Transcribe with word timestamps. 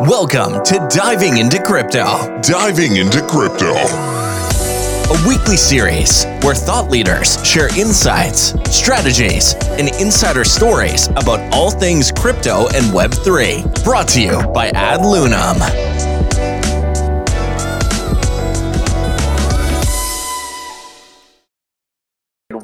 Welcome 0.00 0.62
to 0.64 0.86
Diving 0.94 1.38
into 1.38 1.58
Crypto, 1.62 2.04
Diving 2.42 2.96
into 2.96 3.22
Crypto. 3.22 3.72
a 3.72 5.26
weekly 5.26 5.56
series 5.56 6.26
where 6.42 6.54
thought 6.54 6.90
leaders 6.90 7.42
share 7.46 7.74
insights, 7.78 8.52
strategies, 8.70 9.54
and 9.78 9.88
insider 9.98 10.44
stories 10.44 11.06
about 11.08 11.40
all 11.50 11.70
things 11.70 12.12
crypto 12.12 12.66
and 12.74 12.84
Web3. 12.92 13.84
Brought 13.84 14.08
to 14.08 14.20
you 14.20 14.42
by 14.52 14.68
Ad 14.70 15.00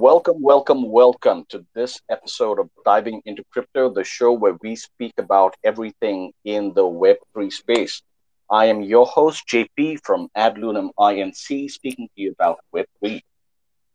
Welcome, 0.02 0.42
welcome, 0.42 0.90
welcome 0.90 1.44
to 1.50 1.64
this 1.76 2.00
episode 2.10 2.58
of 2.58 2.68
Diving 2.84 3.22
into 3.24 3.44
Crypto, 3.52 3.88
the 3.88 4.02
show 4.02 4.32
where 4.32 4.58
we 4.60 4.74
speak 4.74 5.12
about 5.16 5.54
everything 5.62 6.32
in 6.44 6.74
the 6.74 6.82
Web3 6.82 7.52
space. 7.52 8.02
I 8.50 8.66
am 8.66 8.82
your 8.82 9.06
host, 9.06 9.46
JP 9.46 10.00
from 10.02 10.28
AdLunam 10.36 10.90
INC, 10.98 11.70
speaking 11.70 12.08
to 12.08 12.20
you 12.20 12.32
about 12.32 12.58
Web3. 12.74 13.20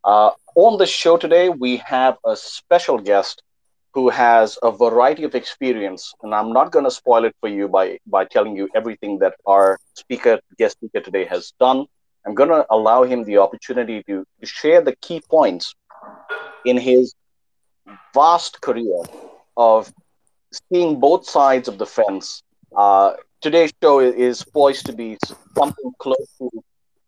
Uh, 0.05 0.31
on 0.55 0.77
the 0.77 0.85
show 0.85 1.17
today, 1.17 1.49
we 1.49 1.75
have 1.75 2.15
a 2.25 2.37
special 2.37 2.99
guest 2.99 3.43
who 3.93 4.07
has 4.07 4.57
a 4.63 4.71
variety 4.71 5.25
of 5.25 5.35
experience, 5.35 6.13
and 6.23 6.33
I'm 6.33 6.53
not 6.53 6.71
going 6.71 6.85
to 6.85 6.91
spoil 6.91 7.25
it 7.25 7.35
for 7.41 7.49
you 7.49 7.67
by, 7.67 7.99
by 8.07 8.23
telling 8.23 8.55
you 8.55 8.69
everything 8.73 9.19
that 9.19 9.33
our 9.45 9.77
speaker, 9.95 10.39
guest 10.57 10.77
speaker 10.77 11.01
today 11.01 11.25
has 11.25 11.51
done. 11.59 11.85
I'm 12.25 12.33
going 12.33 12.47
to 12.47 12.65
allow 12.69 13.03
him 13.03 13.25
the 13.25 13.39
opportunity 13.39 14.03
to, 14.03 14.23
to 14.39 14.45
share 14.45 14.79
the 14.79 14.95
key 15.01 15.21
points 15.29 15.75
in 16.65 16.77
his 16.77 17.13
vast 18.13 18.61
career 18.61 19.01
of 19.55 19.91
seeing 20.71 20.99
both 20.99 21.27
sides 21.29 21.67
of 21.67 21.77
the 21.77 21.85
fence. 21.85 22.43
Uh, 22.75 23.13
today's 23.41 23.71
show 23.81 23.99
is 23.99 24.43
poised 24.43 24.85
to 24.85 24.93
be 24.93 25.17
something 25.57 25.91
close 25.99 26.27
to 26.37 26.49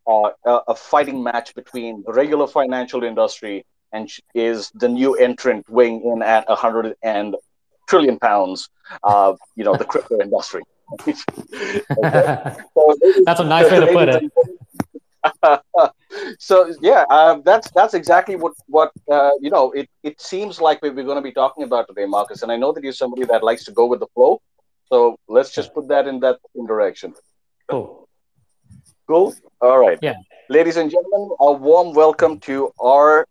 uh, 0.07 0.29
a, 0.45 0.59
a 0.69 0.75
fighting 0.75 1.23
match 1.23 1.53
between 1.55 2.03
the 2.05 2.13
regular 2.13 2.47
financial 2.47 3.03
industry 3.03 3.65
and 3.91 4.09
is 4.33 4.71
the 4.75 4.87
new 4.87 5.15
entrant 5.15 5.67
weighing 5.69 6.03
in 6.03 6.21
at 6.21 6.47
100 6.47 6.95
and 7.03 7.35
trillion 7.87 8.19
pounds, 8.19 8.69
uh, 9.03 9.33
you 9.55 9.63
know, 9.63 9.75
the 9.75 9.85
crypto 9.85 10.19
industry. 10.21 10.61
So, 12.73 12.95
That's 13.25 13.39
a 13.39 13.43
nice 13.43 13.69
way 13.71 13.79
to 13.79 13.87
put 13.87 14.09
it. 14.09 14.31
so 16.39 16.73
yeah, 16.81 17.03
uh, 17.09 17.39
that's 17.43 17.69
that's 17.71 17.93
exactly 17.93 18.35
what 18.35 18.53
what 18.67 18.91
uh, 19.11 19.31
you 19.41 19.49
know. 19.49 19.71
It 19.71 19.89
it 20.03 20.21
seems 20.21 20.61
like 20.61 20.81
we- 20.81 20.89
we're 20.91 21.03
going 21.03 21.17
to 21.17 21.21
be 21.21 21.31
talking 21.31 21.63
about 21.63 21.87
today, 21.87 22.05
Markose. 22.05 22.43
And 22.43 22.51
I 22.51 22.55
know 22.57 22.71
that 22.71 22.83
you're 22.83 22.93
somebody 22.93 23.25
that 23.25 23.43
likes 23.43 23.63
to 23.65 23.71
go 23.71 23.85
with 23.85 23.99
the 23.99 24.07
flow. 24.13 24.41
So 24.91 25.17
let's 25.27 25.51
just 25.53 25.73
put 25.73 25.87
that 25.89 26.07
in 26.07 26.19
that 26.21 26.39
in 26.55 26.65
direction. 26.65 27.13
Cool. 27.69 28.07
Cool. 29.07 29.35
All 29.61 29.77
right. 29.79 29.99
Yeah. 30.01 30.15
Ladies 30.49 30.77
and 30.77 30.89
gentlemen, 30.89 31.35
a 31.39 31.51
warm 31.51 31.93
welcome 31.93 32.39
to 32.41 32.71
our 32.81 33.25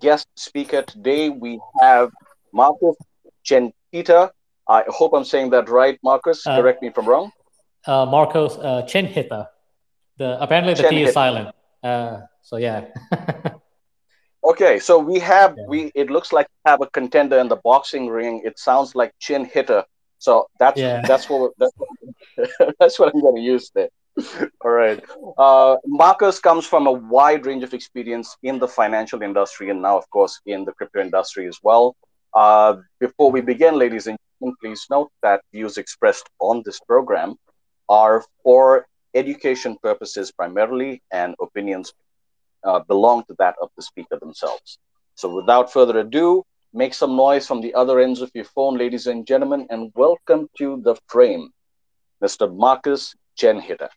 guest 0.00 0.26
speaker 0.36 0.82
today. 0.82 1.28
We 1.28 1.60
have 1.80 2.10
Markose 2.54 2.94
Chenthitta. 3.44 4.30
I 4.68 4.84
hope 4.88 5.12
I'm 5.14 5.24
saying 5.24 5.50
that 5.50 5.68
right, 5.68 5.98
Markose. 6.04 6.46
Uh, 6.46 6.56
Correct 6.56 6.80
me 6.82 6.88
if 6.88 6.98
I'm 6.98 7.06
wrong. 7.06 7.30
Uh, 7.86 8.06
Markose 8.06 8.58
uh, 8.64 8.82
chin 8.86 9.06
hitter. 9.06 9.46
The 10.16 10.40
apparently 10.40 10.74
the 10.74 10.82
T 10.84 10.88
Chin 10.88 11.08
is 11.08 11.12
silent. 11.14 11.54
Uh, 11.82 12.20
so 12.42 12.56
yeah. 12.56 12.86
Okay, 14.44 14.78
so 14.78 14.98
we 14.98 15.18
have 15.20 15.54
Yeah. 15.56 15.64
we. 15.68 15.90
It 15.94 16.10
looks 16.10 16.30
like 16.30 16.46
we 16.52 16.70
have 16.70 16.82
a 16.82 16.86
contender 16.90 17.38
in 17.38 17.48
the 17.48 17.56
boxing 17.56 18.08
ring. 18.08 18.42
It 18.44 18.58
sounds 18.58 18.94
like 18.94 19.10
chin 19.18 19.46
hitter. 19.46 19.84
So 20.18 20.48
that's 20.58 20.78
Yeah. 20.78 21.00
that's 21.06 21.30
what 21.30 21.52
that's 21.58 21.72
what, 21.78 21.88
that's 22.78 22.98
what 22.98 23.14
I'm 23.14 23.22
going 23.22 23.36
to 23.36 23.40
use 23.40 23.70
there. 23.74 23.88
All 24.64 24.70
right. 24.70 25.02
Uh, 25.38 25.76
Markose 25.88 26.40
comes 26.42 26.66
from 26.66 26.86
a 26.86 26.92
wide 26.92 27.46
range 27.46 27.64
of 27.64 27.72
experience 27.72 28.36
in 28.42 28.58
the 28.58 28.68
financial 28.68 29.22
industry 29.22 29.70
and 29.70 29.80
now, 29.80 29.96
of 29.96 30.08
course, 30.10 30.38
in 30.44 30.64
the 30.66 30.72
crypto 30.72 31.00
industry 31.00 31.48
as 31.48 31.58
well. 31.62 31.96
Uh, 32.34 32.76
before 33.00 33.30
we 33.32 33.40
begin, 33.40 33.78
ladies 33.78 34.06
and 34.08 34.18
gentlemen, 34.20 34.56
please 34.60 34.84
note 34.90 35.10
that 35.22 35.40
views 35.52 35.78
expressed 35.78 36.28
on 36.38 36.62
this 36.66 36.78
program 36.80 37.34
are 37.88 38.22
for 38.42 38.86
education 39.14 39.76
purposes 39.82 40.32
primarily, 40.32 41.02
and 41.10 41.34
opinions 41.40 41.92
uh, 42.64 42.80
belong 42.80 43.24
to 43.24 43.34
that 43.38 43.54
of 43.60 43.70
the 43.76 43.82
speaker 43.82 44.18
themselves. 44.18 44.78
So, 45.14 45.34
without 45.34 45.72
further 45.72 45.98
ado, 45.98 46.44
make 46.72 46.94
some 46.94 47.16
noise 47.16 47.46
from 47.46 47.60
the 47.60 47.74
other 47.74 48.00
ends 48.00 48.20
of 48.20 48.30
your 48.34 48.44
phone, 48.44 48.76
ladies 48.76 49.06
and 49.06 49.26
gentlemen, 49.26 49.66
and 49.70 49.92
welcome 49.94 50.48
to 50.58 50.80
the 50.82 50.96
frame, 51.08 51.50
Mr. 52.22 52.48
Markose 52.48 53.14
Chenhitter. 53.38 53.88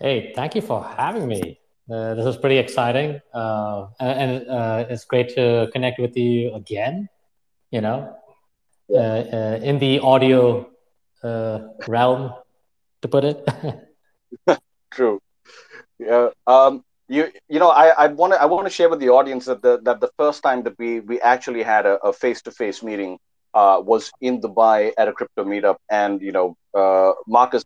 hey, 0.00 0.32
thank 0.34 0.54
you 0.54 0.62
for 0.62 0.82
having 0.84 1.26
me. 1.26 1.58
Uh, 1.90 2.14
this 2.14 2.26
is 2.26 2.36
pretty 2.36 2.58
exciting, 2.58 3.20
uh, 3.32 3.86
and, 4.00 4.48
uh, 4.48 4.84
it's 4.90 5.04
great 5.04 5.28
to 5.36 5.68
connect 5.72 6.00
with 6.00 6.16
you 6.16 6.52
again. 6.54 7.08
You 7.70 7.80
know, 7.80 8.16
uh, 8.92 8.98
uh, 8.98 9.60
in 9.62 9.78
the 9.78 9.98
audio 10.00 10.70
uh, 11.22 11.58
realm, 11.86 12.32
to 13.06 13.12
put 13.16 13.24
it. 13.24 14.58
True. 14.90 15.20
Yeah. 15.98 16.28
Um, 16.46 16.82
you 17.08 17.30
you 17.48 17.58
know 17.60 17.70
I 17.70 17.86
I 18.04 18.06
want 18.08 18.32
to 18.32 18.42
I 18.42 18.46
want 18.46 18.66
to 18.66 18.72
share 18.78 18.88
with 18.88 19.00
the 19.00 19.10
audience 19.10 19.44
that 19.46 19.62
the 19.62 19.78
that 19.86 20.00
the 20.00 20.10
first 20.16 20.42
time 20.42 20.62
that 20.64 20.76
we 20.78 21.00
we 21.00 21.20
actually 21.20 21.62
had 21.62 21.86
a 21.86 22.12
face 22.12 22.42
to 22.42 22.50
face 22.50 22.82
meeting 22.82 23.18
uh, 23.54 23.80
was 23.80 24.10
in 24.20 24.40
Dubai 24.40 24.92
at 24.98 25.08
a 25.08 25.12
crypto 25.12 25.44
meetup, 25.44 25.76
and 25.90 26.20
you 26.20 26.32
know 26.32 26.56
uh, 26.74 27.12
Markose 27.28 27.64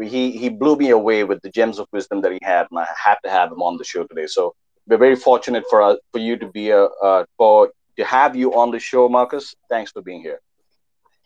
he 0.00 0.30
he 0.32 0.48
blew 0.48 0.76
me 0.76 0.90
away 0.90 1.24
with 1.24 1.40
the 1.42 1.50
gems 1.50 1.78
of 1.78 1.86
wisdom 1.92 2.20
that 2.22 2.32
he 2.32 2.38
had, 2.42 2.66
and 2.70 2.78
I 2.78 2.86
had 3.04 3.16
to 3.24 3.30
have 3.30 3.50
him 3.50 3.62
on 3.62 3.76
the 3.76 3.84
show 3.84 4.04
today. 4.04 4.26
So 4.26 4.54
we're 4.86 4.98
very 4.98 5.16
fortunate 5.16 5.64
for 5.70 5.82
uh, 5.82 5.96
for 6.12 6.18
you 6.18 6.36
to 6.36 6.48
be 6.48 6.70
a 6.70 6.84
uh, 6.84 7.24
for 7.36 7.70
to 7.98 8.04
have 8.04 8.36
you 8.36 8.54
on 8.54 8.70
the 8.70 8.78
show, 8.78 9.08
Markose. 9.08 9.54
Thanks 9.68 9.90
for 9.90 10.02
being 10.02 10.22
here. 10.22 10.40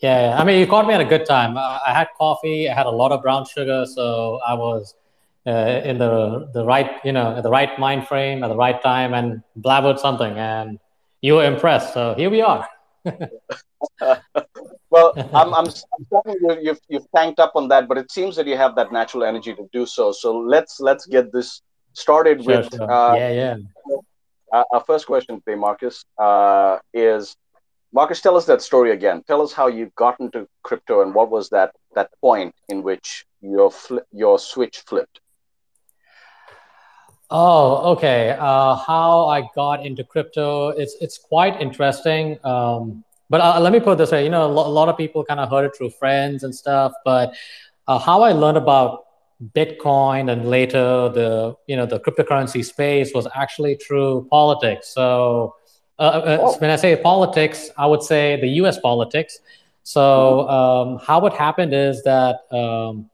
Yeah. 0.00 0.36
I 0.38 0.44
mean, 0.44 0.60
you 0.60 0.66
caught 0.66 0.86
me 0.86 0.94
at 0.94 1.00
a 1.00 1.04
good 1.04 1.26
time. 1.26 1.56
I, 1.56 1.92
had 1.92 2.08
coffee. 2.18 2.68
I 2.68 2.74
had 2.74 2.86
a 2.86 2.90
lot 2.90 3.12
of 3.12 3.22
brown 3.22 3.46
sugar, 3.46 3.86
so 3.86 4.40
I 4.46 4.54
was 4.54 4.94
uh, 5.46 5.80
in 5.84 5.98
the 5.98 6.50
the 6.52 6.64
right, 6.64 7.00
you 7.04 7.12
know, 7.12 7.40
the 7.40 7.50
right 7.50 7.78
mind 7.78 8.06
frame 8.06 8.44
at 8.44 8.48
the 8.48 8.56
right 8.56 8.80
time, 8.82 9.14
and 9.14 9.42
blabbered 9.58 9.98
something, 9.98 10.32
and 10.36 10.78
you 11.22 11.34
were 11.34 11.44
impressed. 11.44 11.94
So 11.94 12.14
here 12.14 12.30
we 12.30 12.42
are. 12.42 12.68
well, 14.90 15.12
I'm, 15.16 15.54
I'm, 15.54 15.66
I'm 15.66 16.04
sorry 16.10 16.34
you, 16.40 16.58
you've, 16.60 16.80
you've 16.88 17.06
tanked 17.14 17.38
up 17.38 17.52
on 17.54 17.68
that, 17.68 17.88
but 17.88 17.98
it 17.98 18.10
seems 18.10 18.36
that 18.36 18.46
you 18.46 18.56
have 18.56 18.74
that 18.76 18.92
natural 18.92 19.22
energy 19.24 19.54
to 19.54 19.68
do 19.72 19.86
so. 19.86 20.12
So 20.12 20.36
let's 20.36 20.80
let's 20.80 21.06
get 21.06 21.32
this 21.32 21.62
started 21.92 22.42
Sure, 22.44 22.58
with 22.58 22.74
sure. 22.74 22.90
uh, 22.90 23.14
yeah, 23.14 23.30
yeah. 23.30 23.56
our, 24.52 24.66
our 24.72 24.84
first 24.86 25.06
question 25.06 25.40
today, 25.40 25.58
Markose. 25.58 26.04
Uh, 26.18 26.78
is 26.92 27.36
Markose, 27.94 28.20
tell 28.20 28.36
us 28.36 28.46
that 28.46 28.62
story 28.62 28.92
again. 28.92 29.22
Tell 29.26 29.40
us 29.42 29.52
how 29.52 29.68
you 29.68 29.90
got 29.96 30.18
into 30.20 30.46
crypto 30.62 31.02
and 31.02 31.14
what 31.14 31.30
was 31.30 31.48
that 31.50 31.72
that 31.94 32.10
point 32.20 32.54
in 32.68 32.82
which 32.82 33.24
your 33.40 33.70
fli 33.70 34.00
your 34.12 34.38
switch 34.38 34.78
flipped. 34.86 35.20
Oh, 37.30 37.92
okay. 37.92 38.36
Uh, 38.38 38.76
how 38.76 39.26
I 39.26 39.48
got 39.54 39.84
into 39.84 40.04
crypto, 40.04 40.68
it's 40.68 40.96
it's 41.00 41.18
quite 41.18 41.60
interesting. 41.60 42.38
Um, 42.44 43.04
but 43.28 43.40
uh, 43.40 43.58
let 43.60 43.72
me 43.72 43.80
put 43.80 43.98
this 43.98 44.12
way, 44.12 44.22
you 44.24 44.30
know, 44.30 44.46
a 44.46 44.52
lo- 44.52 44.66
a 44.66 44.74
lot 44.80 44.88
of 44.88 44.96
people 44.96 45.24
kind 45.24 45.40
of 45.40 45.50
heard 45.50 45.64
it 45.64 45.76
through 45.76 45.90
friends 45.90 46.44
and 46.44 46.54
stuff. 46.54 46.92
But 47.04 47.34
uh, 47.88 47.98
how 47.98 48.22
I 48.22 48.32
learned 48.32 48.58
about 48.58 49.06
Bitcoin 49.54 50.30
and 50.30 50.48
later 50.48 51.08
the 51.08 51.56
you 51.66 51.76
know 51.76 51.86
the 51.86 52.00
cryptocurrency 52.00 52.64
space 52.64 53.12
was 53.14 53.26
actually 53.34 53.74
through 53.76 54.26
politics. 54.30 54.88
So 54.88 55.56
uh, 55.98 56.38
Oh. 56.40 56.56
when 56.58 56.70
I 56.70 56.76
say 56.76 56.96
politics, 56.96 57.70
I 57.76 57.86
would 57.86 58.02
say 58.02 58.40
the 58.40 58.48
U.S. 58.60 58.78
politics. 58.78 59.38
So 59.82 60.48
um, 60.48 60.98
how 61.06 61.24
it 61.26 61.32
happened 61.32 61.72
is 61.74 62.02
that. 62.04 62.40
Um, 62.52 63.10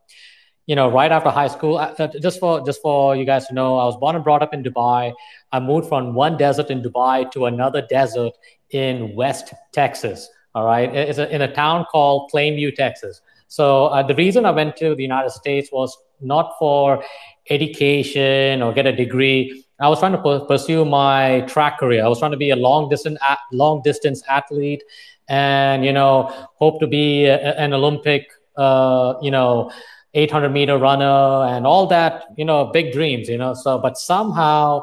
you 0.67 0.77
know, 0.77 0.89
right 0.89 1.11
after 1.11 1.29
high 1.29 1.49
school, 1.49 1.77
uh, 1.77 2.07
just 2.21 2.39
for 2.39 2.65
just 2.65 2.81
for 2.83 3.17
you 3.17 3.25
guys 3.25 3.49
to 3.49 3.53
know, 3.53 3.79
I 3.79 3.85
was 3.85 3.97
born 3.97 4.15
and 4.15 4.23
brought 4.23 4.43
up 4.43 4.55
in 4.55 4.63
Dubai. 4.63 5.13
I 5.51 5.59
moved 5.59 5.89
from 5.89 6.15
one 6.15 6.37
desert 6.37 6.71
in 6.71 6.81
Dubai 6.83 7.29
to 7.33 7.47
another 7.47 7.83
desert 7.91 8.33
in 8.71 9.13
West 9.17 9.53
Texas. 9.73 10.31
All 10.55 10.65
right, 10.65 10.89
it's 10.95 11.19
a, 11.19 11.29
in 11.35 11.43
a 11.43 11.53
town 11.53 11.85
called 11.91 12.31
Plainview, 12.33 12.77
Texas. 12.77 13.21
So 13.49 13.87
uh, 13.87 14.05
the 14.05 14.15
reason 14.15 14.47
I 14.47 14.53
went 14.53 14.77
to 14.77 14.95
the 14.95 15.03
United 15.03 15.31
States 15.31 15.69
was 15.73 15.99
not 16.21 16.55
for 16.61 17.03
education 17.51 18.63
or 18.63 18.73
get 18.73 18.87
a 18.87 18.95
degree. 18.95 19.62
I 19.81 19.89
was 19.89 19.99
trying 19.99 20.13
to 20.13 20.19
pu- 20.19 20.47
pursue 20.47 20.85
my 20.85 21.41
track 21.43 21.79
career. 21.79 22.05
I 22.05 22.09
was 22.09 22.19
trying 22.19 22.31
to 22.33 22.37
be 22.37 22.51
a 22.51 22.57
long 22.57 22.89
distance 22.89 23.19
long 23.53 23.83
distance 23.83 24.23
athlete, 24.29 24.83
and 25.29 25.85
you 25.85 25.93
know, 25.93 26.31
hope 26.55 26.81
to 26.81 26.87
be 26.87 27.27
a, 27.27 27.59
an 27.59 27.73
Olympic, 27.73 28.31
uh, 28.57 29.15
you 29.23 29.31
know, 29.31 29.71
800 30.15 30.51
meter 30.51 30.79
runner 30.79 31.47
and 31.55 31.67
all 31.67 31.87
that. 31.89 32.25
You 32.37 32.45
know, 32.45 32.67
big 32.67 32.93
dreams. 32.93 33.29
You 33.29 33.39
know, 33.39 33.55
so 33.55 33.79
but 33.79 33.97
somehow, 33.99 34.83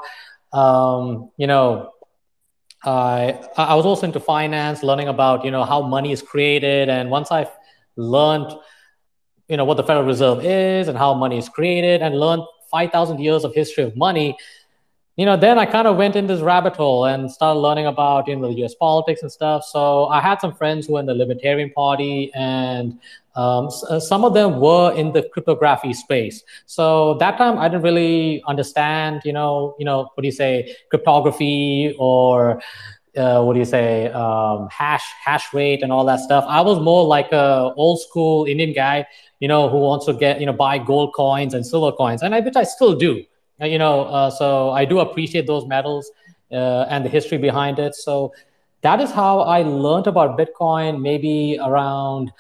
um, 0.54 1.32
you 1.38 1.48
know, 1.48 1.92
I 2.84 3.40
I 3.58 3.76
was 3.76 3.86
also 3.86 4.06
into 4.06 4.20
finance, 4.20 4.84
learning 4.84 5.08
about 5.08 5.46
you 5.46 5.52
know 5.52 5.64
how 5.66 5.82
money 5.82 6.12
is 6.12 6.22
created, 6.22 6.90
and 6.90 7.10
once 7.10 7.32
I 7.32 7.48
learned 7.96 8.54
you 9.48 9.58
know 9.58 9.66
what 9.66 9.78
the 9.78 9.84
Federal 9.84 10.06
Reserve 10.06 10.46
is 10.46 10.88
and 10.88 10.98
how 10.98 11.14
money 11.14 11.38
is 11.38 11.50
created, 11.50 12.02
and 12.02 12.20
learned 12.20 12.44
five 12.72 12.92
thousand 12.92 13.20
years 13.20 13.44
of 13.44 13.54
history 13.54 13.84
of 13.84 13.96
money, 13.98 14.38
you 15.20 15.26
know, 15.26 15.36
then 15.36 15.60
I 15.60 15.66
kind 15.66 15.86
of 15.86 15.98
went 15.98 16.16
in 16.16 16.28
this 16.28 16.40
rabbit 16.40 16.78
hole 16.78 17.04
and 17.04 17.30
started 17.30 17.60
learning 17.60 17.88
about 17.88 18.26
you 18.30 18.38
know 18.38 18.48
the 18.48 18.60
U.S. 18.60 18.74
politics 18.74 19.22
and 19.22 19.30
stuff. 19.30 19.66
So 19.66 20.06
I 20.06 20.22
had 20.22 20.40
some 20.40 20.56
friends 20.56 20.88
who 20.88 20.94
were 20.94 21.02
in 21.02 21.08
the 21.08 21.14
Libertarian 21.14 21.72
Party, 21.72 22.32
and 22.34 22.98
um, 23.36 23.68
uh, 23.90 24.00
some 24.00 24.24
of 24.24 24.34
them 24.34 24.62
were 24.62 24.94
in 24.94 25.12
the 25.12 25.24
cryptography 25.24 25.92
space. 25.92 26.42
So 26.68 27.16
that 27.16 27.38
time 27.38 27.58
I 27.58 27.68
didn't 27.68 27.82
really 27.82 28.42
understand, 28.48 29.24
you 29.26 29.34
know, 29.34 29.76
you 29.78 29.84
know, 29.84 30.10
what 30.14 30.22
do 30.22 30.26
you 30.26 30.32
say, 30.32 30.74
cryptography 30.90 31.94
or 32.00 32.62
uh, 33.18 33.44
what 33.44 33.56
do 33.56 33.60
you 33.60 33.66
say, 33.66 34.08
um, 34.12 34.70
hash 34.72 35.04
hash 35.22 35.54
rate 35.54 35.84
and 35.84 35.92
all 35.92 36.06
that 36.06 36.22
stuff. 36.22 36.46
I 36.48 36.62
was 36.62 36.80
more 36.80 37.06
like 37.06 37.34
a 37.34 37.74
old 37.76 38.00
school 38.00 38.46
Indian 38.46 38.72
guy, 38.72 39.06
you 39.42 39.50
know, 39.50 39.68
who 39.68 39.80
wants 39.80 40.06
to 40.06 40.14
get 40.14 40.40
you 40.40 40.46
know 40.46 40.54
buy 40.54 40.78
gold 40.78 41.14
coins 41.14 41.54
and 41.54 41.68
silver 41.68 41.92
coins, 41.92 42.22
and 42.22 42.34
I 42.34 42.40
which 42.40 42.56
I 42.56 42.64
still 42.64 42.96
do. 42.96 43.26
Uh, 43.62 43.66
you 43.66 43.78
know, 43.78 44.04
uh, 44.04 44.30
so 44.30 44.72
I 44.72 44.86
do 44.86 45.00
appreciate 45.00 45.48
those 45.48 45.66
medals 45.66 46.12
uh, 46.52 46.86
and 46.90 47.04
the 47.04 47.10
history 47.10 47.38
behind 47.38 47.80
it. 47.80 47.96
So 47.96 48.34
that 48.82 49.02
is 49.02 49.12
how 49.12 49.42
I 49.42 49.64
learned 49.64 50.08
about 50.08 50.38
Bitcoin. 50.38 51.02
Maybe 51.02 51.60
around, 51.62 52.32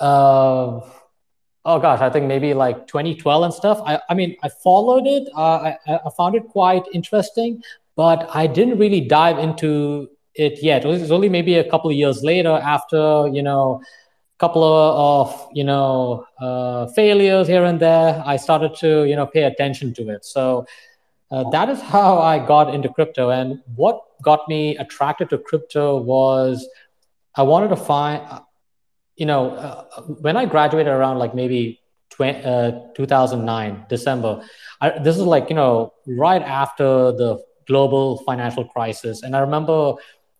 uh, 0.00 0.80
oh 1.64 1.78
gosh, 1.78 2.00
I 2.00 2.10
think 2.10 2.26
maybe 2.26 2.54
like 2.54 2.86
2012 2.86 3.42
and 3.44 3.54
stuff. 3.54 3.80
I, 3.84 4.00
I 4.08 4.14
mean, 4.14 4.36
I 4.42 4.48
followed 4.48 5.06
it. 5.06 5.28
Uh, 5.36 5.74
I, 5.86 6.00
I 6.06 6.10
found 6.16 6.34
it 6.34 6.48
quite 6.48 6.84
interesting, 6.92 7.62
but 7.96 8.28
I 8.34 8.46
didn't 8.46 8.78
really 8.78 9.02
dive 9.02 9.38
into 9.38 10.08
it 10.34 10.62
yet. 10.62 10.84
It 10.84 10.88
was 10.88 11.12
only 11.12 11.28
maybe 11.28 11.56
a 11.56 11.68
couple 11.70 11.90
of 11.90 11.96
years 11.96 12.22
later 12.22 12.50
after 12.50 13.28
you 13.28 13.42
know 13.42 13.82
couple 14.38 14.64
of, 14.64 15.28
of 15.28 15.48
you 15.52 15.64
know 15.64 16.26
uh, 16.40 16.86
failures 16.88 17.46
here 17.46 17.64
and 17.64 17.78
there, 17.80 18.22
I 18.24 18.36
started 18.36 18.74
to 18.76 19.04
you 19.04 19.16
know 19.16 19.26
pay 19.26 19.44
attention 19.44 19.94
to 19.94 20.08
it. 20.10 20.24
So 20.24 20.66
uh, 21.30 21.48
that 21.50 21.68
is 21.68 21.80
how 21.80 22.18
I 22.32 22.44
got 22.44 22.74
into 22.74 22.88
crypto. 22.88 23.30
And 23.30 23.60
what 23.74 24.00
got 24.22 24.48
me 24.48 24.76
attracted 24.76 25.30
to 25.30 25.38
crypto 25.38 26.00
was 26.00 26.68
I 27.36 27.42
wanted 27.42 27.68
to 27.68 27.76
find, 27.76 28.22
uh, 28.28 28.40
you 29.16 29.26
know, 29.26 29.50
uh, 29.50 30.02
when 30.02 30.36
I 30.36 30.46
graduated 30.46 30.92
around 30.92 31.18
like 31.18 31.34
maybe 31.34 31.80
20, 32.10 32.44
uh, 32.44 32.70
2009 32.94 33.86
December. 33.88 34.42
I, 34.80 34.98
this 34.98 35.16
is 35.16 35.22
like 35.22 35.48
you 35.48 35.56
know 35.56 35.92
right 36.06 36.42
after 36.42 36.84
the 37.12 37.42
global 37.66 38.18
financial 38.24 38.64
crisis, 38.64 39.22
and 39.22 39.34
I 39.34 39.40
remember 39.40 39.94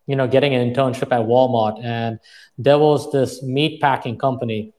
you 0.06 0.16
know, 0.16 0.26
getting 0.26 0.54
an 0.54 0.72
internship 0.72 1.12
at 1.12 1.26
Walmart, 1.26 1.82
and 1.82 2.18
there 2.58 2.78
was 2.78 3.10
this 3.12 3.42
meat 3.42 3.80
packing 3.80 4.18
company. 4.18 4.72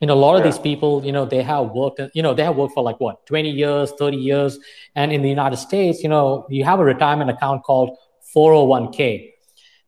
You 0.00 0.08
know, 0.08 0.14
a 0.14 0.16
lot 0.16 0.34
of 0.36 0.40
yeah. 0.40 0.50
these 0.50 0.58
people, 0.58 1.04
you 1.04 1.12
know, 1.12 1.24
they 1.24 1.42
have 1.42 1.70
worked, 1.70 2.00
you 2.14 2.22
know, 2.22 2.34
they 2.34 2.44
have 2.44 2.56
worked 2.56 2.74
for 2.74 2.82
like 2.82 3.00
what, 3.00 3.24
20 3.26 3.50
years, 3.50 3.92
30 3.92 4.16
years. 4.16 4.58
And 4.94 5.12
in 5.12 5.22
the 5.22 5.28
United 5.28 5.56
States, 5.56 6.02
you 6.02 6.08
know, 6.08 6.46
you 6.50 6.64
have 6.64 6.80
a 6.80 6.84
retirement 6.84 7.30
account 7.30 7.62
called 7.62 7.96
401k. 8.34 9.30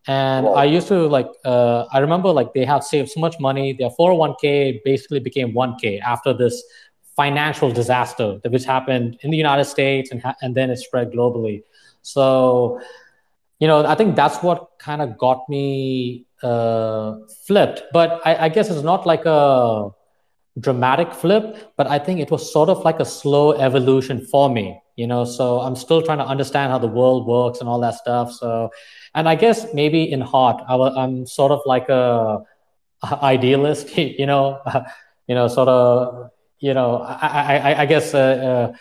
And 0.06 0.46
I 0.46 0.64
used 0.64 0.86
to 0.88 1.08
like, 1.08 1.28
uh, 1.44 1.86
I 1.92 1.98
remember 1.98 2.30
like 2.30 2.54
they 2.54 2.64
have 2.64 2.84
saved 2.84 3.10
so 3.10 3.20
much 3.20 3.40
money. 3.40 3.72
Their 3.72 3.90
401k 3.90 4.80
basically 4.84 5.18
became 5.18 5.52
1k 5.52 6.00
after 6.00 6.32
this 6.32 6.62
financial 7.16 7.72
disaster 7.72 8.38
that 8.42 8.52
which 8.52 8.64
happened 8.64 9.18
in 9.22 9.30
the 9.30 9.36
United 9.36 9.64
States 9.64 10.10
and, 10.12 10.22
ha- 10.22 10.36
and 10.42 10.54
then 10.54 10.70
it 10.70 10.76
spread 10.76 11.10
globally. 11.10 11.62
So 12.02 12.80
you 13.58 13.66
know, 13.66 13.84
I 13.86 13.94
think 13.94 14.16
that's 14.16 14.42
what 14.42 14.78
kind 14.78 15.00
of 15.00 15.16
got 15.16 15.48
me 15.48 16.26
uh, 16.42 17.16
flipped. 17.46 17.82
But 17.92 18.20
I, 18.24 18.46
I, 18.46 18.48
guess 18.48 18.68
it's 18.68 18.82
not 18.82 19.06
like 19.06 19.24
a 19.24 19.90
dramatic 20.60 21.12
flip, 21.14 21.72
but 21.76 21.86
I 21.86 21.98
think 21.98 22.20
it 22.20 22.30
was 22.30 22.52
sort 22.52 22.68
of 22.68 22.84
like 22.84 23.00
a 23.00 23.04
slow 23.04 23.52
evolution 23.52 24.26
for 24.26 24.50
me, 24.50 24.80
you 24.96 25.06
know. 25.06 25.24
So 25.24 25.60
I'm 25.60 25.76
still 25.76 26.02
trying 26.02 26.18
to 26.18 26.26
understand 26.26 26.70
how 26.70 26.78
the 26.78 26.86
world 26.88 27.26
works 27.26 27.60
and 27.60 27.68
all 27.68 27.80
that 27.80 27.94
stuff. 27.94 28.32
So, 28.32 28.70
and 29.14 29.28
I 29.28 29.34
guess 29.34 29.72
maybe 29.72 30.10
in 30.10 30.20
heart, 30.20 30.62
I, 30.68 31.04
am 31.04 31.26
sort 31.26 31.52
of 31.52 31.60
like 31.64 31.88
a, 31.88 32.42
a 33.02 33.24
idealist, 33.24 33.96
you 33.98 34.26
know, 34.26 34.60
you 35.26 35.34
know, 35.34 35.48
sort 35.48 35.68
of, 35.68 36.30
you 36.58 36.74
know, 36.74 36.98
I, 36.98 37.56
I, 37.56 37.82
I 37.82 37.86
guess, 37.86 38.14
uh, 38.14 38.18
uh, 38.18 38.76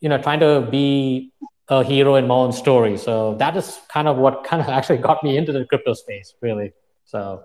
you 0.00 0.08
know, 0.08 0.18
trying 0.18 0.40
to 0.40 0.66
be 0.70 1.32
a 1.68 1.84
hero 1.84 2.14
in 2.16 2.26
my 2.26 2.34
own 2.34 2.52
story. 2.52 2.96
So 2.96 3.34
that 3.34 3.56
is 3.56 3.78
kind 3.88 4.08
of 4.08 4.16
what 4.16 4.44
kind 4.44 4.62
of 4.62 4.68
actually 4.76 4.98
got 4.98 5.22
me 5.22 5.36
into 5.36 5.52
the 5.52 5.64
crypto 5.64 5.94
space, 5.94 6.34
really. 6.40 6.72
So. 7.04 7.44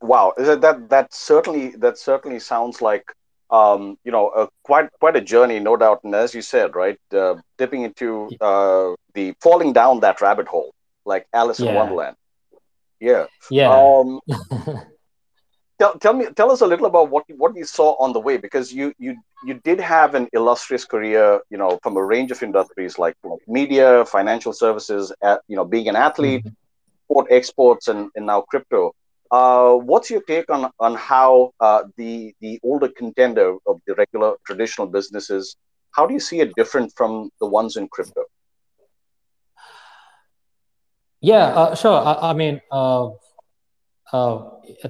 Wow, 0.00 0.34
Is 0.36 0.48
it 0.48 0.60
that 0.62 0.88
that 0.90 1.14
certainly 1.14 1.76
that 1.76 1.96
certainly 1.96 2.40
sounds 2.40 2.82
like 2.82 3.04
um, 3.50 3.98
you 4.02 4.10
know 4.10 4.30
a, 4.30 4.48
quite 4.64 4.90
quite 4.98 5.14
a 5.14 5.20
journey, 5.20 5.60
no 5.60 5.76
doubt. 5.76 6.02
And 6.02 6.12
as 6.12 6.34
you 6.34 6.42
said, 6.42 6.74
right, 6.74 6.98
uh, 7.14 7.36
dipping 7.56 7.82
into 7.82 8.28
uh, 8.40 8.94
the 9.14 9.34
falling 9.40 9.72
down 9.72 10.00
that 10.00 10.20
rabbit 10.20 10.48
hole, 10.48 10.74
like 11.04 11.28
Alice 11.32 11.60
yeah. 11.60 11.68
in 11.68 11.74
Wonderland. 11.76 12.16
Yeah. 12.98 13.26
Yeah. 13.50 13.70
Um, 13.70 14.20
tell, 15.82 15.98
tell 15.98 16.14
me 16.14 16.24
tell 16.38 16.50
us 16.54 16.60
a 16.60 16.66
little 16.72 16.86
about 16.86 17.10
what 17.10 17.24
what 17.42 17.56
you 17.56 17.64
saw 17.64 17.90
on 18.04 18.12
the 18.12 18.22
way 18.26 18.36
because 18.36 18.72
you 18.78 18.86
you 19.04 19.16
you 19.48 19.54
did 19.68 19.80
have 19.80 20.14
an 20.14 20.28
illustrious 20.32 20.84
career 20.84 21.40
you 21.50 21.58
know 21.58 21.78
from 21.82 21.96
a 21.96 22.04
range 22.14 22.30
of 22.30 22.42
industries 22.42 22.98
like, 22.98 23.16
media 23.58 24.04
financial 24.16 24.52
services 24.52 25.12
at, 25.22 25.40
you 25.48 25.56
know 25.56 25.64
being 25.64 25.88
an 25.88 25.96
athlete 25.96 26.44
mm-hmm. 26.44 27.38
exports 27.38 27.88
and, 27.88 28.10
and 28.16 28.26
now 28.26 28.40
crypto. 28.52 28.94
Uh, 29.38 29.72
what's 29.90 30.08
your 30.10 30.22
take 30.32 30.48
on 30.50 30.70
on 30.78 30.94
how 30.94 31.50
uh, 31.66 31.82
the 31.96 32.34
the 32.40 32.60
older 32.62 32.88
contender 33.00 33.48
of 33.70 33.80
the 33.86 33.94
regular 34.02 34.30
traditional 34.46 34.86
businesses 34.86 35.56
how 35.96 36.06
do 36.06 36.12
you 36.14 36.20
see 36.28 36.40
it 36.44 36.50
different 36.60 36.88
from 36.98 37.30
the 37.40 37.46
ones 37.58 37.76
in 37.76 37.88
crypto? 37.88 38.22
Yeah 41.20 41.46
uh, 41.60 41.74
sure. 41.74 42.00
I, 42.10 42.30
I 42.30 42.32
mean 42.40 42.60
uh, 44.12 44.38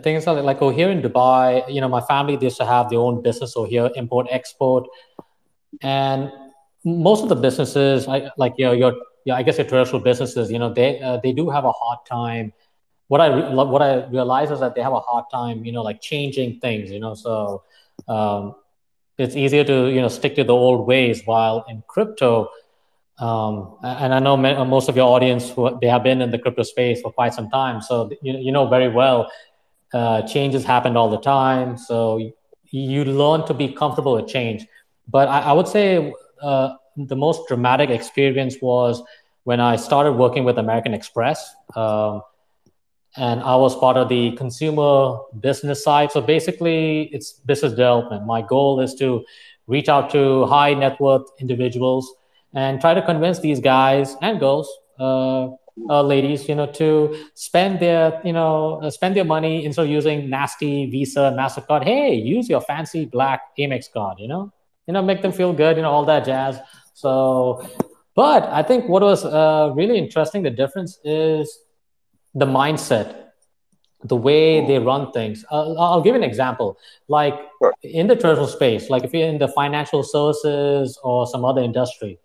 things 0.02 0.26
like, 0.26 0.44
like 0.44 0.58
oh 0.62 0.70
here 0.70 0.90
in 0.90 1.02
Dubai, 1.02 1.62
you 1.72 1.80
know, 1.80 1.88
my 1.88 2.00
family 2.02 2.38
used 2.40 2.56
to 2.58 2.66
have 2.66 2.90
their 2.90 2.98
own 2.98 3.22
business 3.22 3.56
over 3.56 3.68
here, 3.68 3.90
import 3.94 4.26
export, 4.30 4.86
and 5.82 6.30
most 6.84 7.22
of 7.22 7.28
the 7.28 7.36
businesses, 7.36 8.06
like, 8.06 8.24
like 8.36 8.54
you 8.58 8.64
know, 8.66 8.72
your 8.72 8.94
yeah, 9.24 9.36
I 9.36 9.42
guess 9.42 9.56
your 9.58 9.66
traditional 9.66 10.00
businesses, 10.00 10.50
you 10.50 10.58
know, 10.58 10.72
they 10.72 11.00
uh, 11.00 11.18
they 11.22 11.32
do 11.32 11.48
have 11.50 11.64
a 11.64 11.72
hard 11.72 12.00
time. 12.08 12.52
What 13.08 13.20
I 13.20 13.26
re- 13.28 13.54
what 13.54 13.82
I 13.82 14.06
realize 14.06 14.50
is 14.50 14.60
that 14.60 14.74
they 14.74 14.82
have 14.82 14.92
a 14.92 15.00
hard 15.00 15.26
time, 15.32 15.64
you 15.64 15.72
know, 15.72 15.82
like 15.82 16.00
changing 16.00 16.60
things, 16.60 16.90
you 16.90 16.98
know, 16.98 17.14
so 17.14 17.62
um, 18.08 18.54
it's 19.18 19.36
easier 19.36 19.64
to 19.64 19.88
you 19.88 20.00
know 20.00 20.08
stick 20.08 20.34
to 20.36 20.44
the 20.44 20.54
old 20.54 20.86
ways. 20.86 21.22
While 21.24 21.64
in 21.68 21.82
crypto, 21.86 22.48
um, 23.22 23.76
and 23.84 24.12
I 24.12 24.18
know 24.18 24.36
most 24.36 24.88
of 24.88 24.96
your 24.96 25.08
audience 25.14 25.52
they 25.80 25.86
have 25.86 26.02
been 26.02 26.20
in 26.20 26.32
the 26.32 26.38
crypto 26.38 26.64
space 26.64 27.00
for 27.00 27.12
quite 27.12 27.34
some 27.34 27.48
time, 27.50 27.80
so 27.80 28.10
you, 28.20 28.36
you 28.36 28.50
know 28.50 28.66
very 28.66 28.88
well 28.88 29.30
uh, 29.94 30.22
changes 30.22 30.64
happen 30.64 30.96
all 30.96 31.08
the 31.08 31.20
time. 31.20 31.76
So 31.76 32.32
you 32.70 33.04
learn 33.04 33.46
to 33.46 33.54
be 33.54 33.68
comfortable 33.68 34.14
with 34.14 34.26
change. 34.26 34.66
But 35.06 35.28
I, 35.28 35.40
I 35.40 35.52
would 35.52 35.68
say 35.68 36.12
uh, 36.42 36.70
the 36.96 37.14
most 37.14 37.46
dramatic 37.46 37.90
experience 37.90 38.56
was 38.60 39.02
when 39.44 39.60
I 39.60 39.76
started 39.76 40.12
working 40.12 40.42
with 40.42 40.58
American 40.58 40.92
Express. 40.92 41.54
Um, 41.76 42.22
and 43.16 43.40
I 43.42 43.54
was 43.56 43.76
part 43.76 43.96
of 43.98 44.08
the 44.08 44.32
consumer 44.32 45.18
business 45.38 45.84
side. 45.84 46.10
So 46.10 46.20
basically, 46.20 47.10
it's 47.12 47.34
business 47.34 47.72
development. 47.72 48.26
My 48.26 48.42
goal 48.42 48.80
is 48.80 48.94
to 48.96 49.24
reach 49.66 49.88
out 49.88 50.10
to 50.10 50.46
high 50.46 50.74
net 50.74 50.98
worth 50.98 51.28
individuals 51.38 52.10
and 52.54 52.80
try 52.80 52.94
to 52.94 53.02
convince 53.02 53.40
these 53.40 53.60
guys 53.60 54.16
and 54.22 54.38
girls, 54.38 54.68
uh, 54.98 55.48
uh, 55.88 56.02
ladies, 56.02 56.48
you 56.48 56.54
know, 56.54 56.66
to 56.66 57.16
spend 57.34 57.80
their, 57.80 58.20
you 58.24 58.32
know, 58.32 58.80
uh, 58.82 58.90
spend 58.90 59.16
their 59.16 59.24
money 59.24 59.64
instead 59.64 59.84
of 59.84 59.90
using 59.90 60.28
nasty 60.28 60.90
Visa, 60.90 61.34
Mastercard. 61.36 61.84
Hey, 61.84 62.14
use 62.14 62.48
your 62.48 62.60
fancy 62.60 63.06
black 63.06 63.40
Amex 63.58 63.90
card. 63.90 64.18
You 64.18 64.28
know, 64.28 64.52
you 64.86 64.92
know, 64.92 65.02
make 65.02 65.22
them 65.22 65.32
feel 65.32 65.52
good. 65.52 65.76
You 65.76 65.82
know, 65.82 65.90
all 65.90 66.04
that 66.04 66.26
jazz. 66.26 66.58
So, 66.94 67.66
but 68.14 68.44
I 68.44 68.62
think 68.62 68.88
what 68.88 69.02
was 69.02 69.24
uh, 69.24 69.72
really 69.74 69.96
interesting, 69.96 70.42
the 70.42 70.50
difference 70.50 70.98
is 71.04 71.58
the 72.34 72.46
mindset 72.46 73.22
the 74.04 74.16
way 74.16 74.66
they 74.66 74.78
run 74.78 75.12
things. 75.12 75.44
Uh, 75.50 75.74
I'll 75.74 76.02
give 76.02 76.14
an 76.14 76.24
example. 76.24 76.78
Like 77.08 77.34
sure. 77.62 77.74
in 77.82 78.06
the 78.06 78.16
traditional 78.16 78.48
space, 78.48 78.90
like 78.90 79.04
if 79.04 79.14
you're 79.14 79.28
in 79.28 79.38
the 79.38 79.48
financial 79.48 80.02
services 80.02 80.98
or 81.02 81.26
some 81.26 81.44
other 81.44 81.62
industry, 81.62 82.18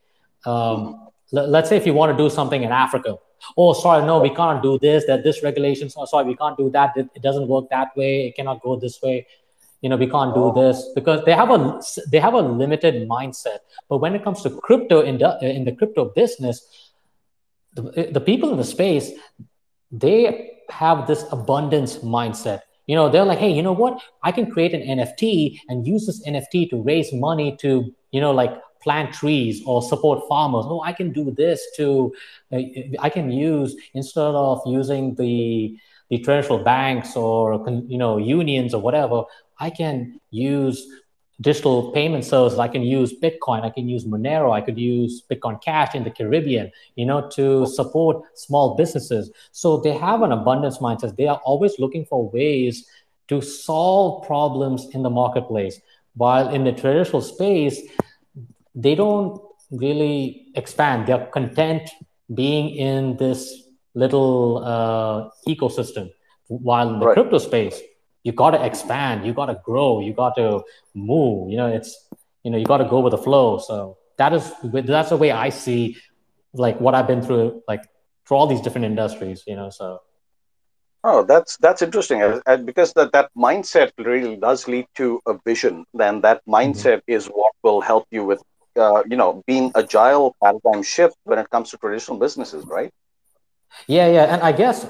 um, 0.45 1.09
l- 1.33 1.47
let's 1.47 1.69
say 1.69 1.77
if 1.77 1.85
you 1.85 1.93
want 1.93 2.15
to 2.15 2.23
do 2.23 2.29
something 2.29 2.63
in 2.63 2.71
Africa, 2.71 3.17
oh, 3.57 3.73
sorry, 3.73 4.05
no, 4.05 4.19
we 4.19 4.29
can't 4.33 4.61
do 4.61 4.79
this. 4.79 5.05
That 5.05 5.23
this 5.23 5.43
regulations. 5.43 5.95
Oh, 5.97 6.05
sorry, 6.05 6.25
we 6.25 6.35
can't 6.35 6.57
do 6.57 6.69
that. 6.71 6.95
It, 6.95 7.09
it 7.15 7.21
doesn't 7.21 7.47
work 7.47 7.69
that 7.69 7.95
way. 7.95 8.27
It 8.27 8.35
cannot 8.35 8.61
go 8.61 8.75
this 8.75 9.01
way. 9.01 9.27
You 9.81 9.89
know, 9.89 9.97
we 9.97 10.07
can't 10.07 10.33
do 10.33 10.51
this 10.55 10.83
because 10.95 11.23
they 11.25 11.33
have 11.33 11.51
a 11.51 11.81
they 12.11 12.19
have 12.19 12.33
a 12.33 12.41
limited 12.41 13.07
mindset. 13.07 13.59
But 13.89 13.99
when 13.99 14.15
it 14.15 14.23
comes 14.23 14.41
to 14.43 14.49
crypto 14.49 15.01
in 15.01 15.19
the 15.19 15.37
in 15.41 15.65
the 15.65 15.71
crypto 15.71 16.05
business, 16.05 16.65
the, 17.77 18.09
the 18.11 18.21
people 18.21 18.51
in 18.51 18.57
the 18.57 18.63
space 18.63 19.11
they 19.91 20.61
have 20.69 21.07
this 21.07 21.23
abundance 21.31 21.97
mindset 21.99 22.61
you 22.87 22.95
know 22.95 23.09
they're 23.09 23.25
like 23.25 23.39
hey 23.39 23.51
you 23.51 23.61
know 23.61 23.71
what 23.71 24.01
i 24.23 24.31
can 24.31 24.49
create 24.51 24.73
an 24.73 24.81
nft 24.99 25.59
and 25.69 25.87
use 25.87 26.05
this 26.05 26.25
nft 26.27 26.69
to 26.69 26.81
raise 26.81 27.13
money 27.13 27.55
to 27.57 27.93
you 28.11 28.19
know 28.19 28.31
like 28.31 28.51
plant 28.87 29.13
trees 29.13 29.61
or 29.65 29.81
support 29.81 30.19
farmers. 30.29 30.65
Oh 30.67 30.81
i 30.91 30.93
can 30.99 31.11
do 31.19 31.25
this 31.41 31.59
to 31.77 31.87
uh, 32.53 32.61
i 33.07 33.09
can 33.15 33.27
use 33.49 33.75
instead 33.93 34.33
of 34.47 34.61
using 34.79 35.15
the 35.15 35.77
the 36.09 36.17
traditional 36.19 36.63
banks 36.63 37.09
or 37.23 37.39
you 37.93 37.99
know 38.03 38.13
unions 38.37 38.73
or 38.73 38.81
whatever 38.87 39.17
i 39.59 39.69
can 39.69 40.21
use 40.31 40.77
digital 41.39 41.91
payment 41.91 42.25
services. 42.25 42.59
I 42.67 42.67
can 42.67 42.81
use 42.81 43.13
bitcoin. 43.23 43.61
I 43.63 43.69
can 43.69 43.87
use 43.87 44.05
monero. 44.05 44.51
I 44.59 44.61
could 44.61 44.79
use 44.79 45.23
bitcoin 45.29 45.61
cash 45.61 45.93
in 45.93 46.03
the 46.03 46.09
caribbean 46.09 46.71
you 46.95 47.05
know 47.09 47.29
to 47.37 47.67
support 47.79 48.15
small 48.45 48.75
businesses. 48.75 49.31
So 49.51 49.77
they 49.77 49.95
have 50.07 50.21
an 50.27 50.31
abundance 50.31 50.79
mindset. 50.79 51.15
They 51.15 51.27
are 51.27 51.41
always 51.49 51.73
looking 51.83 52.05
for 52.05 52.29
ways 52.29 52.87
to 53.27 53.41
solve 53.41 54.25
problems 54.25 54.87
in 54.95 55.03
the 55.03 55.09
marketplace. 55.21 55.79
While 56.15 56.49
in 56.49 56.63
the 56.63 56.71
traditional 56.71 57.21
space 57.21 57.77
they 58.77 58.93
don't 58.93 59.41
really 59.71 60.47
expand. 60.55 61.07
They're 61.07 61.25
content 61.25 61.89
being 62.33 62.69
in 62.69 63.17
this 63.17 63.63
little 63.95 64.63
uh, 64.63 65.29
ecosystem. 65.47 66.11
While 66.47 66.93
in 66.93 66.99
the 66.99 67.07
right. 67.07 67.13
crypto 67.13 67.39
space, 67.39 67.81
you 68.23 68.31
got 68.31 68.51
to 68.51 68.63
expand, 68.63 69.25
you 69.25 69.33
got 69.33 69.47
to 69.47 69.59
grow, 69.65 69.99
you 69.99 70.13
got 70.13 70.35
to 70.35 70.63
move. 70.93 71.49
You 71.49 71.57
know, 71.57 71.67
it's 71.67 72.07
you 72.43 72.51
know 72.51 72.57
you 72.57 72.65
got 72.65 72.77
to 72.77 72.85
go 72.85 72.99
with 72.99 73.11
the 73.11 73.17
flow. 73.17 73.57
So 73.57 73.97
that 74.17 74.31
is 74.31 74.53
that's 74.63 75.09
the 75.09 75.17
way 75.17 75.31
I 75.31 75.49
see 75.49 75.97
like 76.53 76.79
what 76.79 76.93
I've 76.95 77.07
been 77.07 77.21
through, 77.21 77.63
like 77.67 77.83
through 78.25 78.37
all 78.37 78.47
these 78.47 78.61
different 78.61 78.85
industries. 78.85 79.43
You 79.47 79.55
know, 79.55 79.69
so. 79.69 80.01
Oh, 81.03 81.23
that's 81.23 81.57
that's 81.57 81.81
interesting 81.81 82.19
because 82.65 82.91
that 82.93 83.11
that 83.13 83.29
mindset 83.37 83.91
really 83.97 84.35
does 84.35 84.67
lead 84.67 84.87
to 84.95 85.21
a 85.25 85.35
vision. 85.45 85.85
Then 85.93 86.21
that 86.21 86.41
mindset 86.45 86.99
mm-hmm. 87.03 87.17
is 87.17 87.27
what 87.27 87.53
will 87.63 87.81
help 87.81 88.07
you 88.11 88.25
with 88.25 88.41
uh, 88.77 89.03
you 89.09 89.17
know 89.17 89.43
being 89.47 89.71
agile 89.75 90.35
paradigm 90.41 90.83
shift 90.83 91.17
when 91.23 91.39
it 91.39 91.49
comes 91.49 91.69
to 91.71 91.77
traditional 91.77 92.17
businesses 92.17 92.65
right? 92.65 92.91
Yeah 93.87 94.07
yeah 94.07 94.33
and 94.33 94.41
i 94.41 94.51
guess 94.51 94.87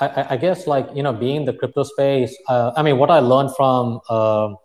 i, 0.00 0.26
I 0.30 0.36
guess 0.36 0.66
like 0.66 0.88
you 0.94 1.02
know 1.02 1.12
being 1.12 1.44
the 1.44 1.52
crypto 1.52 1.82
space 1.82 2.36
uh, 2.48 2.72
i 2.76 2.82
mean 2.82 2.98
what 2.98 3.10
i 3.10 3.20
learned 3.20 3.54
from 3.56 4.00
um, 4.10 4.56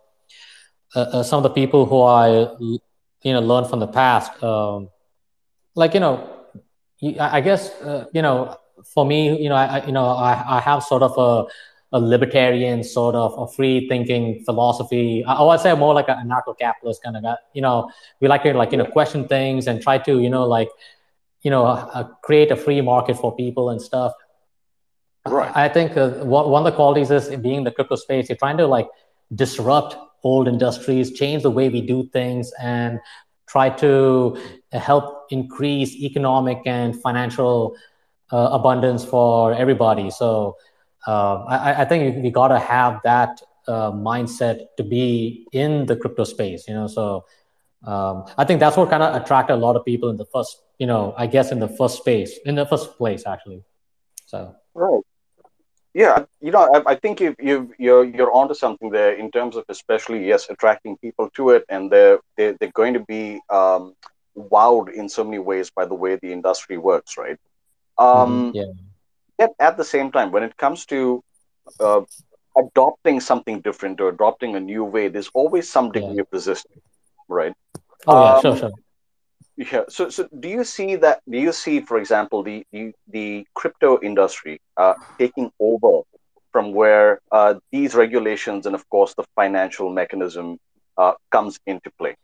uh, 0.94 1.00
uh, 1.00 1.22
some 1.22 1.38
of 1.38 1.42
the 1.42 1.50
people 1.50 1.86
who 1.86 2.02
i 2.02 2.28
you 3.22 3.32
know 3.32 3.40
learned 3.40 3.68
from 3.68 3.80
the 3.80 3.86
past 3.86 4.42
um, 4.42 4.88
like 5.74 5.94
you 5.94 6.00
know 6.00 6.14
i 7.20 7.40
guess 7.40 7.70
uh, 7.82 8.04
you 8.12 8.22
know 8.22 8.56
for 8.94 9.04
me 9.04 9.40
you 9.42 9.48
know 9.48 9.54
i 9.54 9.84
you 9.86 9.92
know 9.92 10.06
i, 10.06 10.58
I 10.58 10.60
have 10.60 10.82
sort 10.82 11.02
of 11.02 11.12
a 11.18 11.46
a 11.92 12.00
libertarian 12.00 12.84
sort 12.84 13.14
of 13.14 13.34
a 13.38 13.46
free 13.50 13.88
thinking 13.88 14.42
philosophy. 14.44 15.24
I, 15.24 15.34
I 15.34 15.42
would 15.42 15.60
say 15.60 15.74
more 15.74 15.94
like 15.94 16.08
a 16.08 16.16
anarcho-capitalist 16.16 17.02
kind 17.02 17.16
of 17.16 17.22
guy. 17.22 17.36
You 17.54 17.62
know, 17.62 17.90
we 18.20 18.28
like 18.28 18.42
to 18.42 18.52
like 18.54 18.72
you 18.72 18.78
know 18.78 18.84
question 18.84 19.26
things 19.26 19.66
and 19.66 19.80
try 19.80 19.98
to 19.98 20.20
you 20.20 20.30
know 20.30 20.46
like 20.46 20.68
you 21.42 21.50
know 21.50 21.64
uh, 21.66 22.04
create 22.22 22.50
a 22.50 22.56
free 22.56 22.80
market 22.80 23.16
for 23.16 23.34
people 23.34 23.70
and 23.70 23.80
stuff. 23.80 24.12
Right. 25.26 25.50
I 25.54 25.68
think 25.68 25.96
uh, 25.96 26.10
one 26.24 26.50
one 26.50 26.66
of 26.66 26.72
the 26.72 26.76
qualities 26.76 27.10
is 27.10 27.28
being 27.36 27.58
in 27.58 27.64
the 27.64 27.72
crypto 27.72 27.96
space. 27.96 28.28
You're 28.28 28.36
trying 28.36 28.58
to 28.58 28.66
like 28.66 28.88
disrupt 29.34 29.96
old 30.24 30.48
industries, 30.48 31.12
change 31.12 31.42
the 31.42 31.50
way 31.50 31.68
we 31.68 31.80
do 31.80 32.08
things, 32.12 32.52
and 32.60 33.00
try 33.46 33.70
to 33.70 34.36
help 34.72 35.26
increase 35.30 35.94
economic 35.96 36.60
and 36.66 37.00
financial 37.00 37.76
uh, 38.30 38.50
abundance 38.52 39.04
for 39.04 39.54
everybody. 39.54 40.10
So 40.10 40.56
uh, 41.06 41.44
I, 41.44 41.82
I, 41.82 41.84
think 41.84 42.22
we 42.22 42.30
got 42.30 42.48
to 42.48 42.58
have 42.58 43.00
that 43.04 43.40
uh, 43.66 43.92
mindset 43.92 44.66
to 44.76 44.82
be 44.82 45.46
in 45.52 45.86
the 45.86 45.96
crypto 45.96 46.24
space 46.24 46.66
you 46.66 46.74
know 46.74 46.86
so 46.86 47.24
um, 47.84 48.24
i 48.36 48.44
think 48.44 48.60
that's 48.60 48.76
what 48.76 48.90
kind 48.90 49.02
of 49.02 49.14
attracted 49.20 49.54
a 49.54 49.56
lot 49.56 49.76
of 49.76 49.84
people 49.84 50.10
in 50.10 50.16
the 50.16 50.26
first 50.26 50.62
you 50.78 50.86
know 50.86 51.14
i 51.16 51.26
guess 51.26 51.52
in 51.52 51.58
the 51.60 51.68
first 51.68 51.98
space 51.98 52.38
in 52.44 52.54
the 52.54 52.66
first 52.66 52.96
place 52.96 53.24
actually 53.26 53.62
so. 54.26 54.54
Right. 54.74 55.00
Yeah 55.94 56.24
you 56.40 56.50
know 56.50 56.70
i, 56.74 56.92
I 56.92 56.94
think 56.96 57.20
you 57.20 57.34
you 57.38 57.72
you're 57.78 58.04
you're 58.04 58.32
onto 58.32 58.54
something 58.54 58.90
there 58.90 59.14
in 59.14 59.30
terms 59.30 59.56
of 59.56 59.64
especially 59.68 60.26
yes 60.26 60.50
attracting 60.50 60.96
people 60.98 61.30
to 61.36 61.50
it 61.50 61.64
and 61.68 61.90
they're 61.90 62.18
they're, 62.36 62.54
they're 62.58 62.72
going 62.72 62.94
to 62.94 63.00
be 63.00 63.40
um, 63.48 63.94
wowed 64.36 64.92
in 64.92 65.08
so 65.08 65.24
many 65.24 65.38
ways 65.38 65.70
by 65.70 65.84
the 65.84 65.94
way 65.94 66.16
the 66.16 66.32
industry 66.32 66.78
works 66.78 67.16
right? 67.16 67.38
Um, 67.96 68.52
mm-hmm. 68.52 68.56
yeah 68.56 68.87
yet 69.38 69.52
at 69.58 69.76
the 69.76 69.84
same 69.84 70.10
time, 70.10 70.32
when 70.32 70.42
it 70.42 70.56
comes 70.56 70.86
to 70.86 71.22
uh, 71.80 72.02
adopting 72.56 73.20
something 73.20 73.60
different 73.60 74.00
or 74.00 74.08
adopting 74.08 74.56
a 74.56 74.60
new 74.60 74.84
way, 74.84 75.08
there's 75.08 75.30
always 75.34 75.68
some 75.68 75.90
degree 75.92 76.14
yeah. 76.14 76.22
of 76.22 76.28
resistance, 76.32 76.82
right? 77.28 77.54
Oh 78.06 78.24
yeah, 78.24 78.34
um, 78.34 78.42
sure, 78.42 78.56
sure. 78.56 78.70
Yeah. 79.56 79.82
So, 79.88 80.08
so 80.08 80.28
do 80.38 80.48
you 80.48 80.64
see 80.64 80.96
that? 80.96 81.20
Do 81.28 81.38
you 81.38 81.52
see, 81.52 81.80
for 81.80 81.98
example, 81.98 82.42
the 82.42 82.64
the, 82.72 82.92
the 83.08 83.46
crypto 83.54 83.98
industry 84.00 84.60
uh, 84.76 84.94
taking 85.18 85.50
over 85.58 86.02
from 86.52 86.72
where 86.72 87.20
uh, 87.30 87.54
these 87.72 87.94
regulations 87.94 88.66
and, 88.66 88.74
of 88.74 88.88
course, 88.88 89.14
the 89.14 89.24
financial 89.34 89.90
mechanism 89.90 90.58
uh, 90.96 91.12
comes 91.30 91.58
into 91.66 91.90
play? 91.98 92.16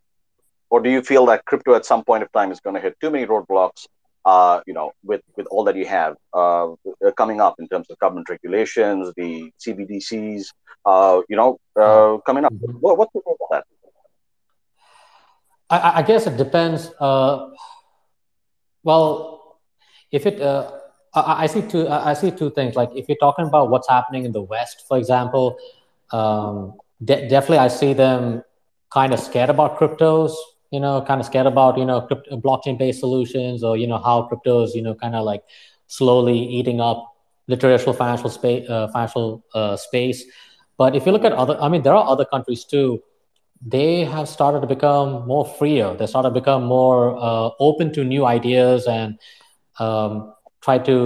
Or 0.71 0.81
do 0.81 0.91
you 0.91 1.03
feel 1.03 1.27
that 1.27 1.45
crypto 1.45 1.75
at 1.75 1.85
some 1.85 2.05
point 2.05 2.23
of 2.23 2.33
time 2.33 2.51
is 2.51 2.61
going 2.61 2.75
to 2.75 2.81
hit 2.81 2.99
too 3.01 3.11
many 3.11 3.27
roadblocks 3.27 3.87
uh, 4.25 4.61
you 4.67 4.75
know, 4.75 4.93
with, 5.05 5.23
with 5.37 5.47
all 5.47 5.65
that 5.65 5.77
you 5.77 5.87
have 5.87 6.17
uh, 6.33 6.69
coming 7.17 7.41
up 7.41 7.57
in 7.59 7.69
terms 7.69 7.89
of 7.91 7.99
government 7.99 8.29
regulations, 8.29 9.13
the 9.17 9.51
CBDCs, 9.61 10.47
uh, 10.87 11.21
you 11.29 11.37
know, 11.37 11.59
uh, 11.77 12.19
coming 12.27 12.45
up. 12.45 12.53
Mm-hmm. 12.53 12.79
What, 12.79 12.99
what 12.99 13.09
do 13.13 13.19
you 13.19 13.23
think 13.25 13.37
about 13.41 13.51
that? 13.51 13.65
I, 15.71 15.99
I 15.99 16.03
guess 16.03 16.27
it 16.27 16.37
depends. 16.37 16.91
Uh, 17.01 17.51
well, 18.83 19.59
if 20.11 20.27
it, 20.27 20.41
uh, 20.41 20.71
I, 21.15 21.45
I, 21.45 21.47
see 21.47 21.63
two. 21.63 21.89
I 21.89 22.15
see 22.15 22.31
two 22.31 22.51
things. 22.51 22.77
Like 22.77 22.91
if 22.95 23.09
you're 23.09 23.19
talking 23.19 23.47
about 23.47 23.71
what's 23.71 23.89
happening 23.89 24.25
in 24.25 24.33
the 24.33 24.43
West, 24.43 24.85
for 24.87 24.99
example, 24.99 25.59
um, 26.13 26.75
de- 27.03 27.29
definitely 27.29 27.59
I 27.59 27.69
see 27.69 27.93
them 27.93 28.43
kind 28.93 29.13
of 29.13 29.21
scared 29.21 29.51
about 29.51 29.79
cryptos 29.79 30.35
you 30.75 30.81
know, 30.81 30.95
kind 31.09 31.21
of 31.21 31.27
scared 31.27 31.47
about, 31.47 31.79
you 31.79 31.87
know, 31.91 32.01
crypto, 32.09 32.37
blockchain-based 32.47 32.99
solutions 32.99 33.63
or, 33.63 33.77
you 33.83 33.87
know, 33.87 33.99
how 33.99 34.29
cryptos, 34.29 34.75
you 34.75 34.83
know, 34.83 34.95
kind 34.95 35.15
of 35.15 35.25
like 35.25 35.43
slowly 35.87 36.39
eating 36.59 36.81
up 36.81 36.99
the 37.47 37.57
traditional 37.57 37.95
financial 38.03 38.31
space, 38.39 38.69
uh, 38.69 38.89
financial 38.89 39.45
uh, 39.55 39.77
space. 39.77 40.25
But 40.77 40.97
if 40.97 41.07
you 41.07 41.13
look 41.13 41.25
at 41.25 41.33
other, 41.33 41.57
I 41.61 41.69
mean, 41.69 41.83
there 41.83 41.95
are 41.95 42.07
other 42.15 42.25
countries 42.25 42.65
too. 42.65 42.89
They 43.75 44.05
have 44.05 44.29
started 44.29 44.61
to 44.63 44.67
become 44.67 45.27
more 45.27 45.47
freer. 45.47 45.95
They 45.95 46.07
started 46.07 46.31
to 46.31 46.35
become 46.41 46.65
more 46.65 47.17
uh, 47.17 47.51
open 47.61 47.93
to 47.95 48.03
new 48.03 48.27
ideas 48.27 48.87
and 48.87 49.19
um, 49.79 50.35
try 50.61 50.79
to 50.91 50.97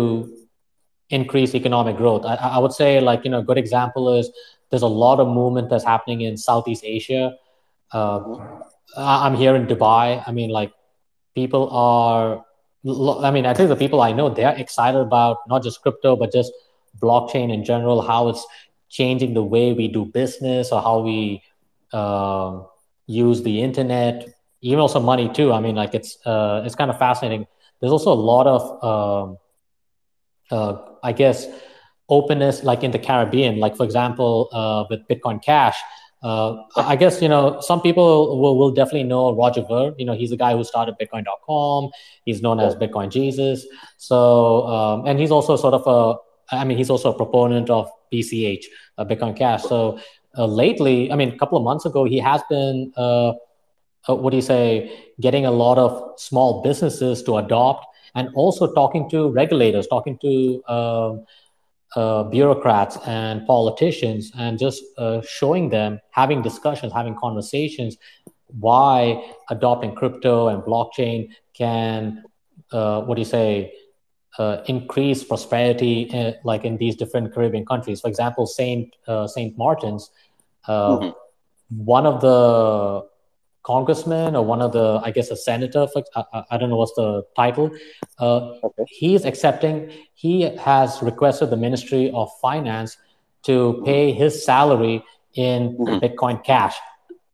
increase 1.11 1.55
economic 1.55 1.97
growth. 1.97 2.25
I, 2.25 2.35
I 2.57 2.59
would 2.59 2.73
say, 2.73 3.01
like, 3.01 3.25
you 3.25 3.31
know, 3.31 3.41
a 3.41 3.45
good 3.51 3.59
example 3.59 4.15
is 4.19 4.31
there's 4.71 4.83
a 4.83 4.95
lot 5.05 5.21
of 5.21 5.29
movement 5.29 5.69
that's 5.71 5.85
happening 5.85 6.23
in 6.23 6.37
Southeast 6.37 6.85
Asia. 6.85 7.37
Uh, 7.93 8.21
I'm 8.97 9.35
here 9.35 9.55
in 9.55 9.67
Dubai. 9.67 10.23
I 10.27 10.33
mean, 10.33 10.51
like 10.51 10.73
people 11.35 11.69
are. 11.71 12.45
I 12.87 13.31
mean, 13.31 13.45
I 13.45 13.55
think 13.55 13.69
the 13.69 13.77
people 13.77 14.01
I 14.01 14.13
know 14.13 14.29
they're 14.29 14.57
excited 14.57 15.01
about 15.01 15.39
not 15.49 15.63
just 15.63 15.83
crypto 15.83 16.17
but 16.17 16.33
just 16.33 16.53
blockchain 17.01 17.53
in 17.53 17.65
general, 17.65 18.01
how 18.01 18.29
it's 18.29 18.47
changing 18.89 19.35
the 19.35 19.43
way 19.43 19.73
we 19.73 19.89
do 19.89 20.05
business 20.05 20.73
or 20.73 20.81
how 20.81 21.01
we 21.01 21.43
uh, 21.93 22.63
use 23.07 23.43
the 23.43 23.63
internet, 23.63 24.29
even 24.61 24.79
also 24.79 25.01
money 25.01 25.29
too. 25.29 25.53
I 25.53 25.61
mean, 25.61 25.75
like 25.75 25.95
it's 25.95 26.19
uh, 26.27 26.63
it's 26.65 26.75
kind 26.75 26.91
of 26.91 26.99
fascinating. 26.99 27.47
There's 27.81 27.93
also 27.93 28.13
a 28.13 28.21
lot 28.33 28.47
of, 28.47 28.85
um, 28.85 29.39
uh, 30.51 30.79
I 31.03 31.13
guess, 31.13 31.47
openness, 32.09 32.65
like 32.65 32.83
in 32.83 32.91
the 32.91 32.99
Caribbean. 32.99 33.61
Like 33.61 33.77
for 33.77 33.85
example, 33.85 34.49
uh, 34.53 34.85
with 34.91 35.07
Bitcoin 35.07 35.43
Cash, 35.43 35.77
uh, 36.23 36.65
I 36.77 36.97
guess 36.97 37.23
you 37.23 37.29
know 37.29 37.61
some 37.61 37.81
people 37.81 38.41
will, 38.41 38.59
will 38.59 38.73
definitely 38.73 39.05
know 39.05 39.35
Roger 39.35 39.63
Ver. 39.63 39.95
You 39.99 40.05
know, 40.05 40.15
he's 40.15 40.31
the 40.31 40.37
guy 40.37 40.57
who 40.57 40.65
started 40.65 40.97
Bitcoin.com. 41.01 41.91
He's 42.25 42.43
known 42.43 42.59
as 42.61 42.75
Bitcoin 42.75 43.11
Jesus. 43.11 43.67
So, 43.99 44.67
um, 44.67 45.07
and 45.07 45.19
he's 45.19 45.31
also 45.31 45.57
sort 45.57 45.75
of 45.75 45.87
a, 45.87 46.57
I 46.57 46.65
mean, 46.65 46.77
he's 46.77 46.91
also 46.91 47.13
a 47.13 47.17
proponent 47.17 47.71
of 47.71 47.89
BCH, 48.13 48.65
uh, 48.97 49.05
Bitcoin 49.05 49.37
Cash. 49.37 49.63
So, 49.63 50.01
uh, 50.37 50.47
lately, 50.47 51.13
I 51.13 51.17
mean, 51.17 51.31
a 51.31 51.39
couple 51.39 51.57
of 51.57 51.65
months 51.65 51.85
ago, 51.85 52.05
he 52.05 52.19
has 52.19 52.43
been, 52.51 52.93
uh, 52.97 53.35
uh, 54.09 54.15
what 54.15 54.31
do 54.31 54.37
you 54.37 54.43
say, 54.43 55.11
getting 55.21 55.47
a 55.47 55.51
lot 55.51 55.79
of 55.79 56.19
small 56.19 56.63
businesses 56.63 57.23
to 57.25 57.37
adopt, 57.37 57.87
and 58.15 58.29
also 58.35 58.73
talking 58.73 59.09
to 59.11 59.29
regulators, 59.29 59.87
talking 59.87 60.19
to 60.19 60.65
um, 60.67 61.27
uh, 61.97 62.23
bureaucrats 62.25 62.99
and 63.07 63.47
politicians 63.47 64.31
and 64.37 64.59
just 64.59 64.83
uh, 64.99 65.21
showing 65.27 65.69
them, 65.69 66.01
having 66.11 66.43
discussions, 66.43 66.93
having 66.93 67.15
conversations, 67.17 67.97
why 68.49 69.33
adopting 69.51 69.95
crypto 69.95 70.49
and 70.49 70.63
blockchain 70.63 71.29
can, 71.55 72.25
uh, 72.73 73.03
what 73.03 73.15
do 73.15 73.21
you 73.21 73.27
say, 73.27 73.73
uh, 74.39 74.63
increase 74.67 75.25
prosperity, 75.25 76.03
in, 76.03 76.35
like 76.45 76.65
in 76.65 76.77
these 76.77 76.95
different 76.95 77.35
Caribbean 77.35 77.67
countries. 77.67 78.01
For 78.01 78.09
example, 78.09 78.47
Saint 78.47 78.95
uh, 79.07 79.27
Saint 79.27 79.59
Martin's, 79.59 80.11
uh, 80.67 80.99
mm-hmm. 80.99 81.85
one 81.85 82.07
of 82.07 82.21
the 82.21 83.09
congressmen 83.73 84.31
or 84.39 84.45
one 84.55 84.63
of 84.67 84.71
the, 84.79 84.89
I 85.09 85.11
guess, 85.17 85.29
a 85.37 85.37
senator. 85.37 85.87
For, 85.93 86.03
I, 86.17 86.43
I 86.53 86.55
don't 86.59 86.71
know 86.73 86.81
what's 86.83 86.97
the 87.03 87.11
title. 87.43 87.71
Uh, 88.19 88.39
okay. 88.67 88.85
He's 89.03 89.25
accepting. 89.31 89.77
He 90.15 90.35
has 90.69 91.03
requested 91.11 91.51
the 91.51 91.61
Ministry 91.67 92.11
of 92.21 92.27
Finance 92.41 92.97
to 93.49 93.83
pay 93.85 94.05
his 94.23 94.33
salary 94.51 94.97
in 95.35 95.77
mm-hmm. 95.77 95.99
Bitcoin 96.03 96.43
Cash, 96.51 96.77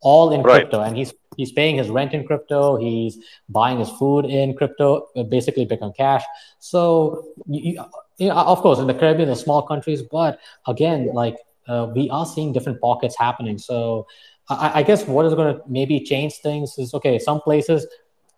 all 0.00 0.32
in 0.34 0.42
right. 0.42 0.54
crypto, 0.54 0.80
and 0.86 0.96
he's 0.96 1.14
he's 1.38 1.52
paying 1.52 1.76
his 1.82 1.88
rent 1.88 2.12
in 2.12 2.22
crypto. 2.30 2.76
He's 2.86 3.14
buying 3.48 3.78
his 3.78 3.90
food 3.98 4.24
in 4.26 4.54
crypto, 4.54 5.08
uh, 5.16 5.22
basically 5.22 5.64
Bitcoin 5.66 5.94
Cash. 5.96 6.24
So, 6.58 7.24
you, 7.46 7.82
you 8.18 8.28
know, 8.28 8.36
of 8.54 8.60
course, 8.60 8.78
in 8.78 8.86
the 8.86 8.94
Caribbean, 8.94 9.28
the 9.28 9.36
small 9.46 9.62
countries, 9.62 10.02
but 10.02 10.38
again, 10.66 11.00
like 11.22 11.36
uh, 11.66 11.84
we 11.96 12.10
are 12.10 12.26
seeing 12.26 12.52
different 12.52 12.80
pockets 12.80 13.16
happening. 13.26 13.58
So, 13.58 14.06
I, 14.48 14.80
I 14.80 14.82
guess 14.82 15.06
what 15.06 15.26
is 15.26 15.34
going 15.34 15.54
to 15.54 15.62
maybe 15.68 16.00
change 16.00 16.34
things 16.34 16.76
is 16.78 16.94
okay. 16.94 17.18
Some 17.18 17.40
places 17.40 17.86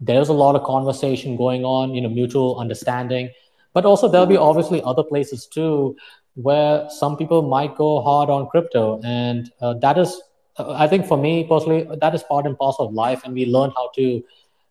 there's 0.00 0.28
a 0.28 0.32
lot 0.32 0.54
of 0.56 0.62
conversation 0.64 1.36
going 1.36 1.64
on, 1.64 1.94
you 1.94 2.00
know, 2.00 2.08
mutual 2.08 2.58
understanding, 2.58 3.30
but 3.72 3.86
also 3.86 4.08
there'll 4.08 4.26
be 4.26 4.36
obviously 4.36 4.82
other 4.82 5.02
places 5.02 5.46
too 5.46 5.96
where 6.34 6.86
some 6.90 7.16
people 7.16 7.40
might 7.40 7.74
go 7.76 8.02
hard 8.02 8.28
on 8.28 8.46
crypto, 8.48 9.00
and 9.02 9.50
uh, 9.62 9.72
that 9.74 9.96
is 9.96 10.20
I 10.58 10.86
think 10.86 11.06
for 11.06 11.18
me 11.18 11.44
personally, 11.44 11.86
that 12.00 12.14
is 12.14 12.22
part 12.22 12.46
and 12.46 12.56
parcel 12.58 12.88
of 12.88 12.94
life, 12.94 13.22
and 13.24 13.34
we 13.34 13.46
learn 13.46 13.70
how 13.70 13.90
to 13.96 14.22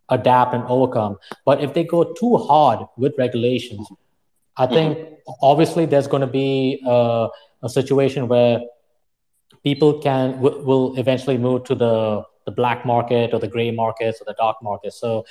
adapt 0.10 0.54
and 0.54 0.64
overcome. 0.66 1.18
But 1.46 1.62
if 1.62 1.74
they 1.74 1.84
go 1.84 2.14
too 2.14 2.38
hard 2.38 2.86
with 2.98 3.14
regulations, 3.18 3.88
I 4.58 4.68
think 4.68 4.98
mm-hmm. 4.98 5.32
obviously 5.42 5.86
there's 5.86 6.08
going 6.08 6.22
to 6.22 6.28
be 6.28 6.82
a, 6.86 7.28
a 7.64 7.70
situation 7.70 8.28
where 8.28 8.62
people 9.66 10.00
can 10.00 10.32
w- 10.44 10.64
will 10.64 10.98
eventually 10.98 11.38
move 11.38 11.66
to 11.66 11.76
the 11.76 12.24
the 12.46 12.52
black 12.52 12.86
market 12.86 13.34
or 13.34 13.40
the 13.40 13.52
gray 13.56 13.72
markets 13.72 14.22
or 14.22 14.26
the 14.26 14.36
dark 14.38 14.58
market. 14.62 14.94
So 14.94 15.26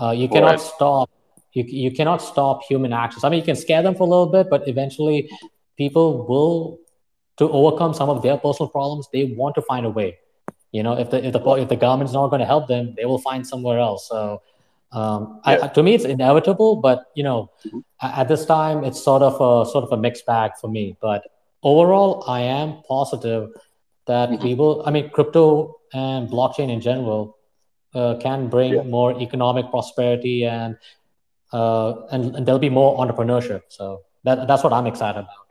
uh, 0.00 0.12
you 0.12 0.28
cannot 0.28 0.58
right. 0.58 0.60
stop 0.60 1.10
you, 1.52 1.64
you 1.64 1.90
cannot 1.90 2.22
stop 2.22 2.62
human 2.62 2.92
actions. 2.92 3.24
I 3.24 3.28
mean, 3.28 3.40
you 3.40 3.44
can 3.44 3.56
scare 3.56 3.82
them 3.82 3.94
for 3.96 4.04
a 4.04 4.10
little 4.14 4.30
bit, 4.36 4.48
but 4.48 4.68
eventually 4.68 5.28
people 5.76 6.26
will 6.28 6.78
to 7.40 7.50
overcome 7.50 7.94
some 7.94 8.10
of 8.10 8.22
their 8.22 8.36
personal 8.36 8.68
problems, 8.68 9.08
they 9.14 9.24
want 9.24 9.54
to 9.54 9.62
find 9.62 9.86
a 9.86 9.90
way. 9.90 10.18
You 10.72 10.82
know, 10.82 10.92
if 10.98 11.08
the 11.10 11.24
if 11.26 11.32
the 11.32 11.40
if 11.54 11.68
the 11.70 11.76
government's 11.76 12.12
not 12.12 12.28
going 12.28 12.40
to 12.40 12.46
help 12.46 12.68
them, 12.68 12.94
they 12.96 13.06
will 13.06 13.18
find 13.18 13.46
somewhere 13.46 13.78
else. 13.78 14.08
So, 14.08 14.42
um, 14.92 15.40
yeah. 15.46 15.58
I, 15.62 15.68
to 15.68 15.82
me, 15.82 15.94
it's 15.94 16.04
inevitable. 16.04 16.76
But 16.76 17.06
you 17.14 17.24
know, 17.24 17.50
at 18.02 18.28
this 18.28 18.44
time, 18.44 18.84
it's 18.84 19.02
sort 19.02 19.22
of 19.22 19.34
a 19.34 19.68
sort 19.70 19.84
of 19.84 19.90
a 19.90 19.96
mixed 19.96 20.26
bag 20.26 20.52
for 20.60 20.68
me. 20.68 20.98
But 21.00 21.22
overall, 21.62 22.24
I 22.28 22.40
am 22.42 22.82
positive 22.86 23.48
that 24.10 24.28
mm-hmm. 24.28 24.44
we 24.44 24.54
will. 24.54 24.82
I 24.86 24.90
mean, 24.90 25.10
crypto 25.10 25.76
and 25.92 26.28
blockchain 26.28 26.68
in 26.70 26.80
general 26.80 27.38
uh, 27.94 28.16
can 28.20 28.48
bring 28.48 28.74
yeah. 28.74 28.82
more 28.82 29.10
economic 29.20 29.70
prosperity 29.70 30.44
and, 30.44 30.76
uh, 31.52 32.06
and 32.12 32.34
and 32.36 32.46
there'll 32.46 32.66
be 32.70 32.74
more 32.80 32.98
entrepreneurship. 33.02 33.62
So 33.68 34.02
that 34.24 34.46
that's 34.48 34.64
what 34.64 34.72
I'm 34.72 34.86
excited 34.86 35.20
about. 35.26 35.46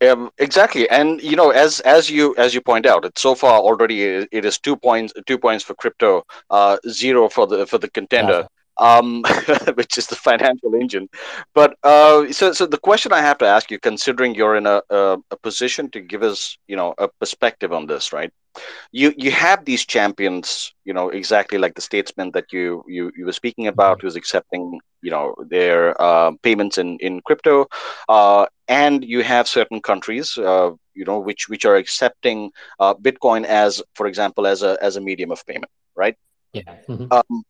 Um, 0.00 0.30
exactly, 0.38 0.88
and 0.90 1.20
you 1.22 1.36
know, 1.36 1.50
as 1.50 1.80
as 1.80 2.08
you 2.08 2.34
as 2.36 2.54
you 2.54 2.60
point 2.60 2.86
out, 2.86 3.04
it's 3.04 3.20
so 3.20 3.34
far 3.34 3.58
already 3.58 4.02
it 4.38 4.44
is 4.44 4.58
two 4.58 4.76
points 4.76 5.12
two 5.26 5.38
points 5.38 5.64
for 5.64 5.74
crypto, 5.74 6.22
uh, 6.50 6.76
zero 6.88 7.28
for 7.28 7.46
the 7.46 7.66
for 7.66 7.78
the 7.78 7.90
contender, 7.90 8.46
um, 8.78 9.22
which 9.74 9.98
is 9.98 10.06
the 10.06 10.16
financial 10.16 10.74
engine. 10.74 11.08
But 11.54 11.76
uh, 11.82 12.32
so 12.32 12.52
so 12.52 12.66
the 12.66 12.78
question 12.78 13.12
I 13.12 13.20
have 13.20 13.38
to 13.38 13.46
ask 13.46 13.70
you, 13.70 13.78
considering 13.78 14.34
you're 14.34 14.56
in 14.56 14.66
a, 14.66 14.82
a, 14.90 15.18
a 15.30 15.36
position 15.36 15.90
to 15.90 16.00
give 16.00 16.22
us 16.22 16.58
you 16.66 16.76
know 16.76 16.94
a 16.98 17.08
perspective 17.08 17.72
on 17.72 17.86
this, 17.86 18.12
right? 18.12 18.32
you 18.92 19.12
you 19.16 19.30
have 19.30 19.64
these 19.64 19.84
champions 19.84 20.74
you 20.84 20.92
know 20.92 21.08
exactly 21.10 21.58
like 21.58 21.74
the 21.74 21.80
statesman 21.80 22.30
that 22.32 22.52
you 22.52 22.84
you, 22.86 23.12
you 23.16 23.24
were 23.26 23.32
speaking 23.32 23.66
about 23.66 24.00
who's 24.00 24.16
accepting 24.16 24.80
you 25.02 25.10
know 25.10 25.34
their 25.48 26.00
uh, 26.00 26.32
payments 26.42 26.78
in 26.78 26.98
in 26.98 27.20
crypto 27.22 27.66
uh, 28.08 28.46
and 28.68 29.04
you 29.04 29.22
have 29.22 29.48
certain 29.48 29.80
countries 29.80 30.36
uh, 30.38 30.70
you 30.94 31.04
know 31.04 31.18
which 31.18 31.48
which 31.48 31.64
are 31.64 31.76
accepting 31.76 32.50
uh, 32.80 32.94
bitcoin 32.94 33.44
as 33.44 33.82
for 33.94 34.06
example 34.06 34.46
as 34.46 34.62
a 34.62 34.76
as 34.82 34.96
a 34.96 35.00
medium 35.00 35.30
of 35.30 35.44
payment 35.46 35.70
right 35.94 36.16
yeah 36.52 36.62
mm-hmm. 36.88 37.12
um, 37.12 37.42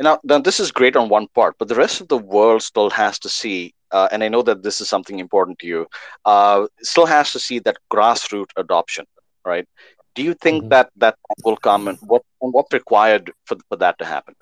now, 0.00 0.18
now 0.24 0.38
this 0.38 0.58
is 0.58 0.72
great 0.72 0.96
on 0.96 1.08
one 1.08 1.28
part 1.34 1.54
but 1.58 1.68
the 1.68 1.74
rest 1.74 2.00
of 2.00 2.08
the 2.08 2.18
world 2.18 2.62
still 2.62 2.90
has 2.90 3.18
to 3.18 3.28
see 3.28 3.74
uh, 3.90 4.08
and 4.10 4.24
i 4.24 4.28
know 4.28 4.42
that 4.42 4.62
this 4.62 4.80
is 4.80 4.88
something 4.88 5.18
important 5.18 5.58
to 5.58 5.66
you 5.66 5.86
uh, 6.24 6.66
still 6.82 7.06
has 7.06 7.32
to 7.32 7.38
see 7.38 7.58
that 7.58 7.76
grassroots 7.92 8.52
adoption 8.56 9.06
right? 9.44 9.68
Do 10.14 10.22
you 10.22 10.34
think 10.34 10.62
mm-hmm. 10.62 10.68
that 10.70 10.90
that 10.96 11.16
will 11.44 11.56
come 11.56 11.88
and 11.88 11.98
what 12.02 12.22
what's 12.38 12.72
required 12.72 13.32
for, 13.46 13.56
for 13.68 13.76
that 13.76 13.98
to 13.98 14.04
happen? 14.04 14.34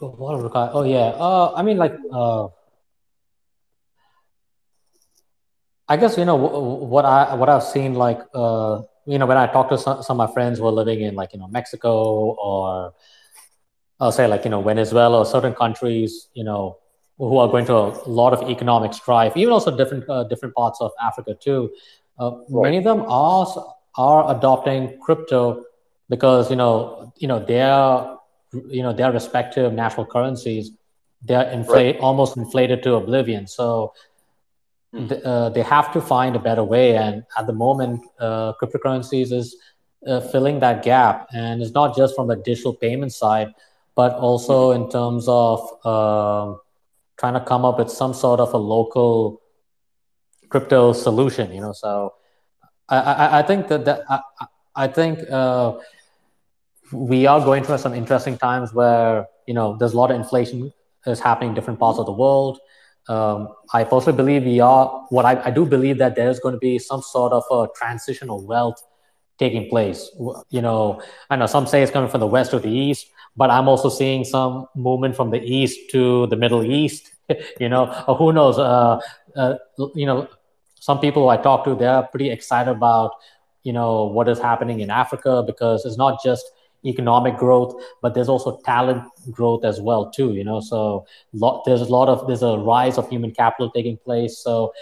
What 0.00 0.42
required? 0.42 0.70
Oh 0.72 0.84
yeah. 0.84 1.12
Uh, 1.18 1.52
i 1.56 1.62
mean 1.62 1.76
like 1.76 1.94
uh, 2.12 2.48
i 5.88 5.96
guess 5.96 6.16
you 6.16 6.24
know 6.24 6.36
what 6.36 7.04
i 7.04 7.34
what 7.34 7.48
i've 7.48 7.64
seen 7.64 7.94
like 7.94 8.20
uh, 8.34 8.82
you 9.06 9.18
know 9.18 9.26
when 9.26 9.36
i 9.36 9.46
talk 9.46 9.68
to 9.68 9.78
some, 9.78 10.02
some 10.02 10.20
of 10.20 10.28
my 10.28 10.32
friends 10.32 10.58
who 10.58 10.66
are 10.66 10.72
living 10.72 11.00
in 11.00 11.14
like 11.14 11.32
you 11.32 11.38
know 11.38 11.48
mexico 11.48 12.36
or 12.36 12.94
i'll 14.00 14.12
say 14.12 14.26
like 14.26 14.44
you 14.44 14.50
know 14.50 14.62
venezuela 14.62 15.18
or 15.18 15.26
certain 15.26 15.54
countries 15.54 16.28
you 16.34 16.44
know 16.44 16.78
who 17.18 17.36
are 17.36 17.48
going 17.48 17.66
to 17.66 17.74
a 17.74 18.08
lot 18.08 18.32
of 18.32 18.48
economic 18.48 18.92
strife 18.92 19.36
even 19.36 19.52
also 19.52 19.76
different 19.76 20.08
uh, 20.08 20.24
different 20.24 20.54
parts 20.54 20.80
of 20.80 20.90
africa 21.00 21.34
too 21.34 21.70
uh, 22.18 22.32
right. 22.48 22.64
Many 22.64 22.78
of 22.78 22.84
them 22.84 23.04
are 23.08 23.46
are 23.96 24.36
adopting 24.36 24.98
crypto 25.00 25.64
because 26.08 26.50
you 26.50 26.56
know 26.56 27.12
you 27.16 27.28
know 27.28 27.38
their 27.38 28.16
you 28.68 28.82
know 28.82 28.92
their 28.92 29.12
respective 29.12 29.72
national 29.72 30.06
currencies 30.06 30.72
they're 31.22 31.50
inflate 31.50 31.96
right. 31.96 32.00
almost 32.00 32.36
inflated 32.36 32.82
to 32.84 32.94
oblivion. 32.94 33.46
So 33.48 33.92
mm. 34.94 35.08
th- 35.08 35.20
uh, 35.22 35.48
they 35.50 35.62
have 35.62 35.92
to 35.92 36.00
find 36.00 36.36
a 36.36 36.38
better 36.38 36.62
way. 36.62 36.96
And 36.96 37.24
at 37.36 37.48
the 37.48 37.52
moment, 37.52 38.04
uh, 38.20 38.52
cryptocurrencies 38.62 39.32
is 39.32 39.56
uh, 40.06 40.20
filling 40.20 40.60
that 40.60 40.84
gap, 40.84 41.26
and 41.32 41.60
it's 41.60 41.72
not 41.72 41.96
just 41.96 42.14
from 42.14 42.28
the 42.28 42.36
digital 42.36 42.72
payment 42.72 43.12
side, 43.12 43.52
but 43.98 44.14
also 44.14 44.70
in 44.70 44.88
terms 44.88 45.26
of 45.26 45.58
um, 45.84 46.60
trying 47.18 47.34
to 47.34 47.40
come 47.40 47.64
up 47.64 47.80
with 47.80 47.90
some 47.90 48.14
sort 48.14 48.38
of 48.38 48.54
a 48.54 48.56
local 48.56 49.42
crypto 50.50 50.92
solution. 50.92 51.52
You 51.52 51.62
know, 51.62 51.72
so 51.72 52.14
I 52.88 52.98
I, 52.98 53.38
I 53.40 53.42
think 53.42 53.66
that 53.66 53.84
that 53.86 54.04
I, 54.08 54.20
I 54.84 54.86
think 54.86 55.18
uh, 55.28 55.72
we 56.92 57.26
are 57.26 57.40
going 57.40 57.64
through 57.64 57.78
some 57.78 57.92
interesting 57.92 58.38
times 58.38 58.72
where 58.72 59.26
you 59.48 59.54
know 59.54 59.76
there's 59.76 59.94
a 59.94 59.96
lot 59.96 60.12
of 60.12 60.16
inflation 60.16 60.72
is 61.06 61.18
happening 61.18 61.48
in 61.48 61.54
different 61.56 61.80
parts 61.80 61.98
of 61.98 62.06
the 62.06 62.16
world. 62.24 62.60
Um, 63.08 63.48
I 63.74 63.82
personally 63.82 64.16
believe 64.16 64.44
we 64.44 64.60
are 64.60 64.86
what 65.08 65.24
I, 65.24 65.34
I 65.48 65.50
do 65.50 65.66
believe 65.66 65.98
that 65.98 66.14
there's 66.14 66.38
going 66.38 66.54
to 66.54 66.64
be 66.70 66.78
some 66.78 67.02
sort 67.02 67.32
of 67.32 67.42
a 67.50 67.66
transition 67.74 68.30
of 68.30 68.44
wealth 68.44 68.80
taking 69.38 69.68
place. 69.68 70.08
You 70.50 70.62
know, 70.62 71.02
I 71.30 71.36
know 71.36 71.46
some 71.46 71.66
say 71.66 71.82
it's 71.82 71.90
coming 71.90 72.10
from 72.10 72.20
the 72.20 72.26
west 72.38 72.54
or 72.54 72.60
the 72.60 72.70
east, 72.70 73.08
but 73.38 73.50
I'm 73.50 73.68
also 73.68 73.88
seeing 73.88 74.24
some 74.24 74.66
movement 74.74 75.14
from 75.14 75.30
the 75.30 75.40
east 75.40 75.90
to 75.92 76.26
the 76.26 76.36
Middle 76.36 76.64
East. 76.64 77.12
you 77.60 77.68
know, 77.68 77.86
who 78.18 78.32
knows? 78.32 78.58
Uh, 78.58 78.98
uh, 79.36 79.54
you 79.94 80.06
know, 80.06 80.26
some 80.74 80.98
people 80.98 81.30
I 81.30 81.36
talk 81.36 81.64
to, 81.64 81.76
they're 81.76 82.02
pretty 82.02 82.30
excited 82.30 82.68
about, 82.68 83.12
you 83.62 83.72
know, 83.72 84.06
what 84.06 84.28
is 84.28 84.40
happening 84.40 84.80
in 84.80 84.90
Africa 84.90 85.44
because 85.46 85.84
it's 85.84 85.96
not 85.96 86.20
just 86.22 86.50
economic 86.84 87.36
growth, 87.36 87.80
but 88.02 88.14
there's 88.14 88.28
also 88.28 88.60
talent 88.64 89.04
growth 89.30 89.64
as 89.64 89.80
well 89.80 90.10
too. 90.10 90.34
You 90.34 90.42
know, 90.42 90.58
so 90.58 91.06
there's 91.64 91.82
a 91.82 91.92
lot 91.98 92.08
of 92.08 92.26
there's 92.26 92.42
a 92.42 92.58
rise 92.58 92.98
of 92.98 93.08
human 93.08 93.30
capital 93.30 93.70
taking 93.70 93.98
place. 93.98 94.38
So 94.38 94.72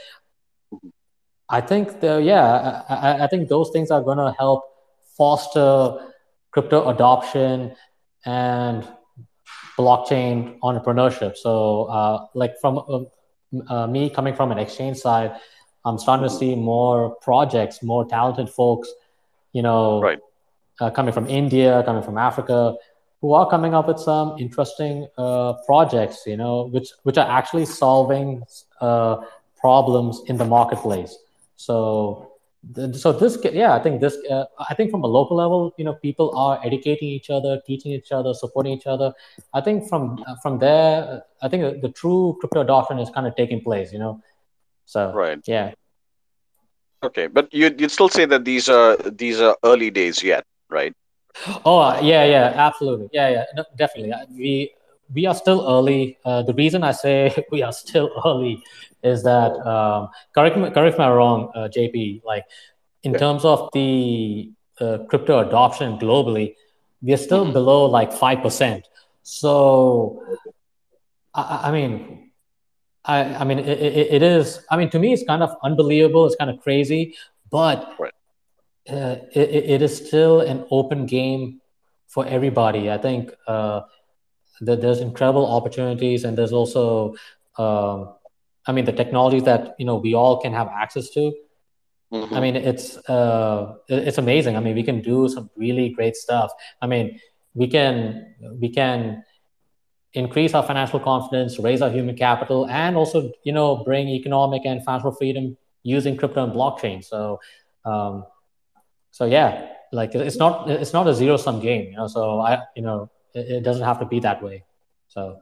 I 1.50 1.60
think 1.60 2.00
the 2.00 2.22
yeah, 2.22 2.82
I, 2.88 3.24
I 3.24 3.26
think 3.26 3.50
those 3.50 3.68
things 3.70 3.90
are 3.90 4.00
going 4.00 4.18
to 4.18 4.34
help 4.38 4.64
foster 5.18 5.98
crypto 6.56 6.88
adoption 6.88 7.74
and 8.26 8.86
blockchain 9.78 10.58
entrepreneurship. 10.60 11.36
So, 11.36 11.84
uh, 11.84 12.26
like 12.34 12.58
from 12.60 12.78
uh, 12.78 13.72
uh, 13.72 13.86
me 13.86 14.10
coming 14.10 14.34
from 14.34 14.52
an 14.52 14.58
exchange 14.58 14.98
side, 14.98 15.36
I'm 15.84 15.98
starting 15.98 16.28
to 16.28 16.34
see 16.34 16.56
more 16.56 17.14
projects, 17.22 17.82
more 17.82 18.04
talented 18.04 18.50
folks, 18.50 18.92
you 19.52 19.62
know, 19.62 20.02
right. 20.02 20.18
uh, 20.80 20.90
coming 20.90 21.12
from 21.12 21.28
India, 21.28 21.82
coming 21.84 22.02
from 22.02 22.18
Africa, 22.18 22.74
who 23.20 23.32
are 23.32 23.48
coming 23.48 23.72
up 23.74 23.86
with 23.86 24.00
some 24.00 24.36
interesting 24.38 25.06
uh, 25.16 25.54
projects, 25.64 26.24
you 26.26 26.36
know, 26.36 26.66
which 26.66 26.88
which 27.04 27.16
are 27.16 27.28
actually 27.28 27.64
solving 27.64 28.42
uh, 28.80 29.16
problems 29.56 30.20
in 30.26 30.36
the 30.36 30.44
marketplace. 30.44 31.16
So 31.56 32.32
so 32.74 33.12
this 33.12 33.38
yeah 33.52 33.74
i 33.74 33.78
think 33.78 34.00
this 34.00 34.16
uh, 34.30 34.44
i 34.58 34.74
think 34.74 34.90
from 34.90 35.04
a 35.04 35.06
local 35.06 35.36
level 35.36 35.72
you 35.78 35.84
know 35.84 35.94
people 35.94 36.36
are 36.36 36.58
educating 36.64 37.08
each 37.08 37.30
other 37.30 37.60
teaching 37.66 37.92
each 37.92 38.10
other 38.10 38.34
supporting 38.34 38.72
each 38.72 38.86
other. 38.86 39.12
I 39.54 39.60
think 39.60 39.88
from 39.88 40.22
uh, 40.26 40.34
from 40.42 40.58
there 40.58 41.22
i 41.42 41.48
think 41.48 41.80
the 41.80 41.90
true 41.90 42.36
crypto 42.40 42.62
adoption 42.62 42.98
is 42.98 43.10
kind 43.10 43.26
of 43.26 43.36
taking 43.36 43.60
place 43.60 43.92
you 43.92 43.98
know? 43.98 44.20
So 44.86 45.12
right. 45.12 45.38
yeah. 45.46 45.72
Okay 47.02 47.26
but 47.28 47.52
you'd, 47.52 47.80
you'd 47.80 47.90
still 47.90 48.08
say 48.08 48.24
that 48.24 48.44
these 48.44 48.68
are 48.68 48.96
these 48.96 49.40
are 49.40 49.56
early 49.64 49.90
days 49.90 50.22
yet 50.22 50.44
right? 50.68 50.94
Oh 51.64 51.78
uh, 51.78 52.00
yeah 52.02 52.24
yeah 52.24 52.52
absolutely. 52.56 53.08
Yeah 53.12 53.28
yeah 53.28 53.44
no, 53.54 53.64
definitely. 53.76 54.12
Uh, 54.12 54.26
we 54.30 54.72
we 55.14 55.26
are 55.26 55.34
still 55.34 55.64
early. 55.68 56.18
Uh, 56.24 56.42
the 56.42 56.54
reason 56.54 56.82
i 56.82 56.90
say 56.90 57.30
we 57.52 57.62
are 57.62 57.72
still 57.72 58.10
early 58.24 58.62
is 59.06 59.22
that 59.22 59.52
um, 59.66 60.08
correct 60.34 60.56
me 60.56 60.70
correct 60.70 60.98
me 60.98 61.04
if 61.04 61.08
I'm 61.08 61.12
wrong, 61.12 61.50
uh, 61.54 61.68
JP. 61.68 62.22
Like 62.24 62.44
in 63.02 63.12
yeah. 63.12 63.18
terms 63.18 63.44
of 63.44 63.70
the 63.72 64.50
uh, 64.80 64.98
crypto 65.08 65.38
adoption 65.46 65.98
globally, 65.98 66.54
we 67.02 67.12
are 67.12 67.16
still 67.16 67.44
mm-hmm. 67.44 67.52
below 67.52 67.86
like 67.86 68.12
five 68.12 68.42
percent. 68.42 68.88
So, 69.22 70.22
I, 71.34 71.62
I, 71.64 71.72
mean, 71.72 72.30
I, 73.04 73.24
I 73.34 73.44
mean, 73.44 73.58
it, 73.58 73.78
it, 73.78 74.06
it 74.14 74.22
is. 74.22 74.60
I 74.70 74.76
mean, 74.76 74.90
to 74.90 74.98
me, 74.98 75.12
it's 75.12 75.24
kind 75.24 75.42
of 75.42 75.56
unbelievable. 75.62 76.26
It's 76.26 76.36
kind 76.36 76.50
of 76.50 76.60
crazy, 76.60 77.16
but 77.50 77.94
right. 77.98 78.12
uh, 78.88 79.16
it, 79.32 79.50
it 79.74 79.82
is 79.82 79.96
still 79.96 80.40
an 80.40 80.64
open 80.70 81.06
game 81.06 81.60
for 82.08 82.26
everybody. 82.26 82.90
I 82.90 82.98
think 82.98 83.32
uh, 83.46 83.82
that 84.60 84.80
there's 84.80 85.00
incredible 85.00 85.46
opportunities, 85.46 86.24
and 86.24 86.36
there's 86.38 86.52
also 86.52 87.14
um, 87.58 88.14
I 88.66 88.72
mean, 88.72 88.84
the 88.84 88.92
technologies 88.92 89.44
that 89.44 89.76
you 89.78 89.86
know 89.86 89.96
we 89.96 90.14
all 90.14 90.40
can 90.40 90.52
have 90.52 90.68
access 90.68 91.10
to. 91.10 91.32
Mm-hmm. 92.12 92.34
I 92.34 92.40
mean, 92.40 92.56
it's 92.56 92.96
uh, 93.08 93.74
it's 93.88 94.18
amazing. 94.18 94.56
I 94.56 94.60
mean, 94.60 94.74
we 94.74 94.82
can 94.82 95.00
do 95.00 95.28
some 95.28 95.50
really 95.56 95.90
great 95.90 96.16
stuff. 96.16 96.52
I 96.80 96.86
mean, 96.86 97.20
we 97.54 97.68
can 97.68 98.34
we 98.60 98.68
can 98.68 99.24
increase 100.12 100.54
our 100.54 100.62
financial 100.62 100.98
confidence, 100.98 101.58
raise 101.58 101.82
our 101.82 101.90
human 101.90 102.16
capital, 102.16 102.66
and 102.68 102.96
also 102.96 103.32
you 103.44 103.52
know 103.52 103.84
bring 103.84 104.08
economic 104.08 104.62
and 104.64 104.84
financial 104.84 105.12
freedom 105.12 105.56
using 105.82 106.16
crypto 106.16 106.44
and 106.44 106.52
blockchain. 106.52 107.04
So, 107.04 107.40
um, 107.84 108.24
so 109.10 109.26
yeah, 109.26 109.68
like 109.92 110.14
it's 110.14 110.36
not 110.36 110.70
it's 110.70 110.92
not 110.92 111.06
a 111.06 111.14
zero 111.14 111.36
sum 111.36 111.60
game. 111.60 111.90
You 111.90 111.96
know, 111.98 112.06
so 112.08 112.40
I 112.40 112.62
you 112.74 112.82
know 112.82 113.10
it, 113.34 113.50
it 113.58 113.60
doesn't 113.62 113.84
have 113.84 114.00
to 114.00 114.06
be 114.06 114.20
that 114.20 114.42
way. 114.42 114.64
So. 115.08 115.40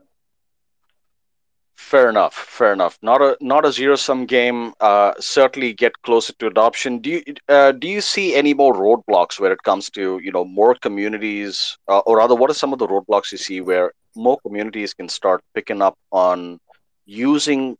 Fair 1.75 2.09
enough. 2.09 2.33
Fair 2.33 2.73
enough. 2.73 2.97
Not 3.01 3.21
a 3.21 3.37
not 3.41 3.65
a 3.65 3.71
zero 3.71 3.95
sum 3.95 4.25
game. 4.25 4.73
Uh, 4.79 5.13
certainly 5.19 5.73
get 5.73 6.01
closer 6.03 6.33
to 6.33 6.47
adoption. 6.47 6.99
Do 6.99 7.09
you 7.09 7.23
uh, 7.49 7.73
do 7.73 7.87
you 7.87 8.01
see 8.01 8.33
any 8.33 8.53
more 8.53 8.73
roadblocks 8.73 9.39
where 9.39 9.51
it 9.51 9.61
comes 9.63 9.89
to 9.91 10.19
you 10.23 10.31
know 10.31 10.45
more 10.45 10.75
communities, 10.75 11.77
uh, 11.87 11.99
or 11.99 12.17
rather, 12.17 12.33
what 12.33 12.49
are 12.49 12.53
some 12.55 12.73
of 12.73 12.79
the 12.79 12.87
roadblocks 12.87 13.31
you 13.31 13.37
see 13.37 13.61
where 13.61 13.91
more 14.15 14.37
communities 14.41 14.93
can 14.93 15.09
start 15.09 15.43
picking 15.53 15.81
up 15.81 15.97
on 16.11 16.59
using 17.05 17.77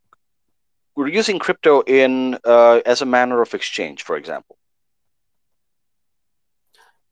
we're 0.95 1.07
using 1.07 1.39
crypto 1.39 1.81
in 1.81 2.37
uh, 2.45 2.81
as 2.85 3.01
a 3.01 3.05
manner 3.05 3.41
of 3.41 3.53
exchange, 3.53 4.03
for 4.03 4.17
example? 4.17 4.57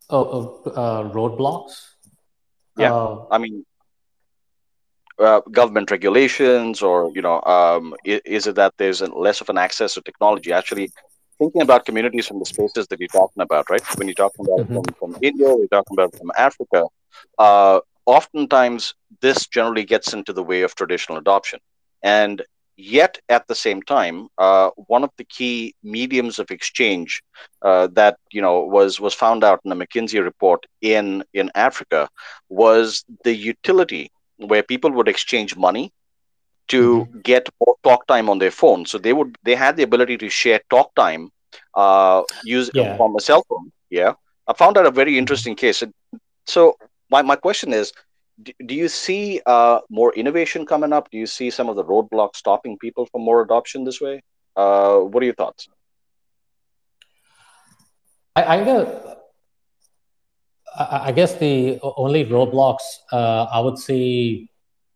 Oh, 0.09 0.61
uh, 0.65 1.03
roadblocks. 1.11 1.95
Yeah, 2.77 2.93
uh, 2.93 3.25
I 3.31 3.37
mean, 3.37 3.65
uh, 5.19 5.41
government 5.51 5.91
regulations 5.91 6.81
or 6.81 7.11
you 7.15 7.21
know 7.21 7.41
um, 7.43 7.95
is, 8.05 8.21
is, 8.25 8.47
it 8.47 8.55
that 8.55 8.73
there's 8.77 9.01
less 9.01 9.41
of 9.41 9.49
an 9.49 9.57
access 9.57 9.93
to 9.93 10.01
technology? 10.01 10.51
Actually 10.51 10.91
thinking 11.39 11.61
about 11.61 11.85
communities 11.85 12.27
from 12.27 12.39
the 12.39 12.45
spaces 12.45 12.87
that 12.87 12.99
you're 12.99 13.07
talking 13.07 13.41
about 13.41 13.69
right? 13.69 13.81
When 13.97 14.07
you're 14.07 14.15
talking 14.15 14.45
about 14.45 14.67
mm-hmm. 14.67 14.75
from, 14.75 15.13
from, 15.13 15.23
india 15.23 15.47
we're 15.47 15.67
talking 15.67 15.95
about 15.97 16.15
from 16.15 16.31
africa 16.37 16.85
uh, 17.39 17.79
oftentimes 18.05 18.93
this 19.21 19.47
generally 19.47 19.85
gets 19.85 20.13
into 20.13 20.33
the 20.33 20.43
way 20.43 20.61
of 20.61 20.75
traditional 20.75 21.17
adoption. 21.17 21.59
And 22.01 22.41
yet 22.75 23.19
at 23.29 23.47
the 23.47 23.55
same 23.55 23.81
time 23.83 24.27
uh, 24.37 24.71
one 24.87 25.03
of 25.03 25.11
the 25.17 25.23
key 25.23 25.75
mediums 25.83 26.39
of 26.39 26.49
exchange 26.49 27.21
uh, 27.61 27.87
that 27.93 28.17
you 28.31 28.41
know 28.41 28.61
was 28.61 28.99
was 28.99 29.13
found 29.13 29.43
out 29.43 29.61
in 29.63 29.69
the 29.69 29.75
mckinsey 29.75 30.19
report 30.23 30.65
in 30.81 31.23
in 31.35 31.51
africa 31.53 32.09
was 32.49 33.05
the 33.23 33.35
utility 33.35 34.11
where 34.47 34.63
people 34.63 34.91
would 34.91 35.07
exchange 35.07 35.55
money 35.55 35.91
to 36.69 36.81
mm-hmm. 37.05 37.19
get 37.19 37.49
more 37.59 37.75
talk 37.83 38.07
time 38.07 38.29
on 38.29 38.39
their 38.39 38.51
phone. 38.51 38.85
So 38.85 38.97
they 38.97 39.13
would 39.13 39.37
they 39.43 39.55
had 39.55 39.77
the 39.77 39.83
ability 39.83 40.17
to 40.17 40.29
share 40.29 40.61
talk 40.69 40.93
time 40.95 41.31
uh, 41.75 42.23
use 42.43 42.69
yeah. 42.73 42.97
from 42.97 43.15
a 43.15 43.21
cell 43.21 43.43
phone. 43.49 43.71
Yeah, 43.89 44.13
I 44.47 44.53
found 44.53 44.75
that 44.75 44.85
a 44.85 44.91
very 44.91 45.17
interesting 45.17 45.55
case. 45.55 45.83
So 46.45 46.77
my 47.09 47.21
my 47.21 47.35
question 47.35 47.73
is. 47.73 47.93
Do, 48.41 48.51
do 48.65 48.73
you 48.73 48.89
see 48.89 49.41
uh, 49.45 49.81
more 49.91 50.11
innovation 50.15 50.65
coming 50.65 50.91
up? 50.91 51.11
Do 51.11 51.19
you 51.19 51.27
see 51.27 51.51
some 51.51 51.69
of 51.69 51.75
the 51.75 51.83
roadblocks 51.83 52.37
stopping 52.37 52.79
people 52.79 53.05
from 53.05 53.21
more 53.21 53.43
adoption 53.43 53.83
this 53.83 54.01
way? 54.01 54.23
Uh, 54.55 55.01
what 55.01 55.21
are 55.21 55.27
your 55.27 55.35
thoughts? 55.35 55.67
I, 58.35 58.43
I 58.43 58.63
I 60.77 61.11
guess 61.11 61.35
the 61.35 61.79
only 61.81 62.25
roadblocks 62.25 62.81
uh, 63.11 63.43
I 63.51 63.59
would 63.59 63.77
see 63.77 64.49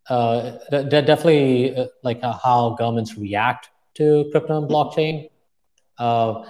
uh, 0.08 0.58
they're 0.70 1.02
definitely 1.02 1.76
uh, 1.76 1.86
like 2.02 2.20
uh, 2.22 2.32
how 2.32 2.70
governments 2.70 3.16
react 3.18 3.68
to 3.94 4.28
crypto 4.30 4.58
and 4.58 4.70
blockchain, 4.70 5.28
uh, 5.98 6.44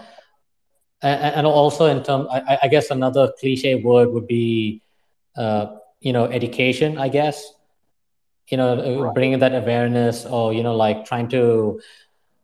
and, 1.02 1.34
and, 1.36 1.46
also 1.46 1.86
in 1.86 2.02
terms, 2.02 2.28
I, 2.30 2.58
I, 2.62 2.68
guess 2.68 2.90
another 2.90 3.32
cliche 3.38 3.76
word 3.76 4.10
would 4.10 4.26
be, 4.26 4.82
uh, 5.36 5.76
you 6.00 6.12
know, 6.12 6.26
education. 6.26 6.98
I 6.98 7.08
guess, 7.08 7.52
you 8.48 8.56
know, 8.56 9.00
right. 9.00 9.14
bringing 9.14 9.40
that 9.40 9.54
awareness, 9.54 10.24
or 10.24 10.52
you 10.52 10.62
know, 10.62 10.76
like 10.76 11.04
trying 11.04 11.28
to, 11.30 11.80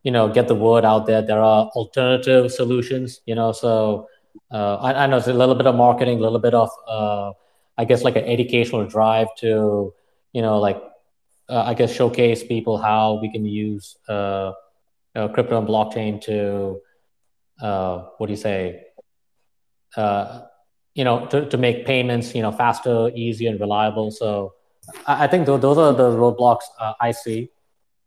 you 0.03 0.11
know, 0.11 0.29
get 0.29 0.49
the 0.49 0.55
word 0.55 0.85
out 0.85 1.07
there. 1.07 1.23
There 1.23 1.41
are 1.41 1.67
alternative 1.77 2.51
solutions. 2.51 3.21
You 3.25 3.37
know, 3.37 3.53
so 3.53 4.09
uh, 4.51 4.77
I, 4.77 5.05
I, 5.05 5.07
know 5.07 5.17
it's 5.17 5.27
a 5.27 5.33
little 5.33 5.55
bit 5.55 5.67
of 5.67 5.75
marketing, 5.75 6.19
a 6.19 6.23
little 6.23 6.39
bit 6.39 6.55
of, 6.55 6.71
uh, 6.87 7.33
I 7.77 7.85
guess, 7.85 8.03
like 8.03 8.17
an 8.17 8.25
educational 8.25 8.87
drive 8.87 9.29
to, 9.39 9.93
you 10.33 10.43
know, 10.43 10.59
like, 10.59 10.81
uh, 11.49 11.63
I 11.63 11.75
guess, 11.75 11.93
showcase 11.93 12.43
people 12.45 12.79
how 12.79 13.19
we 13.21 13.31
can 13.31 13.45
use 13.45 13.97
uh, 14.09 14.53
crypto 15.15 15.59
and 15.59 15.69
blockchain 15.69 16.21
to, 16.23 16.81
uh, 17.61 18.05
what 18.19 18.27
do 18.27 18.33
you 18.33 18.37
say, 18.37 18.85
uh, 19.97 20.43
you 20.95 21.05
know, 21.05 21.27
to, 21.27 21.49
to 21.49 21.57
make 21.57 21.87
payments, 21.87 22.35
you 22.35 22.43
know, 22.43 22.53
faster, 22.53 23.11
easier, 23.15 23.51
and 23.51 23.61
reliable. 23.61 24.11
So 24.11 24.55
I, 25.07 25.25
I 25.25 25.27
think 25.27 25.47
th- 25.47 25.61
those 25.61 25.79
are 25.79 25.93
the 25.93 26.11
roadblocks 26.11 26.63
I 27.01 27.11
see 27.11 27.51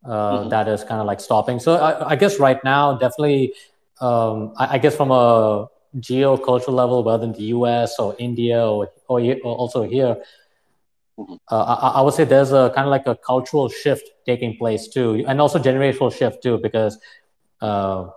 mm-hmm. 0.05 0.49
that 0.49 0.67
is 0.67 0.83
kind 0.83 1.01
of 1.01 1.07
like 1.07 1.19
stopping. 1.19 1.59
So 1.59 1.75
I, 1.75 2.11
I 2.11 2.15
guess 2.15 2.39
right 2.39 2.63
now, 2.63 2.93
definitely, 2.97 3.53
um, 3.99 4.53
I, 4.57 4.75
I 4.75 4.77
guess 4.77 4.95
from 4.95 5.11
a 5.11 5.67
geocultural 5.99 6.73
level, 6.73 7.03
whether 7.03 7.23
in 7.23 7.33
the 7.33 7.43
US 7.55 7.99
or 7.99 8.15
India 8.19 8.65
or, 8.65 8.89
or, 9.07 9.19
or 9.19 9.55
also 9.55 9.83
here, 9.83 10.17
mm-hmm. 11.17 11.35
uh, 11.49 11.63
I, 11.63 11.99
I, 11.99 12.01
would 12.01 12.13
say 12.13 12.23
there's 12.23 12.51
a 12.51 12.71
kind 12.75 12.87
of 12.87 12.91
like 12.91 13.07
a 13.07 13.15
cultural 13.15 13.69
shift 13.69 14.09
taking 14.25 14.57
place 14.57 14.87
too, 14.87 15.23
and 15.27 15.41
also 15.41 15.59
generational 15.59 16.13
shift 16.13 16.43
too, 16.43 16.57
because 16.57 16.97
uh, 17.61 18.09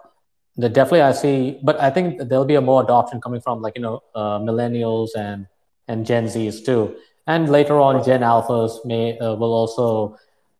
the 0.56 0.68
definitely 0.68 1.02
I 1.02 1.12
see, 1.12 1.58
but 1.62 1.80
I 1.80 1.90
think 1.90 2.28
there'll 2.28 2.44
be 2.44 2.56
a 2.56 2.60
more 2.60 2.82
adoption 2.82 3.20
coming 3.20 3.40
from 3.40 3.62
like 3.62 3.76
you 3.76 3.82
know 3.82 4.02
uh, 4.14 4.38
millennials 4.38 5.10
and 5.16 5.46
and 5.88 6.04
Gen 6.04 6.26
Zs 6.26 6.64
too, 6.64 6.96
and 7.26 7.48
later 7.48 7.80
on 7.80 8.04
Gen 8.04 8.20
Alphas 8.20 8.84
may 8.84 9.18
uh, 9.18 9.34
will 9.34 9.52
also 9.52 10.16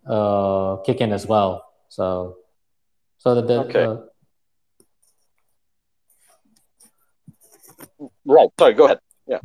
uh, 0.07 0.77
kick 0.85 1.01
in 1.01 1.13
as 1.13 1.27
well. 1.27 1.67
So, 1.89 2.37
so 3.19 3.35
the, 3.35 3.43
the 3.43 3.61
okay. 3.65 4.10
Right. 8.31 8.49
Sorry. 8.59 8.75
Go 8.75 8.85
ahead. 8.85 9.01
Yeah. 9.27 9.41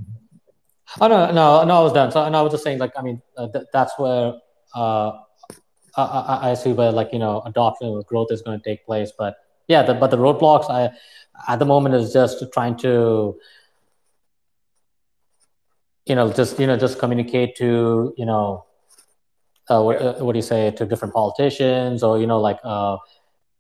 Oh 1.02 1.08
no, 1.08 1.32
no, 1.32 1.64
no. 1.64 1.80
I 1.80 1.82
was 1.82 1.94
done. 1.94 2.12
So, 2.12 2.24
and 2.24 2.36
I 2.36 2.42
was 2.44 2.52
just 2.52 2.64
saying, 2.64 2.78
like, 2.78 2.92
I 2.96 3.02
mean, 3.02 3.20
uh, 3.36 3.48
th- 3.48 3.66
that's 3.74 3.98
where 3.98 4.34
uh, 4.76 5.12
I, 5.98 6.04
I, 6.04 6.52
I, 6.52 6.54
see 6.54 6.72
where, 6.74 6.92
like, 6.92 7.12
you 7.12 7.18
know, 7.18 7.42
adoption 7.46 8.00
growth 8.08 8.28
is 8.32 8.44
going 8.44 8.60
to 8.60 8.64
take 8.64 8.86
place. 8.86 9.12
But 9.18 9.38
yeah, 9.68 9.82
the, 9.82 9.96
but 9.96 10.12
the 10.12 10.18
roadblocks, 10.18 10.70
I 10.70 10.92
at 11.52 11.58
the 11.58 11.66
moment 11.66 11.96
is 11.96 12.14
just 12.14 12.44
trying 12.54 12.78
to, 12.78 13.36
you 16.06 16.16
know, 16.16 16.32
just 16.32 16.60
you 16.60 16.68
know, 16.68 16.78
just 16.78 17.00
communicate 17.00 17.56
to, 17.56 18.14
you 18.18 18.26
know, 18.26 18.66
uh, 19.68 19.82
what, 19.82 20.00
uh, 20.00 20.14
what 20.24 20.34
do 20.34 20.38
you 20.38 20.44
say 20.44 20.70
to 20.70 20.86
different 20.86 21.14
politicians, 21.16 22.04
or 22.04 22.20
you 22.20 22.28
know, 22.28 22.40
like, 22.40 22.60
uh, 22.64 22.98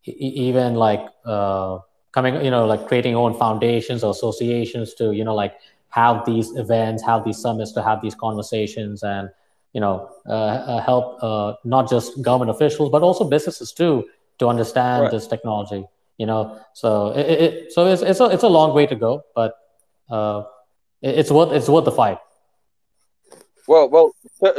e- 0.06 0.12
even 0.48 0.76
like. 0.76 1.04
Uh, 1.26 1.80
coming, 2.15 2.43
you 2.43 2.49
know, 2.49 2.65
like 2.65 2.88
creating 2.88 3.13
own 3.13 3.38
foundations 3.38 4.04
or 4.04 4.12
associations 4.12 4.93
to, 4.95 5.12
you 5.12 5.23
know, 5.23 5.36
like 5.36 5.54
have 5.89 6.25
these 6.25 6.56
events, 6.56 7.04
have 7.04 7.23
these 7.25 7.38
summits, 7.38 7.73
to 7.73 7.84
have 7.84 8.01
these 8.01 8.15
conversations, 8.15 9.04
and 9.04 9.30
you 9.73 9.82
know, 9.82 10.10
uh, 10.25 10.32
uh, 10.32 10.82
help 10.82 11.21
uh, 11.21 11.54
not 11.65 11.89
just 11.89 12.21
government 12.21 12.49
officials 12.49 12.89
but 12.89 13.01
also 13.04 13.23
businesses 13.36 13.73
too 13.73 14.06
to 14.39 14.47
understand 14.47 15.04
right. 15.04 15.12
this 15.12 15.28
technology. 15.28 15.84
you 16.17 16.25
know. 16.25 16.41
So 16.73 17.12
it, 17.12 17.25
it 17.45 17.73
so 17.73 17.88
it's 17.91 18.01
it's 18.01 18.19
a 18.19 18.28
it's 18.36 18.43
a 18.43 18.47
long 18.47 18.73
way 18.73 18.86
to 18.88 18.95
go, 18.95 19.23
but 19.36 19.51
uh, 20.10 20.43
it, 21.01 21.19
it's 21.19 21.32
worth 21.32 21.51
it's 21.51 21.69
worth 21.69 21.86
the 21.86 21.91
fight. 21.91 22.19
Well, 23.67 23.89
well, 23.89 24.12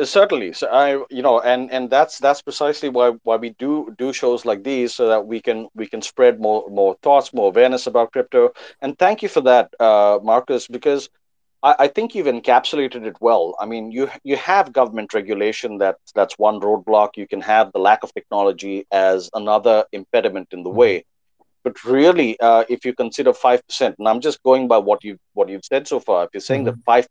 certainly. 0.04 0.52
So 0.52 0.66
I, 0.66 1.04
you 1.10 1.22
know, 1.22 1.40
and 1.40 1.70
and 1.70 1.88
that's 1.88 2.18
that's 2.18 2.42
precisely 2.42 2.88
why 2.88 3.10
why 3.22 3.36
we 3.36 3.50
do 3.50 3.94
do 3.98 4.12
shows 4.12 4.44
like 4.44 4.64
these 4.64 4.94
so 4.94 5.06
that 5.08 5.26
we 5.26 5.40
can 5.40 5.68
we 5.74 5.86
can 5.86 6.02
spread 6.02 6.40
more 6.40 6.68
more 6.68 6.96
thoughts, 7.02 7.32
more 7.32 7.48
awareness 7.48 7.86
about 7.86 8.12
crypto. 8.12 8.52
And 8.82 8.98
thank 8.98 9.22
you 9.22 9.28
for 9.28 9.42
that, 9.42 9.72
uh, 9.78 10.18
Markose, 10.18 10.68
because 10.70 11.08
I, 11.62 11.74
I 11.80 11.88
think 11.88 12.14
you've 12.14 12.26
encapsulated 12.26 13.06
it 13.06 13.16
well. 13.20 13.54
I 13.60 13.66
mean, 13.66 13.92
you 13.92 14.10
you 14.24 14.36
have 14.36 14.72
government 14.72 15.14
regulation 15.14 15.78
that 15.78 15.98
that's 16.14 16.36
one 16.36 16.60
roadblock. 16.60 17.10
You 17.16 17.28
can 17.28 17.40
have 17.42 17.70
the 17.72 17.78
lack 17.78 18.02
of 18.02 18.12
technology 18.12 18.86
as 18.90 19.30
another 19.34 19.84
impediment 19.92 20.48
in 20.50 20.64
the 20.64 20.70
mm-hmm. 20.70 20.78
way. 20.78 21.04
But 21.62 21.84
really, 21.84 22.38
uh, 22.40 22.64
if 22.68 22.84
you 22.84 22.92
consider 22.94 23.32
five 23.32 23.66
percent, 23.66 23.96
and 23.98 24.08
I'm 24.08 24.20
just 24.20 24.42
going 24.42 24.68
by 24.68 24.78
what 24.78 25.04
you 25.04 25.18
what 25.34 25.48
you've 25.48 25.64
said 25.64 25.86
so 25.86 26.00
far, 26.00 26.24
if 26.24 26.30
you're 26.32 26.40
saying 26.40 26.64
mm-hmm. 26.64 26.76
that 26.76 26.84
five 26.84 27.08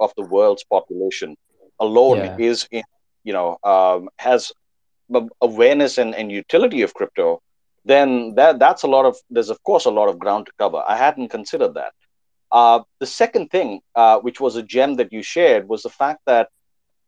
of 0.00 0.12
the 0.16 0.22
world's 0.22 0.64
population 0.64 1.36
alone 1.80 2.18
yeah. 2.18 2.36
is 2.38 2.68
in, 2.70 2.82
you 3.24 3.32
know 3.32 3.58
um, 3.64 4.08
has 4.18 4.52
awareness 5.40 5.98
and, 5.98 6.14
and 6.14 6.30
utility 6.30 6.82
of 6.82 6.94
crypto, 6.94 7.40
then 7.84 8.34
that 8.34 8.58
that's 8.58 8.82
a 8.82 8.86
lot 8.86 9.04
of 9.04 9.16
there's 9.30 9.50
of 9.50 9.62
course 9.62 9.86
a 9.86 9.90
lot 9.90 10.08
of 10.08 10.18
ground 10.18 10.46
to 10.46 10.52
cover. 10.58 10.82
I 10.86 10.96
hadn't 10.96 11.28
considered 11.28 11.74
that. 11.74 11.92
Uh, 12.50 12.80
the 12.98 13.06
second 13.06 13.50
thing, 13.50 13.80
uh, 13.94 14.18
which 14.20 14.40
was 14.40 14.56
a 14.56 14.62
gem 14.62 14.96
that 14.96 15.12
you 15.12 15.22
shared, 15.22 15.68
was 15.68 15.82
the 15.82 15.90
fact 15.90 16.20
that 16.26 16.48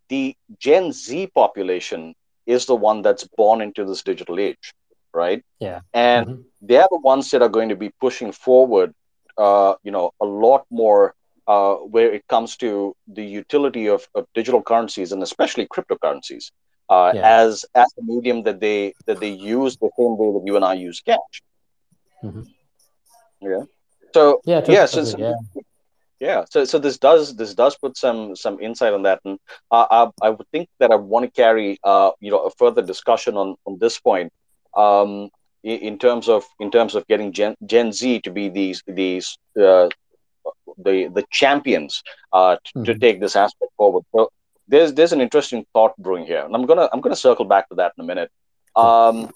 the 0.08 0.36
Gen 0.58 0.92
Z 0.92 1.28
population 1.28 2.14
is 2.46 2.66
the 2.66 2.74
one 2.74 3.00
that's 3.02 3.26
born 3.36 3.60
into 3.62 3.84
this 3.84 4.02
digital 4.02 4.38
age, 4.38 4.74
right? 5.14 5.42
Yeah. 5.60 5.80
And 5.94 6.26
mm-hmm. 6.26 6.42
they're 6.60 6.88
the 6.90 6.98
ones 6.98 7.30
that 7.30 7.42
are 7.42 7.48
going 7.48 7.70
to 7.70 7.76
be 7.76 7.90
pushing 8.00 8.32
forward, 8.32 8.92
uh, 9.38 9.74
you 9.82 9.92
know, 9.92 10.10
a 10.20 10.26
lot 10.26 10.66
more 10.70 11.14
uh, 11.50 11.74
where 11.94 12.10
it 12.12 12.24
comes 12.28 12.56
to 12.56 12.94
the 13.18 13.26
utility 13.40 13.86
of, 13.88 14.06
of 14.14 14.26
digital 14.34 14.62
currencies 14.62 15.10
and 15.12 15.20
especially 15.22 15.66
cryptocurrencies 15.66 16.44
uh, 16.88 17.10
yeah. 17.14 17.40
as 17.40 17.64
as 17.74 17.88
a 17.98 18.02
medium 18.02 18.42
that 18.44 18.60
they 18.60 18.94
that 19.06 19.18
they 19.18 19.32
use 19.54 19.76
the 19.76 19.90
same 19.98 20.14
way 20.20 20.30
that 20.34 20.44
you 20.46 20.54
and 20.56 20.64
I 20.64 20.74
use 20.74 21.00
cash. 21.00 21.36
Mm-hmm. 22.22 22.42
Yeah. 23.40 23.64
So 24.14 24.40
yeah, 24.44 24.60
yeah, 24.68 24.86
so, 24.86 25.04
so, 25.04 25.18
yeah. 25.18 25.62
yeah. 26.20 26.44
So 26.52 26.64
so 26.64 26.78
this 26.78 26.98
does 26.98 27.34
this 27.34 27.54
does 27.54 27.76
put 27.76 27.96
some 27.96 28.36
some 28.36 28.60
insight 28.60 28.92
on 28.92 29.02
that, 29.08 29.20
and 29.24 29.38
uh, 29.72 29.86
I 29.98 30.26
I 30.26 30.30
would 30.30 30.48
think 30.52 30.68
that 30.78 30.90
I 30.92 30.96
want 30.96 31.24
to 31.26 31.30
carry 31.42 31.78
uh 31.82 32.10
you 32.20 32.30
know 32.30 32.42
a 32.48 32.50
further 32.62 32.82
discussion 32.82 33.36
on 33.36 33.56
on 33.66 33.78
this 33.78 33.98
point. 33.98 34.32
Um, 34.76 35.30
in, 35.62 35.78
in 35.88 35.98
terms 35.98 36.28
of 36.28 36.44
in 36.60 36.70
terms 36.70 36.94
of 36.94 37.06
getting 37.08 37.32
Gen, 37.32 37.56
Gen 37.66 37.92
Z 37.92 38.20
to 38.20 38.30
be 38.30 38.48
these 38.48 38.82
these 38.86 39.36
uh, 39.60 39.88
the 40.84 41.08
the 41.08 41.24
champions 41.30 42.02
uh, 42.32 42.56
mm-hmm. 42.56 42.84
to 42.84 42.98
take 42.98 43.20
this 43.20 43.36
aspect 43.36 43.72
forward. 43.76 44.04
So 44.12 44.30
there's 44.68 44.94
there's 44.94 45.12
an 45.12 45.20
interesting 45.20 45.66
thought 45.72 45.96
brewing 45.98 46.26
here, 46.26 46.44
and 46.44 46.54
I'm 46.54 46.66
gonna 46.66 46.88
I'm 46.92 47.00
gonna 47.00 47.16
circle 47.16 47.44
back 47.44 47.68
to 47.70 47.74
that 47.76 47.92
in 47.96 48.04
a 48.04 48.06
minute. 48.06 48.30
Um, 48.76 49.30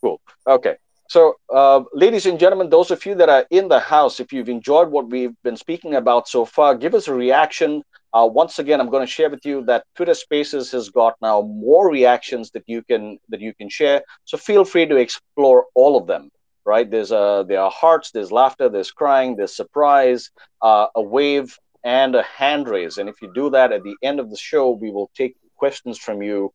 cool. 0.00 0.20
Okay. 0.46 0.76
So, 1.08 1.36
uh, 1.54 1.84
ladies 1.94 2.26
and 2.26 2.38
gentlemen, 2.38 2.68
those 2.68 2.90
of 2.90 3.06
you 3.06 3.14
that 3.14 3.28
are 3.28 3.46
in 3.50 3.68
the 3.68 3.78
house, 3.78 4.18
if 4.18 4.32
you've 4.32 4.48
enjoyed 4.48 4.90
what 4.90 5.08
we've 5.08 5.34
been 5.44 5.56
speaking 5.56 5.94
about 5.94 6.26
so 6.26 6.44
far, 6.44 6.74
give 6.74 6.94
us 6.94 7.06
a 7.06 7.14
reaction. 7.14 7.84
Uh, 8.12 8.26
once 8.26 8.58
again, 8.58 8.80
I'm 8.80 8.90
going 8.90 9.06
to 9.06 9.12
share 9.12 9.30
with 9.30 9.46
you 9.46 9.64
that 9.66 9.84
Twitter 9.94 10.14
Spaces 10.14 10.72
has 10.72 10.88
got 10.88 11.14
now 11.22 11.42
more 11.42 11.88
reactions 11.88 12.50
that 12.52 12.64
you 12.66 12.82
can 12.82 13.18
that 13.28 13.40
you 13.40 13.54
can 13.54 13.68
share. 13.68 14.02
So 14.24 14.36
feel 14.36 14.64
free 14.64 14.86
to 14.86 14.96
explore 14.96 15.66
all 15.74 15.96
of 15.96 16.08
them. 16.08 16.30
Right? 16.66 16.90
There's 16.90 17.12
a 17.12 17.44
there 17.48 17.60
are 17.60 17.70
hearts, 17.70 18.10
there's 18.10 18.32
laughter, 18.32 18.68
there's 18.68 18.90
crying, 18.90 19.36
there's 19.36 19.54
surprise, 19.54 20.30
uh, 20.60 20.88
a 20.94 21.02
wave, 21.02 21.56
and 21.84 22.14
a 22.16 22.22
hand 22.22 22.68
raise. 22.68 22.98
And 22.98 23.08
if 23.08 23.22
you 23.22 23.32
do 23.32 23.50
that 23.50 23.72
at 23.72 23.84
the 23.84 23.94
end 24.02 24.18
of 24.18 24.30
the 24.30 24.36
show, 24.36 24.70
we 24.70 24.90
will 24.90 25.10
take 25.14 25.36
questions 25.54 25.96
from 25.96 26.22
you 26.22 26.52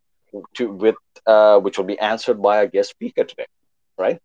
to 0.56 0.72
with 0.72 0.96
uh, 1.26 1.60
which 1.60 1.78
will 1.78 1.86
be 1.86 2.00
answered 2.00 2.42
by 2.42 2.58
our 2.58 2.68
guest 2.68 2.90
speaker 2.90 3.24
today 3.24 3.46
right? 4.02 4.20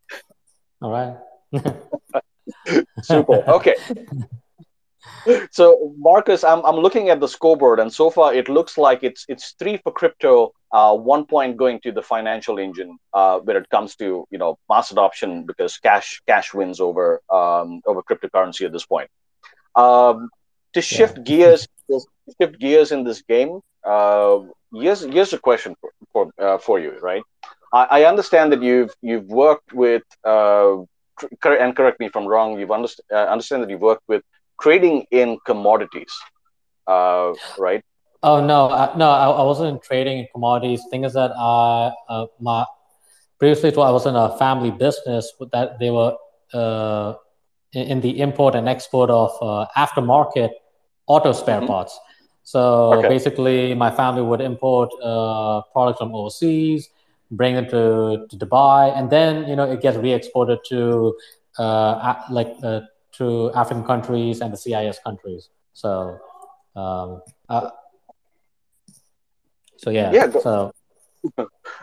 All 0.81 0.91
right. 0.91 1.17
Super. 3.03 3.45
Okay. 3.49 3.75
So 5.51 5.95
Markose, 6.01 6.45
I'm 6.49 6.65
I'm 6.65 6.77
looking 6.77 7.09
at 7.09 7.21
the 7.21 7.27
scoreboard, 7.27 7.81
and 7.81 7.93
so 7.93 8.11
far 8.11 8.33
it 8.33 8.49
looks 8.49 8.79
like 8.79 9.03
it's 9.03 9.25
it's 9.29 9.55
three 9.59 9.77
for 9.79 9.93
crypto, 9.93 10.53
uh, 10.73 10.95
one 10.95 11.25
point 11.27 11.57
going 11.57 11.81
to 11.81 11.93
the 11.93 12.03
financial 12.03 12.59
engine 12.59 12.99
uh, 13.13 13.39
when 13.41 13.57
it 13.57 13.69
comes 13.71 13.97
to 13.97 14.27
you 14.31 14.39
know 14.39 14.59
mass 14.69 14.91
adoption 14.93 15.45
because 15.45 15.79
cash 15.79 16.23
cash 16.27 16.55
wins 16.55 16.81
over 16.81 17.21
um, 17.31 17.81
over 17.87 18.03
cryptocurrency 18.03 18.65
at 18.65 18.73
this 18.73 18.87
point. 18.87 19.11
Um, 19.75 20.31
to 20.75 20.81
shift 20.81 21.17
yeah. 21.19 21.25
gears, 21.25 21.69
shift 22.41 22.59
gears 22.59 22.93
in 22.93 23.05
this 23.05 23.23
game. 23.23 23.61
Uh, 23.85 24.41
here's 24.73 25.01
here's 25.01 25.33
a 25.33 25.39
question 25.39 25.75
for 25.81 25.91
for, 26.13 26.31
uh, 26.39 26.59
for 26.59 26.79
you, 26.79 26.99
right? 27.01 27.23
I, 27.73 27.85
I 27.99 28.05
understand 28.05 28.53
that 28.53 28.63
you've 28.63 28.95
you've 29.03 29.29
worked 29.29 29.73
with 29.73 30.05
uh, 30.25 30.77
and 31.45 31.75
correct 31.75 31.99
me 32.01 32.07
if 32.07 32.17
I'm 32.17 32.27
wrong. 32.27 32.59
You've 32.59 32.71
underst- 32.71 33.01
uh, 33.13 33.27
understand 33.35 33.63
that 33.63 33.71
you've 33.71 33.81
worked 33.81 34.05
with 34.07 34.23
trading 34.61 35.07
in 35.11 35.39
commodities, 35.47 36.13
uh, 36.87 37.33
right? 37.59 37.83
Oh 38.23 38.45
no, 38.45 38.69
no, 38.97 39.11
I, 39.11 39.31
I, 39.31 39.43
wasn't 39.43 39.83
trading 39.83 40.19
in 40.19 40.27
commodities. 40.33 40.83
Thing 40.91 41.05
is 41.05 41.13
that 41.15 41.33
uh, 41.33 41.93
uh, 42.09 42.27
my 42.41 42.65
previously 43.39 43.71
I 43.71 43.91
was 43.91 44.07
in 44.07 44.17
a 44.17 44.37
family 44.39 44.71
business 44.71 45.33
that 45.53 45.79
they 45.79 45.91
were 45.91 46.17
uh, 46.53 47.15
in, 47.73 47.87
in, 47.89 48.01
the 48.01 48.21
import 48.21 48.55
and 48.55 48.69
export 48.69 49.11
of 49.11 49.31
uh, 49.41 49.67
aftermarket 49.77 50.51
auto 51.07 51.33
spare 51.33 51.59
mm-hmm. 51.59 51.67
parts. 51.67 51.99
So 52.43 52.95
okay. 52.95 53.09
basically, 53.09 53.75
my 53.75 53.91
family 53.91 54.23
would 54.23 54.41
import 54.41 54.91
uh, 55.03 55.63
products 55.73 55.99
from 55.99 56.15
overseas 56.15 56.89
bring 57.31 57.55
them 57.55 57.65
to, 57.67 58.27
to 58.31 58.37
Dubai, 58.37 58.97
and 58.97 59.11
then 59.11 59.49
you 59.49 59.57
know 59.57 59.71
it 59.71 59.81
gets 59.81 59.97
re-exported 59.97 60.59
to 60.69 61.17
uh, 61.59 62.23
like 62.31 62.55
uh, 62.63 62.81
to 63.19 63.53
African 63.55 63.85
countries 63.85 64.41
and 64.41 64.53
the 64.53 64.57
CIS 64.57 64.99
countries. 65.05 65.49
So, 65.73 66.19
um, 66.75 67.23
uh, 67.49 67.71
so 69.77 69.91
yeah. 69.91 70.13
Yeah. 70.13 70.31
So. 70.31 70.73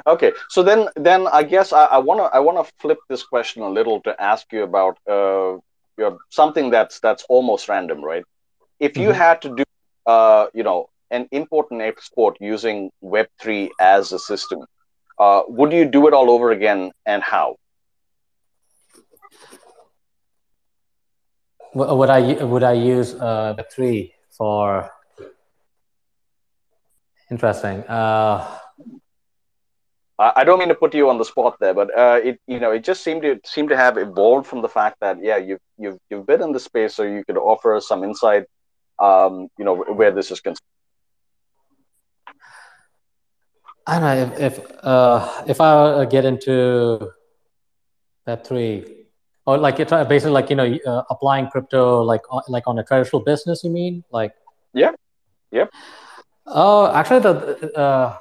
okay, 0.08 0.32
so 0.50 0.64
then 0.64 0.88
then 0.96 1.28
I 1.28 1.44
guess 1.44 1.74
I 1.74 1.98
want 1.98 2.20
to 2.20 2.26
I 2.36 2.40
want 2.40 2.66
to 2.66 2.72
flip 2.80 3.00
this 3.10 3.24
question 3.24 3.62
a 3.62 3.70
little 3.70 4.00
to 4.02 4.22
ask 4.22 4.52
you 4.54 4.64
about 4.64 4.98
uh, 5.08 5.58
your, 5.98 6.18
something 6.30 6.70
that's 6.70 7.00
that's 7.00 7.26
almost 7.28 7.68
random, 7.68 8.04
right? 8.04 8.24
If 8.80 8.96
you 8.96 9.10
mm-hmm. 9.10 9.18
had 9.18 9.42
to 9.42 9.56
do 9.56 9.64
uh, 10.06 10.48
you 10.54 10.64
know 10.64 10.90
an 11.12 11.28
import 11.32 11.72
and 11.72 11.82
export 11.82 12.38
using 12.40 12.90
Web 13.02 13.28
three 13.42 13.72
as 13.80 14.14
a 14.14 14.20
system, 14.20 14.66
uh, 15.20 15.42
would 15.48 15.74
you 15.74 15.86
do 15.86 16.08
it 16.08 16.14
all 16.14 16.30
over 16.30 16.52
again, 16.52 16.92
and 17.06 17.22
how? 17.22 17.58
Would 21.76 22.10
I 22.10 22.44
would 22.44 22.64
I 22.64 22.74
use 22.74 23.16
uh, 23.16 23.54
the 23.58 23.64
three 23.64 24.14
for? 24.30 24.92
Interesting. 27.32 27.84
Uh, 27.84 28.60
I 30.20 30.44
don't 30.44 30.60
mean 30.60 30.68
to 30.70 30.76
put 30.76 30.94
you 30.94 31.10
on 31.10 31.18
the 31.18 31.26
spot 31.26 31.58
there, 31.60 31.74
but 31.74 31.90
uh, 31.98 32.20
it 32.24 32.40
you 32.48 32.60
know 32.60 32.72
it 32.72 32.84
just 32.84 33.04
seemed 33.04 33.24
to 33.24 33.40
seem 33.44 33.68
to 33.70 33.76
have 33.76 33.98
evolved 33.98 34.46
from 34.46 34.62
the 34.62 34.70
fact 34.70 34.98
that 35.02 35.18
yeah 35.22 35.38
you've 35.38 35.60
you've 35.78 35.98
you've 36.10 36.28
been 36.28 36.44
in 36.44 36.52
the 36.52 36.60
space, 36.60 36.94
so 36.94 37.04
you 37.04 37.24
could 37.26 37.38
offer 37.38 37.82
some 37.82 38.04
insight, 38.04 38.46
um, 39.00 39.48
you 39.58 39.66
know 39.66 39.76
where 39.76 40.12
this 40.12 40.30
is 40.30 40.40
concerned. 40.40 40.60
I 43.88 44.00
don't 44.00 44.30
know 44.30 44.46
if 44.46 44.60
if, 44.60 44.76
uh, 44.84 45.44
if 45.48 45.60
I 45.60 46.06
get 46.06 46.26
into 46.26 47.12
that 48.26 48.46
three, 48.46 49.03
or 49.46 49.58
like 49.58 49.80
it's 49.80 49.92
basically 49.92 50.32
like 50.32 50.50
you 50.50 50.56
know 50.56 50.78
uh, 50.86 51.04
applying 51.10 51.48
crypto 51.48 52.02
like 52.02 52.22
like 52.48 52.64
on 52.68 52.80
a 52.80 52.84
traditional 52.84 53.22
business. 53.22 53.64
You 53.64 53.72
mean 53.72 54.04
like? 54.12 54.34
Yeah. 54.74 54.92
Yep. 55.52 55.72
Oh, 56.48 56.86
uh, 56.86 56.94
actually, 56.94 57.20
the 57.20 57.78
uh, 57.78 58.18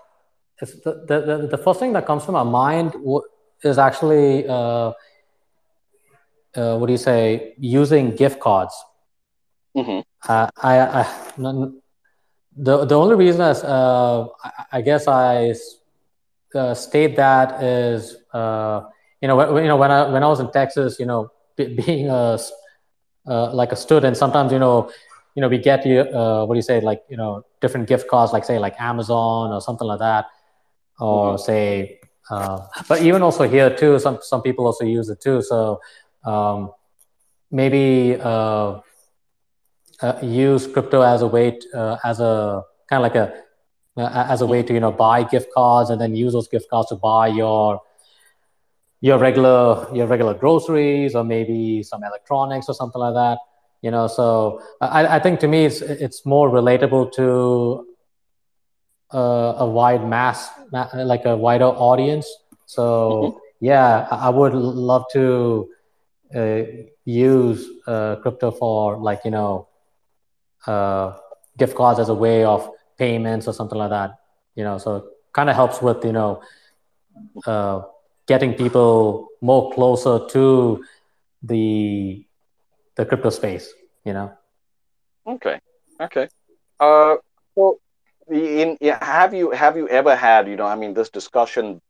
the, 0.61 0.93
the 1.09 1.49
the 1.51 1.59
first 1.59 1.81
thing 1.81 1.93
that 1.95 2.07
comes 2.07 2.25
to 2.27 2.33
my 2.33 2.43
mind 2.43 2.95
is 3.63 3.79
actually 3.79 4.47
uh, 4.47 4.93
uh, 6.55 6.77
what 6.77 6.87
do 6.87 6.93
you 6.93 6.99
say? 6.99 7.55
Using 7.59 8.15
gift 8.15 8.41
cards. 8.41 8.75
Mm-hmm. 9.77 10.01
Uh, 10.29 10.49
I, 10.57 10.79
I 10.81 11.03
the 12.57 12.85
the 12.85 12.95
only 12.95 13.17
reason 13.17 13.41
is, 13.41 13.65
uh, 13.65 14.27
I, 14.45 14.65
I, 14.73 14.81
guess 14.83 15.09
I 15.09 15.55
uh, 16.55 16.75
state 16.75 17.17
that 17.17 17.63
is 17.63 18.17
uh, 18.33 18.83
you 19.23 19.29
know 19.29 19.37
when, 19.37 19.63
you 19.65 19.69
know 19.69 19.77
when 19.77 19.91
I 19.91 20.09
when 20.09 20.23
I 20.23 20.27
was 20.27 20.41
in 20.41 20.51
Texas, 20.51 20.99
you 20.99 21.07
know, 21.07 21.31
being 21.57 22.11
a 22.11 22.39
uh, 23.27 23.55
like 23.55 23.73
a 23.73 23.77
student, 23.77 24.17
sometimes 24.17 24.53
you 24.53 24.59
know 24.59 24.91
you 25.35 25.41
know 25.41 25.49
we 25.49 25.59
get 25.59 25.87
you 25.87 26.01
uh, 26.01 26.45
what 26.45 26.55
do 26.55 26.59
you 26.59 26.63
say 26.63 26.81
like 26.81 27.03
you 27.09 27.17
know 27.17 27.45
different 27.61 27.89
gift 27.89 28.09
cards 28.09 28.33
like 28.33 28.45
say 28.45 28.59
like 28.59 28.79
Amazon 28.81 29.53
or 29.53 29.61
something 29.61 29.87
like 29.87 30.01
that, 30.01 30.27
or 30.99 31.35
mm-hmm. 31.35 31.43
say 31.43 32.01
uh, 32.31 32.67
but 32.89 33.03
even 33.03 33.23
also 33.23 33.49
here 33.49 33.75
too, 33.75 33.99
some 33.99 34.19
some 34.23 34.43
people 34.43 34.67
also 34.67 34.85
use 34.85 35.09
it 35.09 35.21
too. 35.21 35.43
So 35.43 35.81
um, 36.25 36.73
maybe 37.51 38.17
uh, 38.21 38.81
uh, 40.01 40.19
use 40.23 40.67
crypto 40.67 41.03
as 41.03 41.23
a 41.23 41.27
way 41.27 41.59
to, 41.59 41.79
uh, 41.79 41.99
as 42.05 42.21
a 42.21 42.63
kind 42.89 42.99
of 42.99 43.03
like 43.03 43.17
a 43.17 43.35
as 44.31 44.41
a 44.41 44.47
way 44.47 44.63
to 44.63 44.73
you 44.73 44.81
know 44.81 44.93
buy 44.93 45.23
gift 45.23 45.53
cards 45.53 45.91
and 45.91 46.01
then 46.01 46.15
use 46.15 46.33
those 46.33 46.49
gift 46.49 46.71
cards 46.71 46.89
to 46.89 46.97
buy 46.97 47.27
your 47.27 47.81
your 49.03 49.19
regular 49.19 49.89
your 49.93 50.07
regular 50.07 50.33
groceries 50.33 51.15
or 51.15 51.25
maybe 51.25 51.83
some 51.83 52.03
electronics 52.05 52.69
or 52.69 52.75
something 52.75 53.01
like 53.01 53.15
that 53.15 53.39
you 53.83 53.91
know? 53.91 54.07
So 54.07 54.63
i, 54.81 55.17
I 55.17 55.19
think 55.19 55.41
to 55.41 55.49
me 55.49 55.67
it's 55.67 55.83
it's 55.83 56.25
more 56.25 56.49
relatable 56.49 57.13
to 57.21 57.87
uh, 59.13 59.55
a 59.59 59.67
wide 59.69 60.09
mass 60.09 60.49
like 60.95 61.27
a 61.27 61.37
wider 61.37 61.67
audience. 61.67 62.27
So 62.65 62.85
mm-hmm. 62.85 63.39
yeah 63.61 64.07
i 64.11 64.31
would 64.31 64.55
love 64.55 65.05
to 65.13 65.69
uh, 66.35 66.63
use 67.05 67.69
uh, 67.87 68.17
crypto 68.23 68.51
for 68.51 68.97
like 68.97 69.21
you 69.25 69.33
know 69.33 69.69
uh, 70.67 71.19
gift 71.59 71.75
cards 71.75 71.99
as 71.99 72.09
a 72.09 72.15
way 72.15 72.45
of 72.45 72.71
payments 72.97 73.49
or 73.49 73.53
something 73.53 73.77
like 73.77 73.91
that 73.91 74.13
you 74.55 74.63
know? 74.63 74.79
So 74.79 75.09
kind 75.33 75.51
of 75.51 75.57
helps 75.57 75.83
with 75.83 76.05
you 76.05 76.13
know 76.13 76.41
uh, 77.47 77.83
getting 78.33 78.53
people 78.63 79.29
more 79.51 79.65
closer 79.75 80.15
to 80.35 80.45
the 81.53 82.25
the 82.97 83.05
crypto 83.05 83.31
space 83.31 83.67
you 84.05 84.13
know? 84.13 84.29
Okay. 85.27 85.59
Okay. 86.01 86.29
Uh 86.81 87.17
well 87.55 87.77
in, 88.31 88.77
in 88.81 88.95
have 89.01 89.35
you 89.35 89.51
have 89.51 89.77
you 89.77 89.87
ever 89.89 90.15
had 90.17 90.49
you 90.49 90.57
know 90.57 90.67
i 90.75 90.77
mean 90.83 90.93
this 90.95 91.11
discussion 91.11 91.81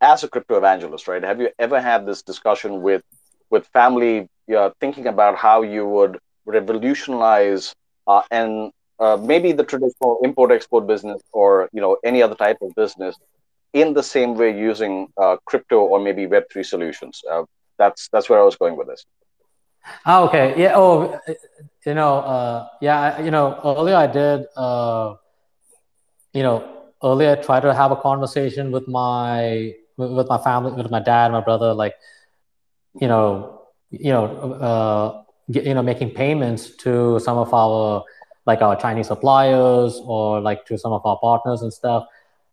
as 0.00 0.24
a 0.24 0.28
crypto 0.28 0.56
evangelist 0.56 1.08
right? 1.08 1.22
Have 1.22 1.40
you 1.40 1.50
ever 1.58 1.80
had 1.80 2.06
this 2.06 2.22
discussion 2.22 2.82
with 2.82 3.02
with 3.50 3.66
family 3.80 4.28
uh, 4.56 4.70
thinking 4.80 5.06
about 5.06 5.36
how 5.36 5.62
you 5.62 5.86
would 5.86 6.18
revolutionize 6.46 7.72
uh, 8.06 8.22
and 8.30 8.70
uh, 8.98 9.16
maybe 9.32 9.52
the 9.52 9.64
traditional 9.64 10.18
import 10.22 10.50
export 10.52 10.86
business 10.86 11.20
or 11.32 11.68
you 11.72 11.80
know 11.80 11.96
any 12.04 12.22
other 12.22 12.34
type 12.34 12.58
of 12.62 12.74
business 12.74 13.16
in 13.80 13.92
the 13.92 14.02
same 14.02 14.34
way 14.40 14.50
using 14.70 15.08
uh, 15.22 15.36
crypto 15.44 15.78
or 15.80 16.00
maybe 16.00 16.26
Web3 16.26 16.64
solutions. 16.64 17.22
Uh, 17.30 17.44
that's 17.78 18.08
that's 18.12 18.28
where 18.30 18.40
I 18.40 18.44
was 18.50 18.56
going 18.56 18.76
with 18.76 18.88
this. 18.88 19.04
Oh, 20.06 20.26
okay. 20.26 20.54
Yeah. 20.56 20.72
Oh, 20.74 21.20
you 21.86 21.94
know. 21.94 22.12
Uh, 22.18 22.68
yeah. 22.80 23.20
You 23.20 23.30
know. 23.30 23.46
Earlier, 23.64 23.96
I 23.96 24.06
did. 24.06 24.46
Uh, 24.56 25.16
you 26.32 26.42
know, 26.42 26.56
earlier 27.02 27.32
I 27.32 27.36
tried 27.36 27.60
to 27.60 27.74
have 27.74 27.92
a 27.92 27.96
conversation 27.96 28.70
with 28.70 28.88
my 28.88 29.74
with 29.96 30.28
my 30.28 30.38
family, 30.38 30.72
with 30.72 30.90
my 30.90 31.00
dad, 31.00 31.32
my 31.32 31.40
brother, 31.40 31.72
like, 31.72 31.94
you 33.00 33.08
know, 33.08 33.62
you 33.90 34.12
know, 34.12 34.24
uh, 34.68 35.22
you 35.48 35.72
know, 35.72 35.82
making 35.82 36.10
payments 36.10 36.76
to 36.84 37.18
some 37.20 37.38
of 37.38 37.54
our 37.54 38.04
like 38.46 38.62
our 38.62 38.76
Chinese 38.76 39.08
suppliers 39.08 40.00
or 40.04 40.40
like 40.40 40.64
to 40.66 40.78
some 40.78 40.92
of 40.92 41.04
our 41.04 41.18
partners 41.18 41.62
and 41.62 41.72
stuff. 41.72 42.04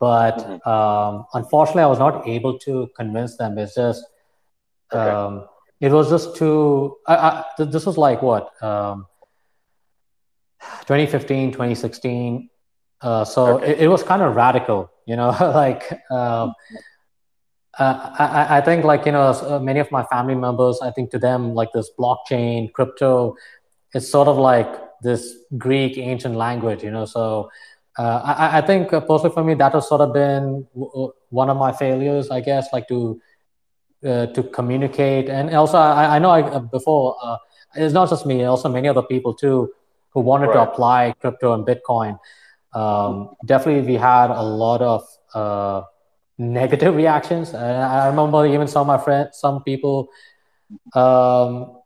But 0.03 0.37
mm-hmm. 0.37 0.69
um, 0.69 1.25
unfortunately, 1.33 1.83
I 1.83 1.87
was 1.87 1.97
not 1.97 2.27
able 2.27 2.59
to 2.59 2.89
convince 2.93 3.37
them. 3.37 3.57
It's 3.57 3.73
just, 3.73 4.03
okay. 4.91 4.99
um, 4.99 5.47
it 5.79 5.93
was 5.93 6.09
just 6.09 6.35
too. 6.35 6.97
I, 7.07 7.15
I, 7.15 7.63
this 7.63 7.85
was 7.85 7.97
like 7.97 8.21
what, 8.21 8.51
um, 8.61 9.07
2015, 10.87 11.53
2016. 11.53 12.49
Uh, 12.99 13.23
so 13.23 13.59
okay. 13.59 13.71
it, 13.71 13.79
it, 13.83 13.87
was 13.87 14.03
kind 14.03 14.21
of 14.21 14.35
radical, 14.35 14.91
you 15.05 15.15
know, 15.15 15.29
like. 15.39 15.85
Um, 16.11 16.53
uh, 17.79 18.11
I, 18.19 18.57
I, 18.57 18.61
think 18.61 18.83
like 18.83 19.07
you 19.07 19.13
know 19.13 19.29
uh, 19.29 19.59
many 19.59 19.79
of 19.79 19.89
my 19.91 20.03
family 20.03 20.35
members 20.35 20.79
i 20.83 20.91
think 20.91 21.09
to 21.09 21.17
them 21.17 21.55
like 21.55 21.71
this 21.73 21.89
blockchain 21.97 22.71
crypto 22.71 23.35
it's 23.95 24.07
sort 24.07 24.27
of 24.27 24.37
like 24.37 24.69
this 25.03 25.35
Greek 25.57 25.97
ancient 25.97 26.35
language, 26.35 26.83
you 26.83 26.89
know. 26.89 27.05
So 27.05 27.51
uh, 27.97 28.21
I, 28.23 28.57
I, 28.57 28.61
think 28.61 28.91
uh, 28.91 29.01
personally 29.01 29.33
for 29.33 29.43
me, 29.43 29.53
that 29.55 29.73
has 29.73 29.87
sort 29.87 30.01
of 30.01 30.13
been 30.13 30.65
w- 30.73 31.11
one 31.29 31.49
of 31.49 31.57
my 31.57 31.71
failures, 31.71 32.31
I 32.31 32.41
guess, 32.41 32.67
like 32.73 32.87
to 32.87 33.21
uh, 34.03 34.25
to 34.27 34.43
communicate. 34.43 35.29
And 35.29 35.53
also, 35.55 35.77
I, 35.77 36.15
I 36.15 36.19
know 36.19 36.31
I, 36.31 36.41
uh, 36.41 36.59
before 36.59 37.15
uh, 37.23 37.37
it's 37.75 37.93
not 37.93 38.09
just 38.09 38.25
me, 38.25 38.43
also 38.45 38.67
many 38.67 38.87
other 38.87 39.03
people 39.03 39.33
too 39.33 39.71
who 40.09 40.21
wanted 40.21 40.47
right. 40.47 40.53
to 40.53 40.61
apply 40.71 41.13
crypto 41.21 41.53
and 41.53 41.65
Bitcoin. 41.65 42.17
Um, 42.73 43.35
definitely, 43.45 43.87
we 43.87 43.99
had 43.99 44.31
a 44.31 44.41
lot 44.41 44.81
of 44.81 45.07
uh, 45.35 45.83
negative 46.39 46.95
reactions. 47.03 47.53
I 47.53 48.07
remember 48.07 48.47
even 48.47 48.67
some 48.67 48.81
of 48.81 48.87
my 48.87 49.03
friends, 49.03 49.37
some 49.37 49.63
people. 49.63 50.09
Um, 50.95 51.77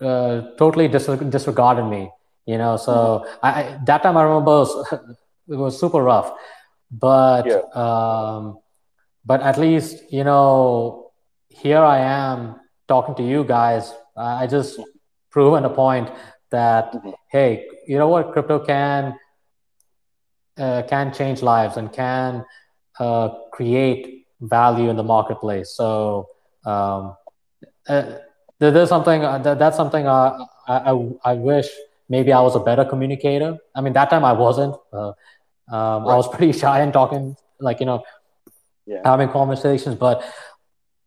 uh, 0.00 0.42
totally 0.58 0.88
dis- 0.88 1.06
disregarded 1.30 1.84
me 1.84 2.10
you 2.46 2.58
know 2.58 2.76
so 2.76 3.24
I, 3.42 3.78
that 3.86 4.02
time 4.02 4.16
i 4.16 4.22
remember 4.22 4.66
it 5.48 5.56
was, 5.56 5.78
super 5.78 6.02
rough 6.02 6.32
but 6.90 7.46
yeah. 7.46 7.62
um, 7.74 8.58
but 9.24 9.40
at 9.42 9.58
least 9.58 10.02
you 10.12 10.24
know 10.24 11.10
here 11.48 11.82
i 11.82 11.98
am 11.98 12.56
talking 12.88 13.14
to 13.14 13.22
you 13.22 13.44
guys 13.44 13.92
i 14.16 14.46
just 14.46 14.80
proven 15.30 15.64
a 15.64 15.70
point 15.70 16.10
that 16.50 16.92
mm-hmm. 16.92 17.10
hey 17.30 17.66
you 17.86 17.98
know 17.98 18.08
what 18.08 18.32
crypto 18.32 18.58
can 18.58 19.14
uh, 20.58 20.82
can 20.88 21.12
change 21.12 21.42
lives 21.42 21.76
and 21.76 21.92
can 21.92 22.44
uh, 23.00 23.28
create 23.52 24.26
value 24.40 24.88
in 24.88 24.96
the 24.96 25.02
marketplace 25.02 25.70
so 25.76 26.28
um, 26.64 27.16
uh, 27.88 28.18
there's 28.58 28.88
something 28.88 29.24
uh, 29.24 29.38
that, 29.38 29.58
that's 29.58 29.76
something 29.76 30.06
uh, 30.06 30.38
I, 30.66 30.92
I, 30.92 31.08
I 31.24 31.34
wish 31.34 31.68
maybe 32.08 32.32
I 32.32 32.40
was 32.40 32.56
a 32.56 32.60
better 32.60 32.84
communicator. 32.84 33.58
I 33.74 33.80
mean, 33.80 33.92
that 33.94 34.10
time 34.10 34.24
I 34.24 34.32
wasn't. 34.32 34.76
Um, 35.70 36.04
right. 36.04 36.12
I 36.12 36.16
was 36.16 36.28
pretty 36.28 36.52
shy 36.58 36.80
and 36.80 36.92
talking, 36.92 37.36
like 37.60 37.80
you 37.80 37.86
know, 37.86 38.04
yeah. 38.86 39.00
having 39.04 39.28
conversations. 39.28 39.94
But 39.94 40.24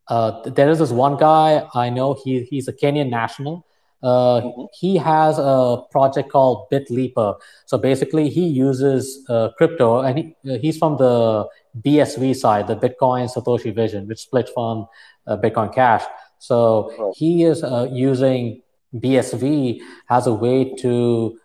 uh, 0.08 0.50
there 0.50 0.70
is 0.70 0.80
this 0.80 0.91
one 0.91 1.17
guy 1.17 1.67
I 1.74 1.89
know. 1.89 2.17
He 2.24 2.43
he's 2.43 2.67
a 2.67 2.74
Kenyan 2.74 3.10
national. 3.10 3.65
Uh, 4.04 4.41
mm-hmm. 4.41 4.63
He 4.80 4.98
has 4.98 5.39
a 5.39 5.82
project 5.91 6.30
called 6.30 6.70
BitLeaper. 6.72 7.39
So 7.65 7.78
basically, 7.78 8.30
he 8.30 8.46
uses 8.48 9.26
uh, 9.28 9.50
crypto, 9.58 10.02
and 10.02 10.17
he, 10.17 10.36
uh, 10.50 10.58
he's 10.60 10.78
from 10.78 10.98
the 10.98 11.48
BSV 11.82 12.36
side, 12.36 12.67
the 12.67 12.76
Bitcoin 12.76 13.30
Satoshi 13.34 13.74
Vision, 13.74 14.08
which 14.08 14.20
split 14.20 14.50
from 14.54 14.88
uh, 15.26 15.38
Bitcoin 15.38 15.74
Cash. 15.74 16.04
So 16.39 16.93
right. 16.98 17.13
he 17.15 17.43
is 17.43 17.63
uh, 17.63 17.88
using 17.91 18.62
BSV 18.93 19.82
as 20.10 20.28
a 20.28 20.34
way 20.34 20.76
to 20.76 21.39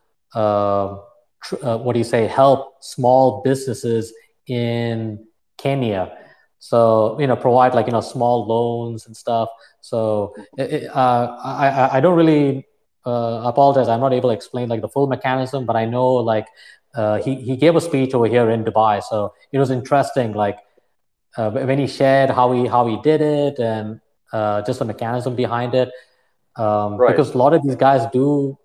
uh, 1.43 1.57
tr- 1.57 1.67
uh, 1.67 1.77
what 1.79 1.93
do 1.95 1.99
you 1.99 2.05
say 2.05 2.27
help 2.27 2.83
small 2.83 3.43
businesses 3.43 4.13
in 4.47 5.25
Kenya. 5.57 6.17
So 6.59 7.19
you 7.21 7.27
know 7.27 7.37
provide 7.37 7.75
like 7.75 7.87
you 7.87 7.93
know 7.93 8.01
small 8.01 8.47
loans 8.47 9.07
and 9.07 9.17
stuff. 9.17 9.49
So 9.81 10.35
it, 10.57 10.89
uh, 10.95 11.37
I 11.43 11.97
I 11.97 12.01
don't 12.01 12.17
really 12.17 12.67
uh, 13.05 13.43
apologize. 13.45 13.89
I'm 13.89 14.01
not 14.01 14.13
able 14.13 14.31
to 14.31 14.35
explain 14.35 14.69
like 14.69 14.81
the 14.81 14.89
full 14.89 15.07
mechanism, 15.07 15.67
but 15.67 15.77
I 15.77 15.85
know 15.85 16.09
like 16.15 16.47
uh, 16.95 17.19
he 17.19 17.37
he 17.37 17.57
gave 17.57 17.75
a 17.77 17.81
speech 17.81 18.15
over 18.15 18.27
here 18.27 18.51
in 18.51 18.65
Dubai, 18.65 19.03
so 19.03 19.35
it 19.51 19.59
was 19.59 19.71
interesting. 19.71 20.35
Like 20.35 20.59
uh, 21.37 21.51
when 21.51 21.79
he 21.79 21.87
shared 21.87 22.31
how 22.31 22.53
he 22.53 22.67
how 22.67 22.87
he 22.87 22.97
did 23.03 23.21
it 23.21 23.59
and 23.59 24.01
uh, 24.33 24.63
just 24.63 24.79
the 24.79 24.85
mechanism 24.85 25.35
behind 25.35 25.75
it 25.75 25.91
um, 26.57 26.97
right. 26.97 27.11
because 27.11 27.35
a 27.35 27.39
lot 27.39 27.55
of 27.55 27.63
these 27.63 27.77
guys 27.77 28.07
do 28.13 28.59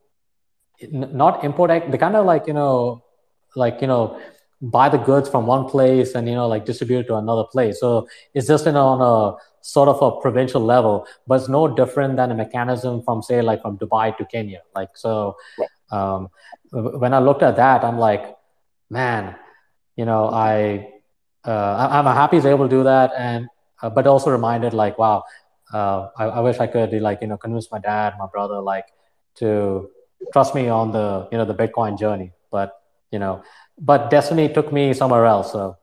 not 0.91 1.43
import 1.43 1.69
they 1.69 1.97
kind 1.97 2.15
of 2.15 2.25
like 2.25 2.47
you 2.47 2.53
know 2.53 3.03
like 3.55 3.81
you 3.81 3.87
know 3.87 4.19
buy 4.61 4.89
the 4.89 4.97
goods 4.97 5.29
from 5.29 5.45
one 5.45 5.65
place 5.65 6.15
and 6.15 6.27
you 6.27 6.35
know 6.35 6.47
like 6.47 6.65
distribute 6.65 6.99
it 6.99 7.07
to 7.07 7.15
another 7.15 7.43
place. 7.51 7.79
So 7.79 8.07
it's 8.33 8.47
just 8.47 8.65
you 8.65 8.71
know 8.71 8.87
on 8.87 9.01
a 9.01 9.37
sort 9.61 9.89
of 9.89 10.01
a 10.01 10.21
provincial 10.21 10.61
level 10.61 11.05
but 11.27 11.41
it's 11.41 11.49
no 11.49 11.67
different 11.67 12.15
than 12.15 12.31
a 12.31 12.35
mechanism 12.35 13.01
from 13.03 13.21
say 13.21 13.41
like 13.41 13.61
from 13.61 13.77
dubai 13.77 14.15
to 14.17 14.25
kenya. 14.25 14.61
Like 14.75 14.89
so 14.95 15.35
um, 15.91 16.29
when 16.71 17.13
i 17.13 17.19
looked 17.19 17.43
at 17.43 17.55
that 17.55 17.83
i'm 17.83 17.97
like 17.97 18.35
man 18.89 19.35
you 19.95 20.05
know 20.05 20.29
i 20.29 20.87
uh, 21.45 21.87
i'm 21.91 22.05
happy 22.05 22.37
he's 22.37 22.45
able 22.45 22.65
to 22.65 22.75
do 22.75 22.83
that. 22.83 23.11
And 23.17 23.47
uh, 23.81 23.89
but 23.89 24.07
also 24.07 24.31
reminded 24.31 24.73
like 24.73 24.97
wow 24.97 25.23
uh, 25.73 26.07
I, 26.17 26.25
I, 26.25 26.39
wish 26.39 26.59
I 26.59 26.67
could 26.67 26.93
like 27.01 27.21
you 27.21 27.27
know 27.27 27.37
convince 27.37 27.69
my 27.71 27.79
dad, 27.79 28.13
my 28.17 28.27
brother, 28.27 28.61
like 28.61 28.85
to 29.35 29.89
trust 30.33 30.55
me 30.55 30.67
on 30.67 30.91
the 30.91 31.27
you 31.31 31.37
know 31.37 31.45
the 31.45 31.55
Bitcoin 31.55 31.97
journey. 31.97 32.31
But 32.51 32.79
you 33.11 33.19
know, 33.19 33.43
but 33.79 34.09
destiny 34.09 34.49
took 34.49 34.71
me 34.71 34.93
somewhere 34.93 35.25
else. 35.25 35.51
So 35.51 35.77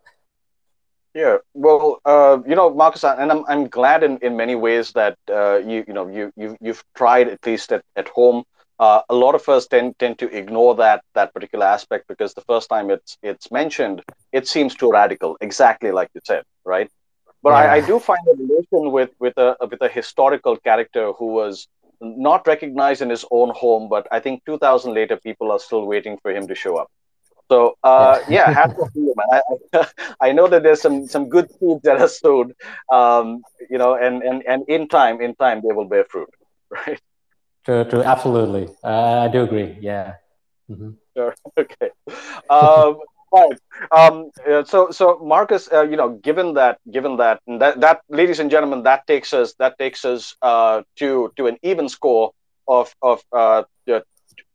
yeah, 1.14 1.39
well, 1.55 2.01
uh, 2.05 2.39
you 2.45 2.57
know, 2.57 2.72
Markose, 2.72 3.18
and 3.18 3.30
I'm 3.30 3.45
I'm 3.47 3.68
glad 3.68 4.03
in, 4.03 4.18
in 4.18 4.37
many 4.37 4.57
ways 4.57 4.93
that 4.93 5.16
uh, 5.30 5.59
you 5.59 5.85
you 5.87 5.95
know 5.95 6.09
you 6.09 6.32
you 6.37 6.57
you've 6.61 6.82
tried 6.95 7.28
at 7.28 7.47
least 7.47 7.72
at, 7.72 7.85
at 7.95 8.09
home. 8.09 8.43
Uh, 8.80 9.03
a 9.09 9.14
lot 9.14 9.37
of 9.37 9.49
us 9.49 9.68
tend 9.68 9.97
tend 10.01 10.18
to 10.18 10.28
ignore 10.37 10.74
that 10.74 11.05
that 11.14 11.32
particular 11.32 11.66
aspect 11.66 12.09
because 12.09 12.35
the 12.35 12.41
first 12.41 12.68
time 12.68 12.91
it's 12.91 13.16
it's 13.22 13.53
mentioned, 13.53 14.03
it 14.32 14.49
seems 14.49 14.74
too 14.74 14.91
radical. 14.91 15.37
Exactly 15.41 15.93
like 15.93 16.11
you 16.14 16.20
said, 16.24 16.43
right? 16.64 16.91
But 17.45 17.51
yeah. 17.51 17.72
I, 17.72 17.74
I, 17.74 17.80
do 17.80 18.01
find 18.01 18.26
a 18.26 18.37
relation 18.37 18.91
with 18.91 19.11
with 19.20 19.39
a 19.39 19.57
with 19.70 19.82
a 19.82 19.89
historical 19.89 20.57
character 20.57 21.12
who 21.12 21.26
was 21.26 21.68
not 22.05 22.47
recognized 22.47 23.03
in 23.03 23.11
his 23.11 23.25
own 23.31 23.51
home, 23.51 23.89
but 23.89 24.07
I 24.13 24.21
think 24.21 24.45
2,000 24.45 24.95
later, 24.95 25.17
people 25.17 25.51
are 25.53 25.59
still 25.59 25.87
waiting 25.87 26.19
for 26.23 26.31
him 26.31 26.47
to 26.49 26.55
show 26.55 26.77
up. 26.77 26.91
So 27.51 27.77
uh, 27.85 28.21
yeah, 28.29 28.51
hats 28.51 28.75
off 28.81 28.93
to 28.93 29.01
you, 29.01 29.15
man. 29.17 29.41
I, 29.75 29.87
I, 30.29 30.33
know 30.33 30.49
that 30.49 30.63
there's 30.63 30.81
some 30.81 31.07
some 31.07 31.29
good 31.29 31.51
seeds 31.59 31.83
that 31.83 32.01
are 32.01 32.09
sowed, 32.09 32.55
um, 32.91 33.43
you 33.69 33.77
know, 33.77 33.95
and 33.97 34.23
and 34.23 34.43
and 34.47 34.65
in 34.67 34.89
time, 34.89 35.21
in 35.21 35.35
time, 35.35 35.61
they 35.61 35.75
will 35.75 35.85
bear 35.85 36.05
fruit, 36.05 36.31
right? 36.71 37.01
True, 37.67 37.85
true, 37.85 38.03
absolutely. 38.03 38.69
Uh, 38.83 39.27
I 39.27 39.29
do 39.29 39.43
agree. 39.43 39.77
Yeah. 39.81 40.15
Mm-hmm. 40.71 40.91
Sure. 41.17 41.35
Okay. 41.59 41.91
Um, 42.51 42.99
right. 43.35 43.59
Um, 43.91 44.30
so, 44.64 44.91
so 44.91 45.18
Markose, 45.22 45.72
uh, 45.72 45.82
you 45.82 45.97
know, 45.97 46.11
given 46.11 46.55
that, 46.55 46.78
given 46.91 47.16
that, 47.18 47.41
that, 47.47 47.80
that, 47.80 48.01
ladies 48.09 48.41
and 48.41 48.51
gentlemen, 48.51 48.82
that 48.85 49.07
takes 49.07 49.32
us, 49.32 49.55
that 49.59 49.78
takes 49.78 50.05
us 50.05 50.37
uh, 50.43 50.82
to 50.97 51.32
to 51.37 51.47
an 51.47 51.57
even 51.62 51.89
score 51.89 52.32
of 52.68 52.95
of 53.03 53.22
uh, 53.32 53.62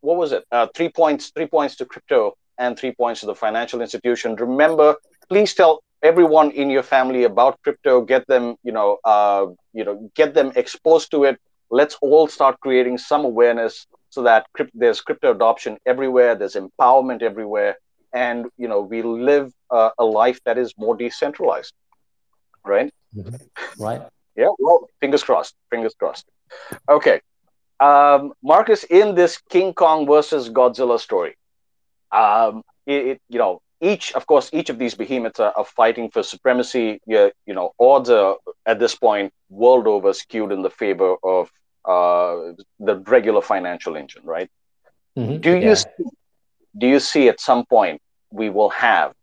what 0.02 0.18
was 0.18 0.32
it? 0.32 0.44
Uh, 0.52 0.68
three 0.76 0.90
points, 0.90 1.32
three 1.36 1.48
points 1.48 1.76
to 1.78 1.86
crypto 1.86 2.34
and 2.58 2.78
three 2.78 2.94
points 2.94 3.22
to 3.22 3.26
the 3.28 3.36
financial 3.36 3.82
institution. 3.82 4.36
Remember, 4.36 4.96
please 5.30 5.54
tell 5.54 5.82
everyone 6.04 6.52
in 6.52 6.70
your 6.70 6.84
family 6.84 7.24
about 7.26 7.60
crypto. 7.64 8.02
Get 8.02 8.28
them, 8.28 8.56
you 8.64 8.72
know, 8.72 8.98
uh, 9.04 9.48
you 9.74 9.84
know, 9.86 10.10
get 10.16 10.34
them 10.34 10.52
exposed 10.56 11.12
to 11.12 11.26
it. 11.26 11.40
Let's 11.70 11.96
all 12.02 12.28
start 12.28 12.60
creating 12.62 12.98
some 12.98 13.26
awareness 13.26 13.86
so 14.10 14.24
that 14.24 14.48
crypt- 14.54 14.72
there's 14.74 15.02
crypto 15.02 15.32
adoption 15.32 15.78
everywhere. 15.86 16.36
There's 16.36 16.56
empowerment 16.56 17.22
everywhere, 17.22 17.78
and 18.14 18.48
you 18.58 18.68
know, 18.68 18.82
we 18.82 19.02
live 19.02 19.54
uh, 19.70 19.92
a 19.98 20.06
life 20.06 20.40
that 20.46 20.58
is 20.58 20.74
more 20.78 20.96
decentralized. 20.96 21.74
Right. 22.66 22.94
Mm-hmm. 23.16 23.84
Right. 23.84 24.02
yeah. 24.36 24.50
Well, 24.60 24.90
fingers 25.00 25.24
crossed. 25.24 25.56
Fingers 25.70 25.96
crossed. 25.98 26.26
Okay. 26.88 27.22
Um, 27.80 28.34
Markose, 28.44 28.84
in 28.90 29.16
this 29.16 29.38
King 29.50 29.74
Kong 29.74 30.06
versus 30.06 30.50
Godzilla 30.50 31.00
story, 31.00 31.38
um, 32.12 32.64
it, 32.86 33.08
it, 33.08 33.22
you 33.30 33.40
know, 33.40 33.62
each, 33.82 34.12
of 34.14 34.28
course, 34.28 34.50
each 34.52 34.70
of 34.70 34.78
these 34.78 34.96
behemoths 34.96 35.40
are, 35.40 35.54
are 35.56 35.66
fighting 35.66 36.10
for 36.12 36.22
supremacy. 36.22 37.00
You, 37.06 37.32
you 37.46 37.54
know, 37.54 37.74
odds 37.80 38.10
are 38.10 38.36
at 38.66 38.80
this 38.80 38.96
point 38.96 39.34
world 39.50 39.88
over 39.88 40.12
skewed 40.14 40.52
in 40.52 40.62
the 40.62 40.70
favor 40.70 41.16
of 41.24 41.50
uh, 41.86 42.54
the 42.80 42.98
regular 43.08 43.42
financial 43.42 43.96
engine, 43.96 44.24
right? 44.26 44.50
Mm-hmm. 45.18 45.38
Do 45.38 45.52
you 45.52 45.70
yeah. 45.70 45.74
see, 45.76 45.88
do 46.80 46.88
you 46.88 47.00
see 47.00 47.28
at 47.30 47.40
some 47.40 47.66
point 47.66 48.02
we 48.32 48.50
will 48.50 48.70
have 48.70 49.14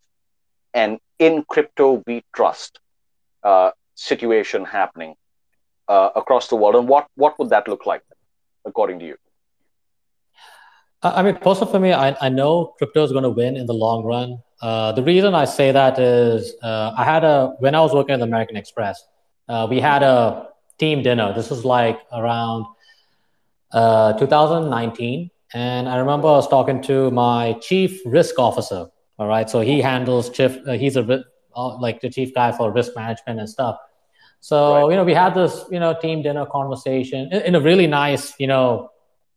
an 0.75 0.99
in 1.19 1.45
crypto 1.49 2.03
we 2.07 2.23
trust 2.35 2.81
uh, 3.43 3.71
situation 3.95 4.65
happening 4.65 5.15
uh, 5.89 6.11
across 6.15 6.49
the 6.49 6.57
world, 6.57 6.77
and 6.77 6.89
what 6.89 7.07
what 7.15 7.39
would 7.39 7.51
that 7.51 7.69
look 7.69 7.87
like, 7.87 8.03
according 8.65 8.99
to 9.01 9.07
you? 9.07 9.17
I 11.03 11.23
mean, 11.23 11.37
personally 11.37 11.73
for 11.73 11.81
me, 11.81 11.93
I, 11.93 12.17
I 12.21 12.29
know 12.29 12.75
crypto 12.79 13.05
is 13.05 13.13
going 13.13 13.23
to 13.23 13.31
win 13.31 13.57
in 13.57 13.67
the 13.67 13.75
long 13.75 14.05
run. 14.05 14.43
Uh, 14.61 14.93
the 14.93 15.03
reason 15.03 15.35
I 15.35 15.45
say 15.45 15.71
that 15.71 15.99
is 15.99 16.55
uh, 16.63 16.93
I 16.97 17.05
had 17.05 17.23
a, 17.23 17.55
when 17.59 17.75
I 17.75 17.81
was 17.81 17.93
working 17.93 18.15
at 18.15 18.19
the 18.19 18.25
American 18.25 18.57
Express, 18.57 19.05
uh, 19.49 19.67
we 19.69 19.81
had 19.81 20.03
a 20.03 20.49
team 20.79 21.03
dinner. 21.03 21.33
This 21.35 21.51
was 21.51 21.65
like 21.65 22.01
around 22.13 22.67
uh, 23.73 24.15
2019. 24.15 25.31
And 25.57 25.89
I 25.89 25.97
remember 25.97 26.29
I 26.29 26.33
was 26.33 26.49
talking 26.49 26.83
to 26.83 27.11
my 27.11 27.55
chief 27.63 28.03
risk 28.05 28.39
officer. 28.39 28.89
All 29.19 29.27
right. 29.27 29.49
So 29.49 29.63
he 29.63 29.81
handles 29.81 30.29
chief, 30.29 30.59
uh, 30.69 30.73
he's 30.73 30.99
a, 30.99 31.25
uh, 31.57 31.79
like 31.79 32.03
the 32.03 32.11
chief 32.11 32.35
guy 32.35 32.53
for 32.53 32.71
risk 32.71 32.93
management 32.95 33.41
and 33.41 33.49
stuff. 33.49 33.79
So, 34.41 34.75
right. 34.75 34.91
you 34.91 34.97
know, 34.97 35.05
we 35.05 35.15
had 35.15 35.33
this, 35.33 35.65
you 35.71 35.81
know, 35.81 35.99
team 35.99 36.21
dinner 36.21 36.45
conversation 36.45 37.31
in, 37.33 37.41
in 37.41 37.55
a 37.55 37.61
really 37.61 37.87
nice, 37.87 38.35
you 38.39 38.47
know, 38.47 38.91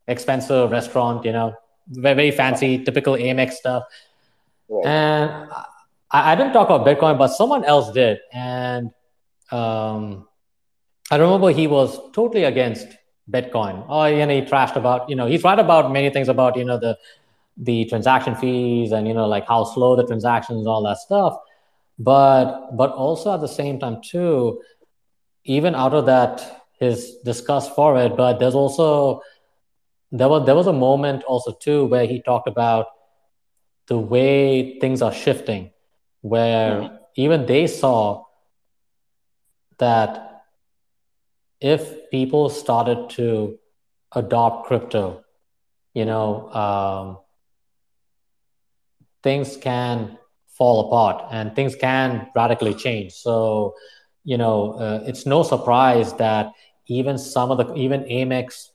expensive 0.08 0.70
restaurant, 0.70 1.24
you 1.24 1.32
know, 1.32 1.54
very, 1.88 2.14
very 2.14 2.30
fancy, 2.32 2.84
typical 2.84 3.14
Amex 3.14 3.52
stuff. 3.52 3.84
Right. 4.68 4.84
And 4.84 5.50
I, 6.10 6.32
I, 6.32 6.34
didn't 6.34 6.52
talk 6.52 6.68
about 6.68 6.86
Bitcoin, 6.86 7.16
but 7.16 7.28
someone 7.28 7.64
else 7.64 7.92
did. 7.92 8.18
And 8.30 8.90
um, 9.50 10.28
I 11.10 11.16
remember 11.16 11.48
he 11.48 11.66
was 11.66 11.98
totally 12.12 12.44
against 12.44 12.88
Bitcoin. 13.30 13.84
Oh, 13.88 14.04
you 14.06 14.26
know, 14.26 14.34
he 14.34 14.42
trashed 14.42 14.76
about, 14.76 15.08
you 15.08 15.16
know, 15.16 15.26
he's 15.26 15.44
right 15.44 15.58
about 15.58 15.92
many 15.92 16.10
things 16.10 16.28
about, 16.28 16.56
you 16.56 16.64
know, 16.64 16.78
the 16.78 16.98
the 17.56 17.84
transaction 17.86 18.34
fees 18.34 18.92
and 18.92 19.06
you 19.06 19.14
know, 19.14 19.26
like 19.26 19.46
how 19.46 19.64
slow 19.64 19.94
the 19.96 20.06
transactions, 20.06 20.66
all 20.66 20.82
that 20.82 20.98
stuff. 20.98 21.36
But 21.98 22.76
but 22.76 22.92
also 22.92 23.34
at 23.34 23.40
the 23.40 23.48
same 23.48 23.78
time 23.78 24.00
too, 24.02 24.62
even 25.44 25.74
out 25.74 25.94
of 25.94 26.06
that 26.06 26.64
his 26.78 27.16
disgust 27.24 27.74
for 27.74 27.98
it, 27.98 28.16
but 28.16 28.38
there's 28.38 28.54
also 28.54 29.20
there 30.10 30.28
was 30.28 30.46
there 30.46 30.54
was 30.54 30.66
a 30.66 30.72
moment 30.72 31.22
also 31.24 31.52
too 31.52 31.84
where 31.86 32.06
he 32.06 32.22
talked 32.22 32.48
about 32.48 32.86
the 33.86 33.98
way 33.98 34.78
things 34.78 35.02
are 35.02 35.12
shifting, 35.12 35.70
where 36.22 36.72
mm-hmm. 36.72 36.96
even 37.16 37.44
they 37.46 37.66
saw 37.66 38.24
that 39.78 40.29
if 41.60 42.10
people 42.10 42.48
started 42.48 43.10
to 43.10 43.58
adopt 44.12 44.66
crypto, 44.66 45.22
you 45.94 46.04
know, 46.04 46.50
um, 46.52 47.18
things 49.22 49.56
can 49.56 50.18
fall 50.46 50.86
apart 50.86 51.26
and 51.30 51.54
things 51.54 51.76
can 51.76 52.28
radically 52.34 52.74
change. 52.74 53.12
So, 53.12 53.74
you 54.24 54.38
know, 54.38 54.72
uh, 54.74 55.04
it's 55.06 55.26
no 55.26 55.42
surprise 55.42 56.12
that 56.14 56.52
even 56.86 57.18
some 57.18 57.50
of 57.50 57.58
the 57.58 57.74
even 57.74 58.04
Amex 58.04 58.68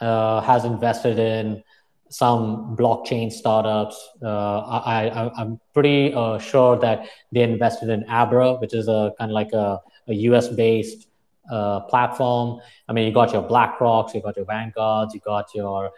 uh, 0.00 0.40
has 0.40 0.64
invested 0.64 1.18
in 1.18 1.62
some 2.10 2.76
blockchain 2.76 3.32
startups. 3.32 3.96
Uh, 4.22 4.58
I, 4.60 5.30
am 5.40 5.60
pretty 5.72 6.12
uh, 6.12 6.38
sure 6.38 6.78
that 6.78 7.06
they 7.30 7.42
invested 7.42 7.88
in 7.88 8.04
Abra, 8.08 8.54
which 8.54 8.74
is 8.74 8.88
a 8.88 9.12
kind 9.18 9.30
of 9.30 9.34
like 9.34 9.52
a, 9.52 9.80
a 10.08 10.14
US 10.14 10.48
based 10.48 11.08
uh, 11.50 11.80
platform. 11.80 12.60
I 12.88 12.92
mean, 12.92 13.06
you 13.06 13.12
got 13.12 13.32
your 13.32 13.42
BlackRocks, 13.42 14.14
you 14.14 14.22
got 14.22 14.36
your 14.36 14.46
Vanguards, 14.46 15.14
you 15.14 15.20
got 15.20 15.54
your 15.54 15.90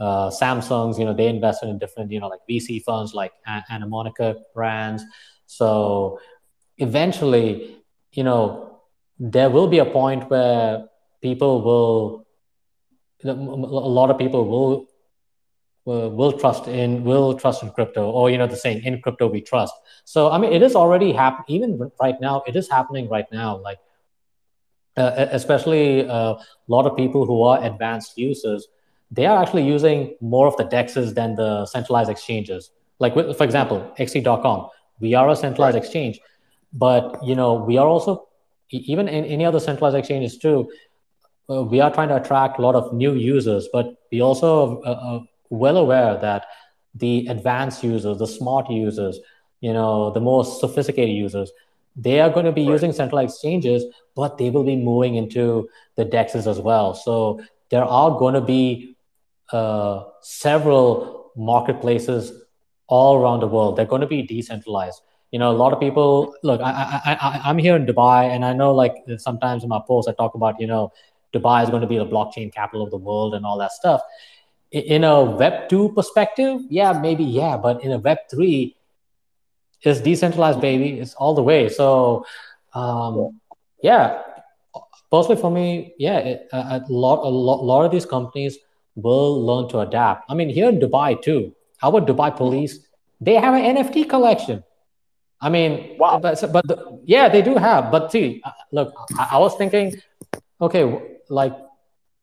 uh, 0.00 0.30
Samsungs. 0.30 0.98
You 0.98 1.04
know, 1.04 1.14
they 1.14 1.26
invested 1.26 1.68
in 1.68 1.78
different, 1.78 2.10
you 2.10 2.20
know, 2.20 2.28
like 2.28 2.40
VC 2.48 2.82
funds 2.82 3.14
like 3.14 3.32
Animoca 3.46 4.36
brands. 4.54 5.04
So 5.46 6.18
eventually, 6.78 7.76
you 8.12 8.24
know, 8.24 8.80
there 9.18 9.50
will 9.50 9.68
be 9.68 9.78
a 9.78 9.84
point 9.84 10.28
where 10.30 10.86
people 11.20 11.62
will 11.62 12.26
a 13.24 13.32
lot 13.32 14.10
of 14.10 14.18
people 14.18 14.48
will 14.48 14.86
will 15.84 16.32
trust 16.32 16.68
in 16.68 17.04
will 17.04 17.34
trust 17.34 17.62
in 17.62 17.70
crypto 17.70 18.10
or 18.10 18.30
you 18.30 18.38
know 18.38 18.46
the 18.46 18.56
saying 18.56 18.82
in 18.84 19.00
crypto 19.00 19.26
we 19.28 19.40
trust 19.40 19.74
so 20.04 20.30
i 20.30 20.38
mean 20.38 20.52
it 20.52 20.62
is 20.62 20.76
already 20.76 21.12
happening 21.12 21.44
even 21.48 21.90
right 22.00 22.20
now 22.20 22.42
it 22.46 22.56
is 22.56 22.68
happening 22.68 23.08
right 23.08 23.26
now 23.32 23.56
like 23.58 23.78
uh, 24.96 25.26
especially 25.30 26.08
uh, 26.08 26.34
a 26.34 26.38
lot 26.68 26.86
of 26.86 26.96
people 26.96 27.26
who 27.26 27.42
are 27.42 27.62
advanced 27.64 28.18
users 28.18 28.68
they 29.10 29.26
are 29.26 29.42
actually 29.42 29.62
using 29.62 30.16
more 30.22 30.46
of 30.46 30.56
the 30.56 30.64
dexes 30.64 31.14
than 31.14 31.34
the 31.34 31.66
centralized 31.66 32.08
exchanges. 32.08 32.70
Like 32.98 33.12
for 33.14 33.44
example 33.44 33.92
xt.com 33.98 34.68
we 35.00 35.14
are 35.14 35.28
a 35.28 35.36
centralized 35.36 35.76
exchange 35.76 36.20
but 36.72 37.22
you 37.22 37.34
know 37.34 37.54
we 37.54 37.76
are 37.76 37.86
also 37.86 38.28
even 38.70 39.08
in 39.08 39.24
any 39.24 39.44
other 39.44 39.60
centralized 39.60 39.96
exchanges 39.96 40.38
too 40.38 40.70
uh, 41.50 41.62
we 41.62 41.80
are 41.80 41.92
trying 41.92 42.08
to 42.08 42.16
attract 42.16 42.58
a 42.58 42.62
lot 42.62 42.74
of 42.74 42.92
new 42.92 43.14
users, 43.14 43.68
but 43.72 43.96
we 44.10 44.20
also 44.20 44.80
are 44.82 44.86
uh, 44.86 45.16
uh, 45.16 45.20
well 45.50 45.76
aware 45.76 46.16
that 46.18 46.46
the 46.94 47.26
advanced 47.28 47.82
users, 47.82 48.18
the 48.18 48.26
smart 48.26 48.70
users, 48.70 49.18
you 49.60 49.72
know, 49.72 50.10
the 50.10 50.20
most 50.20 50.60
sophisticated 50.60 51.14
users, 51.14 51.50
they 51.96 52.20
are 52.20 52.30
going 52.30 52.46
to 52.46 52.52
be 52.52 52.64
right. 52.66 52.72
using 52.72 52.92
centralized 52.92 53.34
exchanges, 53.34 53.84
but 54.14 54.38
they 54.38 54.50
will 54.50 54.64
be 54.64 54.76
moving 54.76 55.16
into 55.16 55.68
the 55.96 56.04
dexes 56.04 56.46
as 56.46 56.58
well. 56.58 56.94
So 56.94 57.40
there 57.70 57.84
are 57.84 58.18
going 58.18 58.34
to 58.34 58.40
be 58.40 58.96
uh, 59.52 60.04
several 60.22 61.30
marketplaces 61.36 62.32
all 62.86 63.16
around 63.16 63.40
the 63.40 63.46
world. 63.46 63.76
They're 63.76 63.86
going 63.86 64.00
to 64.00 64.06
be 64.06 64.22
decentralized. 64.22 65.00
You 65.30 65.38
know, 65.38 65.50
a 65.50 65.56
lot 65.56 65.72
of 65.72 65.80
people 65.80 66.34
look. 66.42 66.60
I, 66.60 67.00
I, 67.04 67.12
I, 67.14 67.40
I'm 67.44 67.56
here 67.56 67.74
in 67.74 67.86
Dubai, 67.86 68.28
and 68.28 68.44
I 68.44 68.52
know, 68.52 68.74
like 68.74 68.94
sometimes 69.16 69.62
in 69.62 69.70
my 69.70 69.80
posts, 69.86 70.08
I 70.08 70.12
talk 70.12 70.34
about, 70.34 70.60
you 70.60 70.66
know, 70.66 70.92
Dubai 71.32 71.62
is 71.62 71.70
going 71.70 71.80
to 71.80 71.86
be 71.86 71.96
the 71.96 72.06
blockchain 72.06 72.52
capital 72.52 72.84
of 72.84 72.90
the 72.90 72.98
world 72.98 73.34
and 73.34 73.46
all 73.46 73.56
that 73.58 73.72
stuff. 73.72 74.02
In 74.70 75.04
a 75.04 75.22
Web 75.22 75.68
2 75.68 75.92
perspective, 75.92 76.60
yeah, 76.68 76.92
maybe, 76.92 77.24
yeah, 77.24 77.56
but 77.56 77.82
in 77.82 77.92
a 77.92 77.98
Web 77.98 78.18
3, 78.30 78.76
it's 79.82 80.00
decentralized, 80.00 80.60
baby. 80.60 81.00
It's 81.00 81.14
all 81.14 81.34
the 81.34 81.42
way. 81.42 81.68
So, 81.68 82.26
um, 82.74 83.40
yeah, 83.82 84.22
personally 85.10 85.40
for 85.40 85.50
me, 85.50 85.94
yeah, 85.98 86.18
it, 86.18 86.48
a, 86.52 86.82
lot, 86.88 87.24
a 87.24 87.28
lot, 87.28 87.60
a 87.60 87.64
lot 87.64 87.84
of 87.84 87.92
these 87.92 88.06
companies 88.06 88.58
will 88.94 89.44
learn 89.44 89.68
to 89.70 89.80
adapt. 89.80 90.30
I 90.30 90.34
mean, 90.34 90.48
here 90.48 90.68
in 90.68 90.78
Dubai 90.78 91.20
too, 91.20 91.54
our 91.82 92.00
Dubai 92.00 92.34
police, 92.36 92.86
they 93.20 93.34
have 93.34 93.54
an 93.54 93.76
NFT 93.76 94.08
collection. 94.08 94.62
I 95.40 95.48
mean, 95.48 95.96
wow. 95.98 96.18
But, 96.20 96.40
but 96.52 96.66
the, 96.68 97.00
yeah, 97.04 97.28
they 97.28 97.42
do 97.42 97.56
have. 97.56 97.90
But 97.90 98.12
see, 98.12 98.40
uh, 98.44 98.52
look, 98.70 98.94
I, 99.18 99.30
I, 99.32 99.38
was 99.38 99.56
thinking, 99.56 99.96
okay, 100.60 101.00
like, 101.28 101.54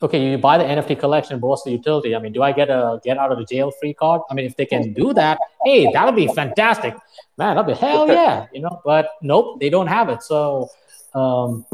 okay, 0.01 0.31
you 0.31 0.37
buy 0.37 0.57
the 0.57 0.63
NFT 0.63 0.99
collection, 0.99 1.39
but 1.39 1.47
what's 1.47 1.63
the 1.63 1.71
utility? 1.71 2.15
I 2.15 2.19
mean, 2.19 2.31
do 2.31 2.41
I 2.41 2.51
get 2.51 2.69
a 2.69 2.99
get 3.03 3.17
out 3.17 3.31
of 3.31 3.37
the 3.37 3.45
jail 3.45 3.71
free 3.79 3.93
card? 3.93 4.21
I 4.29 4.33
mean, 4.33 4.45
if 4.45 4.55
they 4.55 4.65
can 4.65 4.93
do 4.93 5.13
that, 5.13 5.39
hey, 5.65 5.91
that 5.91 6.05
would 6.05 6.15
be 6.15 6.27
fantastic, 6.27 6.95
man. 7.37 7.55
That'd 7.55 7.75
be 7.75 7.79
hell 7.79 8.07
yeah, 8.19 8.47
you 8.53 8.61
know. 8.61 8.81
But 8.85 9.11
nope, 9.21 9.59
they 9.59 9.69
don't 9.69 9.87
have 9.87 10.09
it. 10.09 10.23
So, 10.23 10.69
um, 11.13 11.65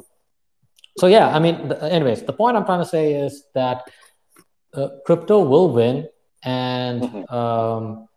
so 0.97 1.07
yeah, 1.07 1.35
I 1.35 1.39
mean, 1.39 1.67
the, 1.67 1.83
anyways, 1.83 2.23
the 2.23 2.33
point 2.33 2.57
I'm 2.57 2.65
trying 2.65 2.81
to 2.81 2.89
say 2.89 3.13
is 3.13 3.45
that 3.53 3.83
uh, 4.73 4.89
crypto 5.05 5.43
will 5.43 5.71
win, 5.71 6.07
and 6.43 7.01
mm-hmm. 7.01 7.33
um, 7.33 8.07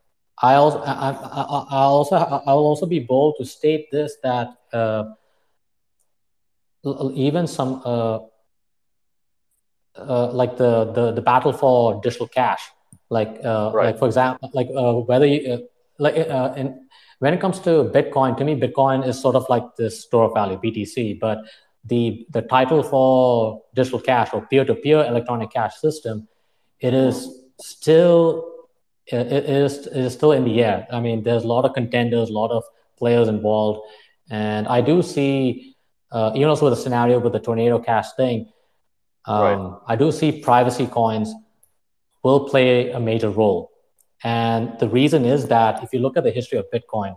I 0.40 0.54
also 0.54 0.78
I, 0.80 1.10
I, 1.10 1.66
I 1.70 1.82
also 1.84 2.16
I 2.16 2.52
will 2.54 2.66
also 2.66 2.86
be 2.86 3.00
bold 3.00 3.36
to 3.38 3.44
state 3.44 3.90
this 3.90 4.16
that 4.22 4.48
uh, 4.72 5.04
even 7.12 7.46
some 7.46 7.82
uh, 7.84 8.20
uh, 9.98 10.30
like 10.32 10.56
the, 10.56 10.92
the 10.92 11.12
the 11.12 11.22
battle 11.22 11.52
for 11.52 12.00
digital 12.02 12.28
cash, 12.28 12.62
like 13.10 13.40
uh, 13.44 13.70
right. 13.74 13.86
like 13.86 13.98
for 13.98 14.06
example, 14.06 14.50
like 14.54 14.68
uh, 14.74 14.94
whether 14.94 15.26
you 15.26 15.52
uh, 15.52 15.58
like 15.98 16.14
in, 16.56 16.86
when 17.18 17.34
it 17.34 17.40
comes 17.40 17.58
to 17.60 17.90
Bitcoin, 17.94 18.36
to 18.36 18.44
me, 18.44 18.54
Bitcoin 18.58 19.06
is 19.06 19.20
sort 19.20 19.34
of 19.34 19.44
like 19.48 19.64
the 19.76 19.90
store 19.90 20.24
of 20.24 20.34
value, 20.34 20.58
BTC, 20.58 21.18
but 21.18 21.38
the 21.84 22.26
the 22.30 22.42
title 22.42 22.82
for 22.82 23.62
digital 23.74 24.00
cash 24.00 24.30
or 24.32 24.46
peer-to-peer 24.46 25.04
electronic 25.04 25.50
cash 25.50 25.76
system, 25.76 26.28
it 26.80 26.94
is 26.94 27.28
still 27.60 28.44
it 29.10 29.32
is, 29.32 29.86
it 29.86 29.96
is 29.96 30.12
still 30.12 30.32
in 30.32 30.44
the 30.44 30.62
air. 30.62 30.86
I 30.92 31.00
mean, 31.00 31.22
there's 31.22 31.42
a 31.42 31.46
lot 31.46 31.64
of 31.64 31.72
contenders, 31.72 32.28
a 32.28 32.32
lot 32.32 32.50
of 32.50 32.62
players 32.98 33.28
involved, 33.28 33.80
and 34.30 34.68
I 34.68 34.82
do 34.82 35.02
see, 35.02 35.74
uh, 36.12 36.32
even 36.34 36.48
also 36.48 36.66
with 36.66 36.76
the 36.76 36.82
scenario 36.82 37.18
with 37.18 37.32
the 37.32 37.40
tornado 37.40 37.78
cash 37.78 38.12
thing, 38.16 38.50
um, 39.28 39.40
right. 39.42 39.80
I 39.88 39.96
do 39.96 40.10
see 40.10 40.40
privacy 40.40 40.86
coins 40.86 41.32
will 42.22 42.48
play 42.48 42.90
a 42.90 42.98
major 42.98 43.30
role. 43.30 43.70
And 44.24 44.76
the 44.80 44.88
reason 44.88 45.24
is 45.24 45.46
that 45.48 45.82
if 45.84 45.92
you 45.92 46.00
look 46.00 46.16
at 46.16 46.24
the 46.24 46.30
history 46.30 46.58
of 46.58 46.66
Bitcoin, 46.74 47.16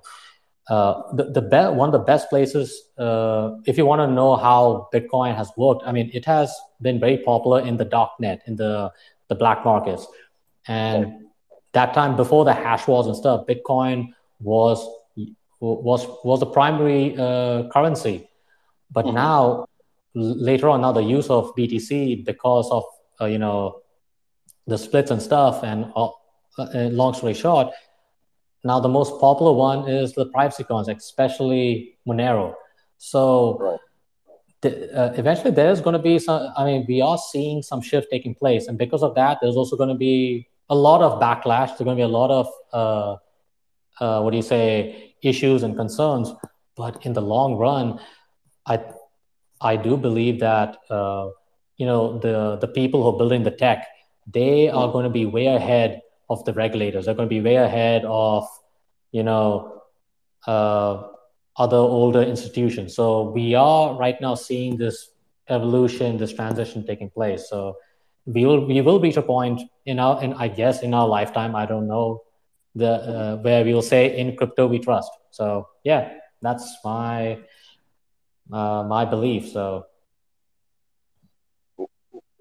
uh, 0.70 1.02
the, 1.14 1.24
the 1.32 1.42
be- 1.42 1.76
one 1.82 1.90
of 1.90 1.94
the 1.94 2.06
best 2.12 2.30
places, 2.30 2.90
uh, 2.98 3.52
if 3.66 3.78
you 3.78 3.86
want 3.86 4.02
to 4.02 4.08
know 4.08 4.36
how 4.36 4.90
Bitcoin 4.94 5.36
has 5.36 5.52
worked, 5.58 5.84
I 5.86 5.92
mean, 5.92 6.12
it 6.14 6.26
has 6.26 6.54
been 6.82 7.00
very 7.00 7.18
popular 7.18 7.62
in 7.62 7.78
the 7.78 7.86
dark 7.86 8.12
net, 8.20 8.42
in 8.46 8.56
the, 8.58 8.92
the 9.30 9.36
black 9.36 9.66
markets. 9.66 10.06
And 10.68 11.26
that 11.74 11.94
time 11.94 12.16
before 12.16 12.46
the 12.46 12.54
hash 12.54 12.88
wars 12.88 13.08
and 13.08 13.16
stuff, 13.16 13.48
Bitcoin 13.48 14.14
was 14.40 14.88
was 15.60 16.08
was 16.24 16.40
the 16.40 16.46
primary 16.46 17.16
uh, 17.18 17.70
currency. 17.70 18.28
But 18.92 19.06
mm-hmm. 19.06 19.16
now, 19.16 19.68
later 20.14 20.70
on, 20.70 20.82
now 20.82 20.92
the 20.92 21.04
use 21.04 21.30
of 21.30 21.56
BTC 21.56 22.26
because 22.26 22.70
of 22.72 22.84
uh, 23.20 23.26
you 23.26 23.38
know 23.38 23.82
the 24.68 24.78
splits 24.78 25.12
and 25.12 25.22
stuff, 25.22 25.64
and, 25.64 25.92
uh, 25.96 26.10
and 26.74 26.96
long 26.96 27.14
story 27.14 27.34
short, 27.34 27.70
now 28.64 28.80
the 28.80 28.90
most 28.90 29.20
popular 29.20 29.54
one 29.54 29.90
is 29.90 30.14
the 30.14 30.28
privacy 30.28 30.64
coins, 30.64 30.88
especially 30.88 31.98
Monero. 32.08 32.54
So. 32.98 33.58
Right. 33.60 33.80
The, 34.64 34.96
uh, 34.96 35.14
eventually 35.14 35.50
there's 35.50 35.82
going 35.82 35.94
to 35.94 36.00
be 36.00 36.20
some 36.20 36.54
i 36.56 36.64
mean 36.64 36.86
we 36.88 37.02
are 37.02 37.18
seeing 37.18 37.64
some 37.64 37.82
shift 37.82 38.12
taking 38.12 38.36
place 38.36 38.68
and 38.68 38.78
because 38.78 39.02
of 39.02 39.16
that 39.16 39.40
there's 39.42 39.56
also 39.56 39.76
going 39.76 39.90
to 39.90 39.96
be 39.96 40.48
a 40.72 40.76
lot 40.76 41.02
of 41.02 41.22
backlash. 41.22 41.68
There's 41.68 41.82
going 41.82 41.98
to 41.98 42.02
be 42.08 42.10
a 42.14 42.16
lot 42.22 42.32
of 42.32 42.48
uh, 42.72 43.16
uh, 44.04 44.22
what 44.22 44.32
do 44.32 44.38
you 44.38 44.44
say 44.44 45.16
issues 45.22 45.64
and 45.64 45.76
concerns. 45.76 46.34
But 46.76 47.06
in 47.06 47.14
the 47.14 47.22
long 47.22 47.58
run, 47.58 48.00
I 48.66 48.80
I 49.62 49.76
do 49.76 49.98
believe 49.98 50.40
that 50.40 50.78
uh, 50.90 51.30
you 51.78 51.86
know 51.86 52.18
the 52.20 52.58
the 52.58 52.68
people 52.68 53.04
who 53.04 53.10
are 53.10 53.18
building 53.18 53.44
the 53.44 53.52
tech 53.52 53.88
they 54.28 54.70
are 54.70 54.92
going 54.92 55.04
to 55.04 55.10
be 55.10 55.26
way 55.26 55.48
ahead 55.48 56.02
of 56.30 56.46
the 56.46 56.54
regulators. 56.54 57.06
They're 57.06 57.16
going 57.16 57.28
to 57.28 57.36
be 57.36 57.42
way 57.42 57.56
ahead 57.56 58.06
of 58.06 58.48
you 59.12 59.24
know 59.24 59.82
uh, 60.48 61.08
other 61.58 61.78
older 61.78 62.22
institutions. 62.22 62.96
So 62.96 63.30
we 63.30 63.56
are 63.56 63.96
right 63.98 64.20
now 64.22 64.36
seeing 64.36 64.78
this 64.78 65.10
evolution, 65.50 66.18
this 66.18 66.34
transition 66.34 66.86
taking 66.86 67.10
place. 67.10 67.50
So 67.50 67.78
we 68.26 68.46
will 68.46 68.66
we 68.66 68.82
will 68.82 69.00
reach 69.00 69.18
a 69.18 69.22
point 69.22 69.62
in 69.86 70.00
our 70.00 70.24
in 70.24 70.34
I 70.34 70.48
guess 70.48 70.82
in 70.84 70.94
our 70.94 71.08
lifetime 71.08 71.56
I 71.56 71.66
don't 71.66 71.88
know 71.88 72.22
the 72.76 72.92
uh, 72.92 73.38
where 73.38 73.66
we 73.66 73.74
will 73.74 73.82
say 73.82 74.18
in 74.18 74.36
crypto 74.36 74.68
we 74.68 74.80
trust. 74.80 75.12
So 75.32 75.68
yeah, 75.84 76.14
that's 76.42 76.78
my 76.86 77.40
uh, 78.52 78.84
my 78.84 79.06
belief. 79.06 79.50
So 79.52 79.86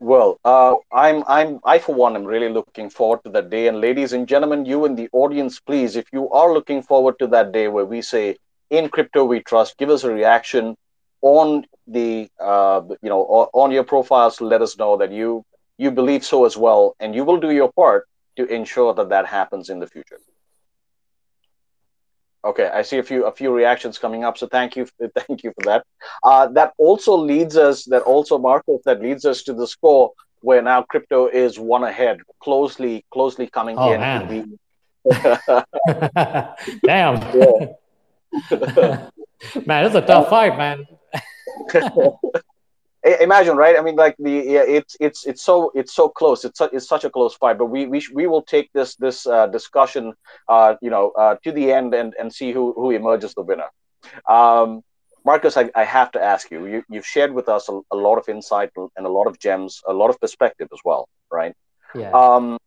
well, 0.00 0.40
uh, 0.44 0.76
I'm 0.90 1.22
I'm 1.26 1.60
I 1.64 1.78
for 1.78 1.94
one 1.94 2.16
am 2.16 2.24
really 2.24 2.48
looking 2.48 2.88
forward 2.88 3.20
to 3.24 3.30
that 3.32 3.50
day. 3.50 3.68
And 3.68 3.80
ladies 3.80 4.12
and 4.14 4.26
gentlemen, 4.26 4.64
you 4.64 4.86
in 4.86 4.94
the 4.96 5.08
audience, 5.12 5.60
please, 5.60 5.94
if 5.94 6.06
you 6.12 6.30
are 6.30 6.52
looking 6.52 6.82
forward 6.82 7.18
to 7.18 7.26
that 7.28 7.52
day 7.52 7.68
where 7.68 7.84
we 7.84 8.00
say 8.00 8.36
in 8.70 8.88
crypto 8.88 9.24
we 9.24 9.40
trust, 9.40 9.76
give 9.76 9.90
us 9.90 10.04
a 10.04 10.12
reaction 10.12 10.76
on 11.22 11.66
the 11.86 12.28
uh, 12.40 12.80
you 13.02 13.10
know 13.10 13.22
on 13.52 13.70
your 13.70 13.84
profiles. 13.84 14.40
Let 14.40 14.62
us 14.62 14.78
know 14.78 14.96
that 14.96 15.12
you 15.12 15.44
you 15.76 15.90
believe 15.90 16.24
so 16.24 16.46
as 16.46 16.56
well, 16.56 16.94
and 16.98 17.14
you 17.14 17.24
will 17.24 17.38
do 17.38 17.50
your 17.50 17.70
part 17.72 18.06
to 18.36 18.46
ensure 18.46 18.94
that 18.94 19.10
that 19.10 19.26
happens 19.26 19.68
in 19.68 19.80
the 19.80 19.86
future. 19.86 20.18
Okay, 22.42 22.70
I 22.72 22.82
see 22.82 22.98
a 22.98 23.02
few 23.02 23.26
a 23.26 23.32
few 23.32 23.52
reactions 23.52 23.98
coming 23.98 24.24
up, 24.24 24.38
so 24.38 24.46
thank 24.46 24.76
you, 24.76 24.86
thank 25.14 25.44
you 25.44 25.52
for 25.52 25.64
that. 25.66 25.84
Uh, 26.24 26.46
that 26.48 26.72
also 26.78 27.14
leads 27.16 27.56
us, 27.56 27.84
that 27.86 28.02
also 28.02 28.38
Markose, 28.38 28.82
that 28.84 29.02
leads 29.02 29.24
us 29.24 29.42
to 29.42 29.52
the 29.52 29.66
score 29.66 30.12
where 30.40 30.62
now 30.62 30.82
crypto 30.82 31.26
is 31.26 31.58
one 31.58 31.84
ahead, 31.84 32.18
closely 32.40 33.04
closely 33.10 33.46
coming 33.46 33.76
oh, 33.78 33.92
in. 33.92 34.00
Man. 34.00 34.58
Damn. 36.84 37.14
man, 39.66 39.86
it's 39.86 39.94
a 39.94 40.02
tough 40.06 40.30
fight, 40.30 40.56
man 40.56 40.86
imagine 43.04 43.56
right? 43.56 43.78
I 43.78 43.82
mean 43.82 43.96
like 43.96 44.16
the 44.18 44.30
yeah, 44.30 44.64
it's 44.66 44.96
it's 45.00 45.26
it's 45.26 45.42
so 45.42 45.72
it's 45.74 45.94
so 45.94 46.08
close. 46.08 46.44
It's, 46.44 46.60
it's 46.60 46.88
such 46.88 47.04
a 47.04 47.10
close 47.10 47.34
fight 47.34 47.58
but 47.58 47.66
we 47.66 47.86
we, 47.86 48.02
we 48.12 48.26
will 48.26 48.42
take 48.42 48.70
this 48.72 48.96
this 48.96 49.26
uh, 49.26 49.46
discussion 49.46 50.14
uh, 50.48 50.74
you 50.82 50.90
know 50.90 51.10
uh, 51.10 51.36
to 51.44 51.52
the 51.52 51.72
end 51.72 51.94
and 51.94 52.14
and 52.18 52.32
see 52.32 52.52
who 52.52 52.72
who 52.74 52.90
emerges 52.90 53.34
the 53.34 53.42
winner. 53.42 53.70
Um, 54.28 54.82
Markose 55.26 55.56
I, 55.56 55.70
I 55.78 55.84
have 55.84 56.10
to 56.12 56.22
ask 56.22 56.50
you, 56.50 56.66
you 56.66 56.82
you've 56.88 57.06
shared 57.06 57.32
with 57.32 57.48
us 57.48 57.68
a, 57.68 57.80
a, 57.90 57.96
lot 57.96 58.16
of 58.16 58.28
insight 58.28 58.70
and 58.96 59.06
a 59.06 59.08
lot 59.08 59.26
of 59.26 59.38
gems 59.38 59.82
a 59.86 59.92
lot 59.92 60.10
of 60.10 60.18
perspective 60.20 60.68
as 60.72 60.80
well 60.84 61.08
right? 61.30 61.54
Yeah. 61.94 62.10
Um 62.12 62.58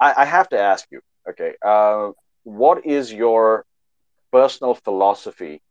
i, 0.00 0.12
I 0.18 0.24
have 0.24 0.48
to 0.50 0.58
ask 0.58 0.86
you 0.90 1.00
okay 1.28 1.54
uh, 1.64 2.10
what 2.44 2.84
is 2.84 3.12
your 3.12 3.64
personal 4.30 4.74
philosophy 4.74 5.62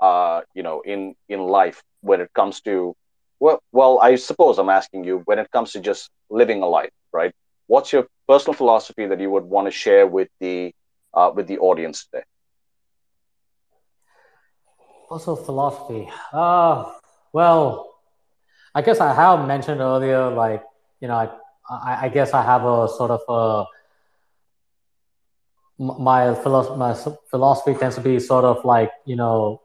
uh 0.00 0.40
you 0.54 0.62
know 0.62 0.80
in 0.80 1.14
in 1.28 1.40
life 1.40 1.82
when 2.00 2.20
it 2.20 2.30
comes 2.34 2.60
to 2.62 2.96
well, 3.40 3.62
well, 3.72 3.98
I 4.02 4.16
suppose 4.16 4.58
I'm 4.58 4.68
asking 4.68 5.04
you 5.04 5.22
when 5.24 5.38
it 5.38 5.50
comes 5.50 5.72
to 5.72 5.80
just 5.80 6.10
living 6.30 6.62
a 6.62 6.66
life, 6.66 6.90
right? 7.12 7.32
What's 7.66 7.92
your 7.92 8.06
personal 8.28 8.54
philosophy 8.54 9.06
that 9.06 9.20
you 9.20 9.30
would 9.30 9.44
want 9.44 9.66
to 9.66 9.70
share 9.70 10.06
with 10.06 10.28
the 10.40 10.72
uh, 11.12 11.30
with 11.34 11.46
the 11.46 11.58
audience 11.58 12.04
today? 12.04 12.24
Also, 15.10 15.36
philosophy. 15.36 16.08
Uh, 16.32 16.92
well, 17.32 17.94
I 18.74 18.82
guess 18.82 19.00
I 19.00 19.14
have 19.14 19.46
mentioned 19.46 19.80
earlier, 19.80 20.30
like 20.30 20.62
you 21.00 21.08
know, 21.08 21.14
I, 21.14 21.28
I, 21.68 22.06
I 22.06 22.08
guess 22.08 22.32
I 22.32 22.42
have 22.42 22.64
a 22.64 22.88
sort 22.88 23.10
of 23.10 23.20
a 23.28 23.64
my 25.78 26.34
philosophy, 26.34 26.76
my 26.76 26.94
philosophy 27.30 27.74
tends 27.74 27.96
to 27.96 28.00
be 28.00 28.20
sort 28.20 28.44
of 28.44 28.64
like 28.64 28.90
you 29.04 29.16
know, 29.16 29.60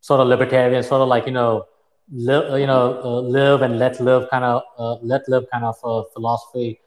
sort 0.00 0.20
of 0.20 0.28
libertarian, 0.28 0.82
sort 0.82 1.02
of 1.02 1.08
like 1.08 1.26
you 1.26 1.32
know 1.32 1.64
live, 2.10 2.58
you 2.58 2.66
know, 2.66 3.00
uh, 3.02 3.20
live 3.20 3.62
and 3.62 3.78
let 3.78 4.00
live 4.00 4.28
kind 4.30 4.44
of 4.44 4.62
uh, 4.78 4.94
let 5.02 5.28
live 5.28 5.44
kind 5.50 5.64
of 5.64 5.76
uh, 5.84 6.04
philosophy. 6.12 6.80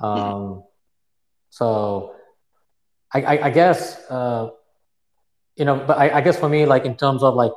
Um, 0.00 0.16
mm-hmm. 0.16 0.60
So, 1.50 2.14
I, 3.12 3.22
I, 3.22 3.46
I 3.46 3.50
guess 3.50 3.98
uh, 4.10 4.50
you 5.56 5.64
know, 5.64 5.82
but 5.86 5.98
I, 5.98 6.18
I, 6.18 6.20
guess 6.20 6.38
for 6.38 6.48
me, 6.48 6.66
like 6.66 6.84
in 6.84 6.96
terms 6.96 7.22
of 7.22 7.34
like 7.34 7.52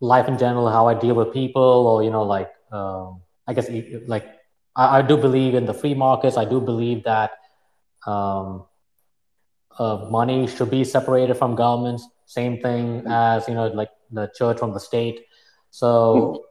life 0.00 0.26
in 0.26 0.36
general, 0.36 0.68
how 0.68 0.88
I 0.88 0.94
deal 0.94 1.14
with 1.14 1.32
people, 1.32 1.62
or 1.62 2.02
you 2.02 2.10
know, 2.10 2.24
like 2.24 2.50
um, 2.72 3.22
I 3.46 3.54
guess 3.54 3.68
like 4.06 4.26
I, 4.74 4.98
I, 4.98 5.02
do 5.02 5.16
believe 5.16 5.54
in 5.54 5.64
the 5.64 5.74
free 5.74 5.94
markets. 5.94 6.36
I 6.36 6.44
do 6.44 6.60
believe 6.60 7.04
that 7.04 7.32
um, 8.06 8.66
uh, 9.78 10.08
money 10.10 10.46
should 10.48 10.70
be 10.70 10.84
separated 10.84 11.34
from 11.34 11.54
governments. 11.54 12.06
Same 12.26 12.60
thing 12.60 13.04
as 13.08 13.46
you 13.48 13.54
know, 13.54 13.68
like 13.68 13.90
the 14.10 14.30
church 14.36 14.58
from 14.58 14.72
the 14.72 14.80
state. 14.80 15.20
So, 15.70 16.44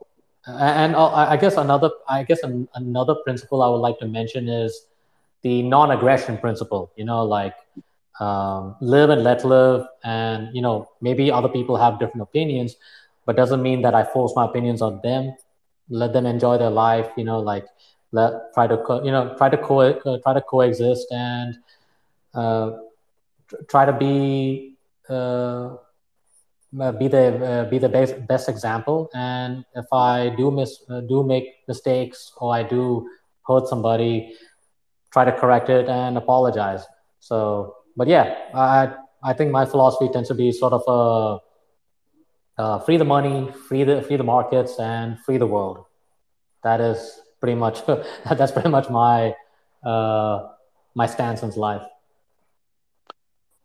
and 0.46 0.96
I 0.96 1.36
guess 1.36 1.56
another, 1.56 1.90
I 2.08 2.24
guess 2.24 2.40
another 2.74 3.14
principle 3.24 3.62
I 3.62 3.68
would 3.68 3.78
like 3.78 3.98
to 4.00 4.06
mention 4.06 4.48
is 4.48 4.86
the 5.42 5.62
non-aggression 5.62 6.38
principle. 6.38 6.90
You 6.96 7.04
know, 7.04 7.24
like 7.24 7.54
um, 8.20 8.76
live 8.80 9.10
and 9.10 9.22
let 9.22 9.44
live. 9.44 9.86
And 10.04 10.54
you 10.54 10.62
know, 10.62 10.88
maybe 11.00 11.30
other 11.30 11.48
people 11.48 11.76
have 11.76 11.98
different 11.98 12.22
opinions, 12.22 12.76
but 13.26 13.36
doesn't 13.36 13.62
mean 13.62 13.82
that 13.82 13.94
I 13.94 14.04
force 14.04 14.32
my 14.36 14.44
opinions 14.46 14.82
on 14.82 15.00
them. 15.02 15.34
Let 15.88 16.12
them 16.12 16.26
enjoy 16.26 16.58
their 16.58 16.70
life. 16.70 17.10
You 17.16 17.24
know, 17.24 17.40
like 17.40 17.66
let 18.12 18.32
try 18.54 18.66
to 18.66 18.76
co- 18.78 19.02
you 19.04 19.10
know 19.10 19.34
try 19.36 19.48
to 19.48 19.56
co- 19.58 19.80
uh, 19.80 20.18
try 20.22 20.34
to 20.34 20.40
coexist 20.40 21.10
and 21.12 21.56
uh, 22.34 22.72
try 23.68 23.84
to 23.84 23.92
be 23.92 24.76
uh, 25.08 25.76
be 26.72 27.08
the 27.08 27.24
uh, 27.44 27.64
be 27.70 27.78
the 27.78 27.88
best 27.88 28.26
best 28.26 28.48
example. 28.48 29.10
And 29.14 29.64
if 29.74 29.86
I 29.92 30.30
do 30.36 30.50
miss 30.50 30.84
uh, 30.88 31.00
do 31.00 31.24
make 31.24 31.44
mistakes 31.66 32.32
or 32.36 32.54
I 32.54 32.62
do 32.62 33.08
hurt 33.46 33.66
somebody, 33.68 34.34
try 35.12 35.24
to 35.24 35.32
correct 35.32 35.68
it 35.68 35.88
and 35.88 36.16
apologize. 36.16 36.84
So, 37.18 37.74
but 37.96 38.08
yeah, 38.08 38.34
I 38.54 38.94
I 39.22 39.32
think 39.32 39.50
my 39.50 39.66
philosophy 39.66 40.08
tends 40.12 40.28
to 40.28 40.34
be 40.34 40.52
sort 40.52 40.72
of 40.72 40.82
a 40.86 42.62
uh, 42.62 42.78
free 42.80 42.96
the 42.96 43.04
money, 43.04 43.50
free 43.68 43.84
the 43.84 44.02
free 44.02 44.16
the 44.16 44.24
markets, 44.24 44.78
and 44.78 45.18
free 45.20 45.38
the 45.38 45.46
world. 45.46 45.84
That 46.62 46.80
is 46.80 47.20
pretty 47.40 47.56
much 47.56 47.84
that's 48.30 48.52
pretty 48.52 48.68
much 48.68 48.88
my 48.90 49.34
uh, 49.82 50.48
my 50.94 51.06
stance 51.06 51.42
in 51.42 51.50
life. 51.50 51.82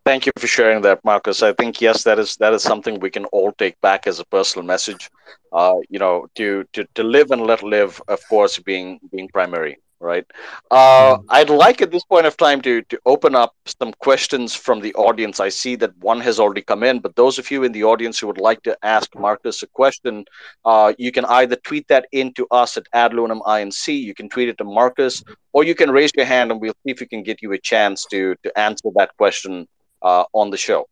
Thank 0.06 0.28
you 0.28 0.32
for 0.38 0.46
sharing 0.46 0.82
that, 0.84 1.04
Markose. 1.04 1.42
I 1.42 1.54
think 1.54 1.82
yes, 1.82 2.04
that 2.04 2.20
is 2.20 2.38
that 2.38 2.54
is 2.54 2.62
something 2.62 3.00
we 3.00 3.10
can 3.10 3.26
all 3.26 3.52
take 3.54 3.80
back 3.82 4.06
as 4.06 4.20
a 4.20 4.26
personal 4.26 4.66
message. 4.66 5.10
Uh, 5.52 5.78
you 5.90 5.98
know, 5.98 6.28
to 6.36 6.64
to 6.74 6.86
to 6.94 7.04
live 7.04 7.32
and 7.32 7.42
let 7.42 7.64
live, 7.64 8.00
of 8.08 8.20
course, 8.30 8.60
being 8.60 9.00
being 9.12 9.28
primary 9.30 9.80
right? 10.00 10.26
Uh, 10.72 11.16
mm-hmm. 11.16 11.26
I'd 11.30 11.50
like 11.50 11.82
at 11.82 11.90
this 11.90 12.04
point 12.04 12.26
of 12.26 12.38
time 12.38 12.62
to 12.62 12.82
to 12.84 13.00
open 13.06 13.34
up 13.34 13.56
some 13.66 13.94
questions 13.94 14.54
from 14.54 14.82
the 14.82 14.94
audience. 14.94 15.40
I 15.40 15.50
see 15.50 15.76
that 15.78 15.98
one 15.98 16.22
has 16.22 16.40
already 16.40 16.62
come 16.62 16.84
in, 16.84 17.00
but 17.00 17.16
those 17.16 17.40
of 17.40 17.50
you 17.50 17.64
in 17.64 17.72
the 17.72 17.84
audience 17.84 18.20
who 18.20 18.28
would 18.28 18.38
like 18.50 18.62
to 18.64 18.78
ask 18.84 19.12
Markose 19.14 19.64
a 19.64 19.68
question, 19.68 20.26
uh, 20.66 20.94
you 20.98 21.12
can 21.12 21.26
either 21.26 21.56
tweet 21.56 21.88
that 21.88 22.08
in 22.12 22.34
to 22.34 22.46
us 22.52 22.78
at 22.78 22.86
AdLunam 22.94 23.42
INC, 23.42 23.88
you 23.88 24.14
can 24.14 24.30
tweet 24.30 24.50
it 24.50 24.58
to 24.60 24.66
Markose, 24.66 25.24
or 25.54 25.64
you 25.64 25.76
can 25.76 25.90
raise 25.92 26.12
your 26.16 26.26
hand 26.26 26.52
and 26.52 26.62
we'll 26.62 26.80
see 26.84 26.92
if 26.92 27.00
we 27.00 27.08
can 27.08 27.24
get 27.24 27.42
you 27.42 27.54
a 27.54 27.60
chance 27.72 28.06
to 28.12 28.36
to 28.44 28.60
answer 28.60 28.90
that 28.96 29.16
question 29.18 29.68
uh, 30.06 30.26
on 30.34 30.52
the 30.52 30.58
show. 30.58 30.88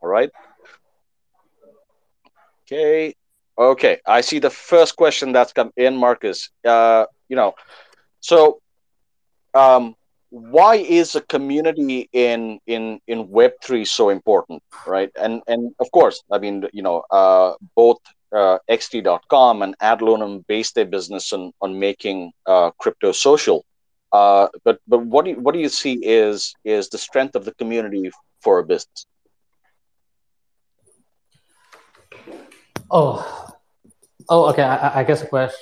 All 0.00 0.08
right. 0.08 0.30
Okay. 2.66 3.14
Okay. 3.58 3.98
I 4.06 4.20
see 4.20 4.38
the 4.38 4.50
first 4.50 4.96
question 4.96 5.32
that's 5.32 5.52
come 5.52 5.72
in, 5.76 5.94
Markose. 5.94 6.50
Uh, 6.64 7.06
you 7.28 7.36
know, 7.36 7.54
so, 8.20 8.60
um, 9.54 9.94
why 10.30 10.76
is 10.76 11.14
a 11.14 11.20
community 11.20 12.08
in 12.12 12.58
in 12.66 13.00
in 13.06 13.30
Web 13.30 13.52
three 13.62 13.84
so 13.84 14.10
important, 14.10 14.62
right? 14.86 15.10
And 15.14 15.42
and 15.46 15.72
of 15.78 15.90
course, 15.92 16.22
I 16.30 16.38
mean, 16.38 16.66
you 16.72 16.82
know, 16.82 17.04
uh, 17.10 17.54
both 17.76 17.98
uh, 18.34 18.58
XT.com 18.68 19.62
and 19.62 19.78
AdLunam 19.78 20.44
base 20.48 20.72
their 20.72 20.86
business 20.86 21.32
on 21.32 21.52
on 21.60 21.78
making 21.78 22.32
uh, 22.46 22.70
crypto 22.78 23.12
social. 23.12 23.64
Uh, 24.12 24.48
but 24.64 24.80
but 24.88 25.00
what 25.06 25.24
do 25.24 25.32
you, 25.32 25.40
what 25.40 25.54
do 25.54 25.60
you 25.60 25.68
see 25.68 25.94
is 26.02 26.54
is 26.64 26.88
the 26.88 26.98
strength 26.98 27.36
of 27.36 27.44
the 27.44 27.54
community 27.54 28.10
for 28.44 28.58
a 28.58 28.64
business? 28.64 29.06
Oh, 32.90 33.50
oh, 34.28 34.50
okay. 34.50 34.62
I, 34.62 35.00
I 35.00 35.04
guess 35.04 35.22
the 35.22 35.26
question 35.26 35.58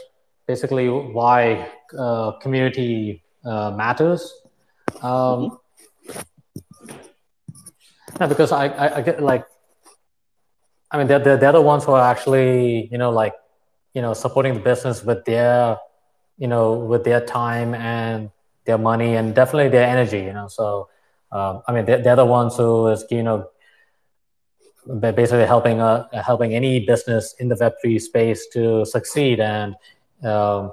basically 0.47 0.89
why 0.89 1.70
uh, 1.99 2.33
community 2.43 3.22
uh, 3.45 3.70
matters. 3.70 4.33
Um, 5.01 5.59
yeah, 8.20 8.26
because 8.26 8.53
I, 8.53 8.66
I, 8.66 8.97
I, 8.97 9.03
get 9.03 9.22
like, 9.22 9.47
I 10.91 10.99
mean, 10.99 11.07
they're, 11.07 11.18
they're, 11.18 11.37
they're 11.37 11.53
the 11.53 11.61
ones 11.61 11.85
who 11.85 11.93
are 11.93 12.11
actually, 12.11 12.89
you 12.91 12.99
know, 12.99 13.11
like, 13.11 13.35
you 13.95 14.03
know, 14.03 14.14
supporting 14.14 14.55
the 14.55 14.61
business 14.61 15.03
with 15.03 15.24
their, 15.24 15.78
you 16.37 16.49
know, 16.49 16.74
with 16.74 17.05
their 17.05 17.24
time 17.24 17.74
and 17.74 18.30
their 18.64 18.78
money 18.78 19.14
and 19.16 19.35
definitely 19.35 19.70
their 19.70 19.87
energy, 19.87 20.18
you 20.18 20.33
know. 20.33 20.49
So, 20.49 20.89
um, 21.33 21.62
I 21.66 21.72
mean, 21.72 21.85
they're, 21.87 22.03
they're 22.03 22.16
the 22.16 22.26
ones 22.26 22.57
who 22.57 22.89
is, 22.89 23.05
you 23.11 23.22
know, 23.22 23.49
basically 25.01 25.47
helping 25.47 25.80
uh, 25.80 26.07
helping 26.22 26.55
any 26.55 26.85
business 26.85 27.35
in 27.39 27.49
the 27.49 27.55
Web3 27.55 28.01
space 28.01 28.47
to 28.49 28.85
succeed. 28.85 29.41
And 29.41 29.74
um, 30.22 30.72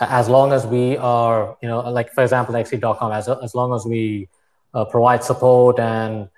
as 0.00 0.28
long 0.28 0.52
as 0.52 0.66
we 0.66 0.96
are, 0.96 1.56
you 1.60 1.68
know, 1.68 1.80
like 1.80 2.12
for 2.12 2.22
example, 2.22 2.54
XT.com, 2.54 3.12
as, 3.12 3.28
as 3.28 3.54
long 3.54 3.74
as 3.74 3.84
we 3.84 4.28
uh, 4.72 4.84
provide 4.84 5.22
support 5.22 5.78
and 5.78 6.28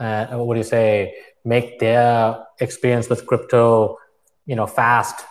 uh, 0.00 0.26
what 0.38 0.54
do 0.54 0.58
you 0.60 0.64
say, 0.64 1.14
make 1.44 1.78
their 1.78 2.44
experience 2.60 3.08
with 3.08 3.26
crypto, 3.26 3.98
you 4.46 4.56
know, 4.56 4.66
fast, 4.66 5.24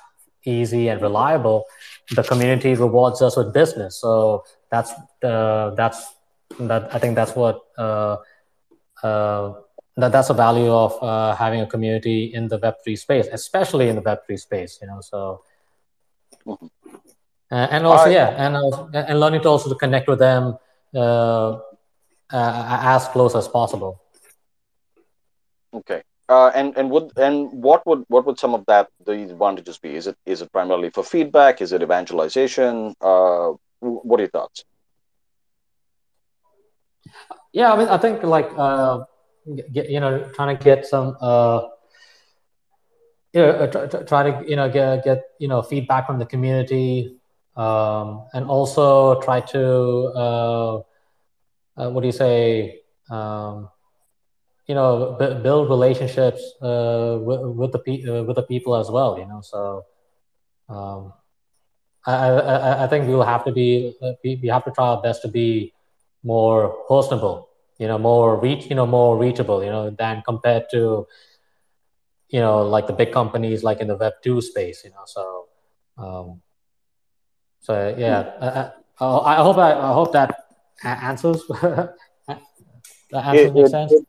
easy, 0.46 0.89
and 0.89 1.02
reliable, 1.02 1.66
the 2.12 2.24
community 2.24 2.76
rewards 2.76 3.22
us 3.22 3.36
with 3.36 3.54
business. 3.54 3.96
So 4.00 4.44
that's 4.70 4.92
uh, 5.24 5.72
that's 5.72 6.14
that. 6.60 6.93
I 6.93 6.99
think 6.99 7.16
that's 7.16 7.36
what 7.36 7.62
uh, 7.78 8.18
uh, 9.04 9.54
that 9.97 10.12
that's 10.12 10.30
a 10.30 10.34
value 10.34 10.72
of 10.72 11.02
uh, 11.02 11.36
having 11.36 11.62
a 11.62 11.68
community 11.68 12.34
in 12.34 12.47
the 12.47 12.58
Web 12.58 12.76
three 12.84 12.95
space, 12.95 13.28
especially 13.32 13.89
in 13.89 13.95
the 13.95 14.02
Web 14.02 14.20
three 14.26 14.38
space. 14.38 14.80
You 14.82 14.88
know, 14.88 15.02
so. 15.02 15.43
Mm-hmm. 16.45 16.68
Uh, 17.52 17.68
and 17.70 17.86
also 17.86 18.10
yeah 18.10 18.30
and 18.30 18.56
uh, 18.56 18.88
and 18.93 19.20
learning 19.20 19.41
to 19.41 19.49
also 19.49 19.68
to 19.68 19.76
connect 19.76 20.08
with 20.08 20.20
them 20.20 20.58
uh, 20.95 21.60
as 22.32 23.10
close 23.10 23.36
as 23.36 23.45
possible 23.49 24.02
okay 25.74 26.02
uh, 26.32 26.49
and 26.56 26.78
and 26.78 26.89
would 26.89 27.12
and 27.18 27.52
what 27.52 27.86
would 27.86 28.06
what 28.08 28.26
would 28.26 28.39
some 28.39 28.54
of 28.54 28.66
that 28.66 28.88
the 29.06 29.12
advantages 29.12 29.78
be? 29.78 29.95
Is 29.95 30.08
it 30.08 30.16
is 30.26 30.41
it 30.41 30.49
primarily 30.54 30.89
for 30.89 31.04
feedback? 31.04 31.62
Is 31.62 31.74
it 31.74 31.84
evangelization? 31.84 32.95
Uh, 33.02 33.52
what 33.82 34.18
are 34.20 34.24
your 34.24 34.30
thoughts? 34.30 34.64
Yeah, 37.53 37.74
I 37.74 37.78
mean, 37.78 37.88
I 37.88 37.97
think 37.97 38.24
like 38.24 38.49
uh, 38.57 38.99
get, 39.74 39.89
you 39.89 39.99
know, 39.99 40.24
trying 40.34 40.57
to 40.57 40.64
get 40.64 40.86
some 40.86 41.18
uh, 41.22 41.62
you 43.34 43.41
know, 43.41 43.68
try, 43.68 43.88
try 43.88 44.24
to 44.32 44.49
you 44.49 44.55
know 44.55 44.70
get 44.70 45.03
get 45.03 45.24
you 45.39 45.47
know 45.47 45.62
feedback 45.62 46.05
from 46.07 46.20
the 46.20 46.26
community, 46.26 47.16
um, 47.55 48.26
and 48.34 48.45
also 48.45 49.20
try 49.22 49.39
to 49.41 50.12
uh, 50.16 50.76
uh, 51.78 51.89
what 51.89 52.01
do 52.01 52.07
you 52.07 52.12
say 52.14 52.80
um, 53.09 53.70
you 54.68 54.76
know 54.76 55.16
b- 55.20 55.36
build 55.41 55.70
relationships 55.70 56.41
uh, 56.62 57.18
with, 57.22 57.41
with 57.41 57.72
the 57.72 57.80
pe- 57.80 58.03
uh, 58.07 58.24
with 58.24 58.36
the 58.36 58.43
people 58.43 58.76
as 58.76 58.89
well 58.89 59.18
you 59.18 59.26
know 59.26 59.41
so 59.41 59.86
um, 60.70 61.14
I, 62.05 62.14
I, 62.30 62.84
I 62.86 62.88
think 62.88 63.07
we 63.07 63.14
will 63.16 63.24
have 63.24 63.45
to 63.45 63.51
be 63.51 63.93
we 64.24 64.47
have 64.49 64.64
to 64.66 64.72
try 64.72 64.88
our 64.88 65.01
best 65.01 65.22
to 65.24 65.28
be 65.28 65.74
more 66.24 66.84
personable 66.88 67.49
you 67.78 67.88
know 67.88 67.97
more 67.97 68.39
reach 68.39 68.67
you 68.67 68.76
know 68.76 68.86
more 68.86 69.17
reachable 69.17 69.63
you 69.63 69.69
know 69.69 69.89
than 69.89 70.22
compared 70.22 70.63
to 70.72 71.07
you 72.30 72.39
know 72.39 72.61
like 72.61 72.88
the 72.88 72.93
big 72.93 73.11
companies 73.11 73.63
like 73.63 73.80
in 73.80 73.88
the 73.88 73.97
web 73.97 74.13
2 74.24 74.41
space 74.41 74.84
you 74.84 74.91
know 74.91 75.03
so 75.05 75.47
um, 75.97 76.41
so 77.61 77.95
yeah, 77.97 78.19
uh, 78.19 78.72
uh, 78.99 79.19
I 79.22 79.36
hope 79.36 79.57
I, 79.57 79.72
I 79.74 79.93
hope 79.93 80.13
that 80.13 80.45
answers. 80.84 81.43
that 81.47 81.95
answers 83.13 83.45
it, 83.45 83.53
makes 83.53 83.72
sense. 83.72 83.91
It 83.91 84.05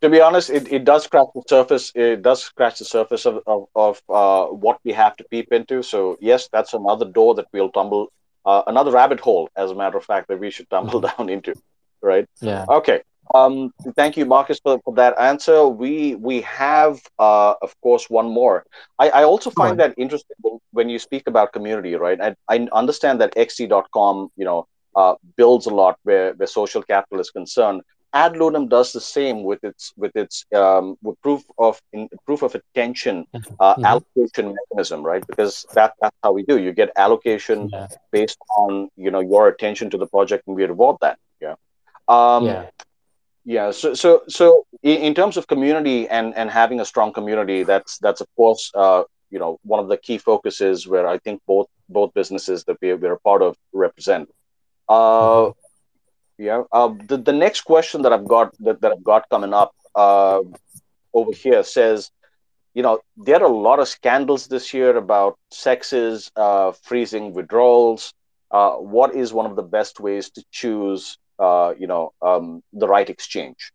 to 0.00 0.10
be 0.10 0.20
honest, 0.20 0.50
it, 0.50 0.72
it 0.72 0.84
does 0.84 1.04
scratch 1.04 1.28
the 1.34 1.42
surface. 1.46 1.92
It 1.94 2.22
does 2.22 2.42
scratch 2.42 2.78
the 2.78 2.86
surface 2.86 3.26
of 3.26 3.42
of, 3.46 3.66
of 3.76 4.02
uh, 4.08 4.46
what 4.46 4.80
we 4.84 4.92
have 4.92 5.16
to 5.16 5.24
peep 5.24 5.52
into. 5.52 5.82
So 5.82 6.16
yes, 6.20 6.48
that's 6.50 6.72
another 6.72 7.04
door 7.04 7.34
that 7.34 7.46
we'll 7.52 7.70
tumble, 7.70 8.10
uh, 8.44 8.62
another 8.66 8.90
rabbit 8.90 9.20
hole, 9.20 9.48
as 9.56 9.70
a 9.70 9.74
matter 9.74 9.96
of 9.96 10.04
fact, 10.04 10.28
that 10.28 10.38
we 10.38 10.50
should 10.50 10.68
tumble 10.70 11.00
mm-hmm. 11.00 11.22
down 11.22 11.28
into. 11.28 11.54
Right. 12.00 12.26
Yeah. 12.40 12.64
Okay. 12.68 13.02
Um, 13.34 13.72
thank 13.96 14.16
you, 14.16 14.26
Markose, 14.26 14.60
for, 14.62 14.80
for 14.84 14.94
that 14.94 15.18
answer. 15.18 15.66
We 15.66 16.16
we 16.16 16.40
have, 16.42 17.00
uh, 17.18 17.54
of 17.62 17.80
course, 17.80 18.10
one 18.10 18.28
more. 18.28 18.64
I, 18.98 19.08
I 19.10 19.24
also 19.24 19.50
find 19.50 19.78
that 19.80 19.94
interesting 19.96 20.36
when 20.72 20.88
you 20.88 20.98
speak 20.98 21.24
about 21.26 21.52
community, 21.52 21.94
right? 21.94 22.20
I, 22.20 22.34
I 22.48 22.66
understand 22.72 23.20
that 23.20 23.34
XT.com, 23.36 24.32
you 24.36 24.44
know, 24.44 24.66
uh, 24.96 25.14
builds 25.36 25.66
a 25.66 25.70
lot 25.70 25.98
where, 26.02 26.34
where 26.34 26.46
social 26.46 26.82
capital 26.82 27.20
is 27.20 27.30
concerned. 27.30 27.82
AdLunam 28.14 28.68
does 28.68 28.92
the 28.92 29.00
same 29.00 29.42
with 29.42 29.62
its 29.64 29.92
with 29.96 30.14
its 30.16 30.44
um, 30.54 30.96
with 31.02 31.20
proof 31.22 31.42
of 31.58 31.80
in, 31.92 32.08
proof 32.26 32.42
of 32.42 32.54
attention 32.54 33.26
mm-hmm. 33.34 33.54
uh, 33.58 33.74
mm-hmm. 33.74 33.84
allocation 33.84 34.54
mechanism, 34.54 35.02
right? 35.02 35.26
Because 35.26 35.66
that 35.74 35.94
that's 36.00 36.16
how 36.22 36.32
we 36.32 36.42
do. 36.42 36.58
You 36.58 36.72
get 36.72 36.90
allocation 36.96 37.70
yeah. 37.72 37.88
based 38.10 38.38
on 38.56 38.88
you 38.96 39.10
know 39.10 39.20
your 39.20 39.48
attention 39.48 39.90
to 39.90 39.98
the 39.98 40.06
project, 40.06 40.46
and 40.46 40.56
we 40.56 40.64
reward 40.64 40.96
that. 41.00 41.18
Yeah. 41.40 41.54
Um, 42.08 42.44
yeah 42.46 42.66
yeah 43.44 43.70
so 43.70 43.94
so 43.94 44.22
so 44.28 44.66
in 44.82 45.14
terms 45.14 45.36
of 45.36 45.46
community 45.46 46.08
and 46.08 46.34
and 46.36 46.50
having 46.50 46.80
a 46.80 46.84
strong 46.84 47.12
community 47.12 47.62
that's 47.64 47.98
that's 47.98 48.20
of 48.20 48.28
course 48.36 48.70
uh, 48.74 49.02
you 49.30 49.38
know 49.38 49.58
one 49.64 49.80
of 49.80 49.88
the 49.88 49.96
key 49.96 50.18
focuses 50.18 50.86
where 50.86 51.06
i 51.06 51.18
think 51.18 51.40
both 51.46 51.66
both 51.88 52.14
businesses 52.14 52.64
that 52.64 52.76
we're, 52.80 52.96
we're 52.96 53.14
a 53.14 53.20
part 53.20 53.42
of 53.42 53.56
represent 53.72 54.28
uh, 54.88 55.50
Yeah. 56.42 56.64
Uh, 56.72 56.94
the, 57.06 57.18
the 57.18 57.32
next 57.32 57.60
question 57.60 58.02
that 58.02 58.12
I've 58.12 58.26
got 58.26 58.52
that, 58.64 58.80
that 58.80 58.90
I've 58.90 59.04
got 59.04 59.28
coming 59.30 59.54
up 59.54 59.76
uh, 59.94 60.40
over 61.14 61.30
here 61.30 61.62
says, 61.62 62.10
you 62.74 62.82
know, 62.82 62.98
there 63.16 63.40
are 63.40 63.44
a 63.44 63.56
lot 63.68 63.78
of 63.78 63.86
scandals 63.86 64.48
this 64.48 64.74
year 64.74 64.96
about 64.96 65.38
CEXes, 65.52 66.32
uh, 66.34 66.72
freezing 66.72 67.32
withdrawals. 67.32 68.12
Uh, 68.50 68.72
what 68.72 69.14
is 69.14 69.32
one 69.32 69.46
of 69.46 69.54
the 69.54 69.62
best 69.62 70.00
ways 70.00 70.30
to 70.30 70.42
choose, 70.50 71.16
uh, 71.38 71.74
you 71.78 71.86
know, 71.86 72.12
um, 72.20 72.60
the 72.72 72.88
right 72.88 73.08
exchange? 73.08 73.72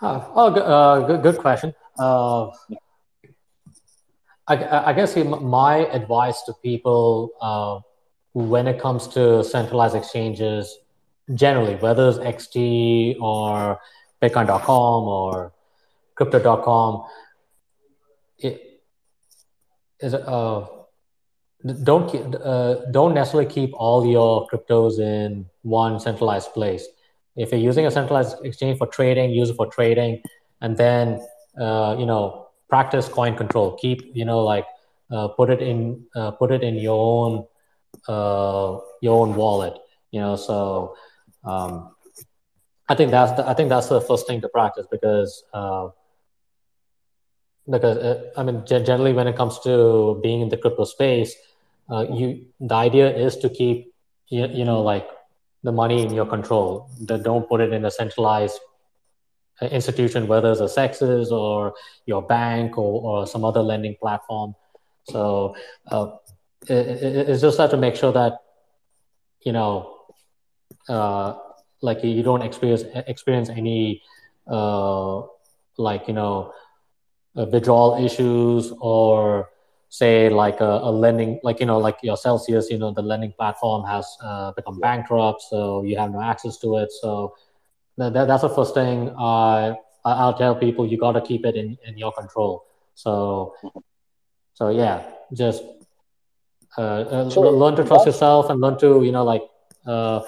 oh, 0.00 0.50
good, 0.50 0.62
uh, 0.62 1.00
good, 1.06 1.22
good 1.22 1.38
question. 1.38 1.74
I, 1.98 2.48
I, 4.48 4.92
guess 4.94 5.14
my 5.14 5.86
advice 5.92 6.42
to 6.42 6.54
people 6.62 7.30
when 8.32 8.66
it 8.66 8.80
comes 8.80 9.06
to 9.08 9.44
centralized 9.44 9.94
exchanges, 9.94 10.78
generally, 11.34 11.76
whether 11.76 12.08
it's 12.08 12.18
XT 12.18 13.20
or 13.20 13.78
Bitcoin.com 14.20 15.04
or 15.04 15.52
Crypto.com, 16.14 17.04
it 18.38 18.82
is 20.00 20.14
uh, 20.14 20.66
don't 21.84 22.34
uh, 22.34 22.90
don't 22.90 23.14
necessarily 23.14 23.48
keep 23.48 23.70
all 23.74 24.06
your 24.06 24.46
cryptos 24.48 24.98
in 24.98 25.46
one 25.62 26.00
centralized 26.00 26.52
place. 26.52 26.86
If 27.36 27.52
you're 27.52 27.60
using 27.60 27.86
a 27.86 27.90
centralized 27.90 28.44
exchange 28.44 28.78
for 28.78 28.86
trading, 28.86 29.30
use 29.30 29.50
it 29.50 29.56
for 29.56 29.66
trading, 29.66 30.22
and 30.60 30.76
then 30.76 31.24
uh, 31.58 31.96
you 31.98 32.06
know 32.06 32.48
practice 32.68 33.08
coin 33.08 33.36
control. 33.36 33.76
Keep 33.76 34.14
you 34.14 34.24
know 34.24 34.42
like 34.42 34.66
uh, 35.10 35.28
put 35.28 35.50
it 35.50 35.62
in 35.62 36.04
uh, 36.16 36.32
put 36.32 36.50
it 36.50 36.62
in 36.62 36.74
your 36.74 36.98
own 36.98 37.46
uh, 38.08 38.78
your 39.00 39.20
own 39.20 39.34
wallet. 39.34 39.74
You 40.10 40.20
know, 40.20 40.36
so 40.36 40.96
um, 41.44 41.94
I 42.88 42.94
think 42.94 43.10
that's 43.10 43.32
the, 43.32 43.48
I 43.48 43.54
think 43.54 43.68
that's 43.68 43.88
the 43.88 44.00
first 44.00 44.26
thing 44.26 44.40
to 44.42 44.48
practice 44.48 44.86
because 44.90 45.44
uh, 45.54 45.88
because 47.70 47.96
uh, 47.98 48.30
I 48.36 48.42
mean 48.42 48.64
generally 48.66 49.12
when 49.12 49.26
it 49.26 49.36
comes 49.36 49.58
to 49.60 50.20
being 50.22 50.40
in 50.40 50.48
the 50.48 50.56
crypto 50.56 50.84
space, 50.84 51.34
uh, 51.90 52.06
you 52.10 52.46
the 52.60 52.74
idea 52.74 53.14
is 53.14 53.36
to 53.38 53.48
keep 53.48 53.94
you, 54.28 54.46
you 54.46 54.64
know 54.64 54.82
like 54.82 55.08
the 55.62 55.72
money 55.72 56.02
in 56.02 56.12
your 56.12 56.26
control. 56.26 56.90
That 57.02 57.22
don't 57.22 57.48
put 57.48 57.60
it 57.60 57.72
in 57.72 57.84
a 57.84 57.90
centralized 57.90 58.58
uh, 59.60 59.66
institution, 59.66 60.26
whether 60.26 60.50
it's 60.50 60.60
a 60.60 60.64
CEXes 60.64 61.30
or 61.30 61.74
your 62.06 62.22
bank 62.22 62.76
or, 62.76 63.02
or 63.02 63.26
some 63.26 63.44
other 63.44 63.62
lending 63.62 63.96
platform. 64.00 64.54
So 65.04 65.54
uh, 65.90 66.16
it, 66.68 67.28
it's 67.28 67.40
just 67.40 67.58
that 67.58 67.70
to 67.70 67.76
make 67.76 67.96
sure 67.96 68.12
that 68.12 68.38
you 69.44 69.52
know, 69.52 69.98
uh, 70.88 71.34
like 71.80 72.02
you 72.04 72.22
don't 72.22 72.42
experience 72.42 72.84
experience 73.06 73.48
any 73.48 74.02
uh, 74.46 75.22
like 75.76 76.06
you 76.06 76.14
know 76.14 76.52
uh, 77.36 77.46
withdrawal 77.46 78.04
issues 78.04 78.72
or 78.80 79.48
say 79.88 80.28
like 80.30 80.60
a, 80.60 80.64
a, 80.64 80.90
lending 80.90 81.38
like 81.42 81.60
you 81.60 81.66
know 81.66 81.78
like 81.78 81.98
your 82.02 82.16
celsius 82.16 82.70
you 82.70 82.78
know 82.78 82.92
the 82.92 83.02
lending 83.02 83.32
platform 83.32 83.84
has 83.84 84.16
uh, 84.22 84.52
become 84.52 84.80
bankrupt 84.80 85.42
so 85.42 85.82
you 85.82 85.98
have 85.98 86.10
no 86.10 86.20
access 86.20 86.56
to 86.58 86.78
it. 86.78 86.90
So 86.92 87.34
that, 87.98 88.12
that's 88.14 88.42
the 88.42 88.48
first 88.48 88.72
thing 88.72 89.14
i 89.18 89.74
i'll 90.04 90.34
tell 90.34 90.54
people 90.56 90.86
you 90.86 90.96
got 90.96 91.12
to 91.12 91.20
keep 91.20 91.44
it 91.44 91.56
in, 91.56 91.76
in 91.84 91.98
your 91.98 92.12
control. 92.12 92.64
So 92.94 93.54
so 94.54 94.70
yeah 94.70 95.02
just 95.32 95.62
uh, 96.78 96.80
uh 96.80 97.30
so, 97.30 97.40
learn 97.40 97.76
to 97.76 97.84
trust 97.84 98.06
yourself 98.06 98.50
and 98.50 98.60
learn 98.60 98.78
to 98.78 99.02
you 99.02 99.12
know 99.12 99.24
like 99.24 99.42
uh, 99.86 100.20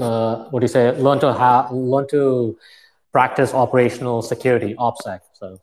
uh, 0.00 0.44
what 0.50 0.60
do 0.60 0.64
you 0.64 0.68
say 0.68 0.90
learn 0.98 1.18
to 1.18 1.32
have 1.32 1.70
learn 1.72 2.06
to 2.08 2.56
practice 3.12 3.54
operational 3.54 4.22
security 4.22 4.74
opsec 4.74 5.20
so 5.32 5.60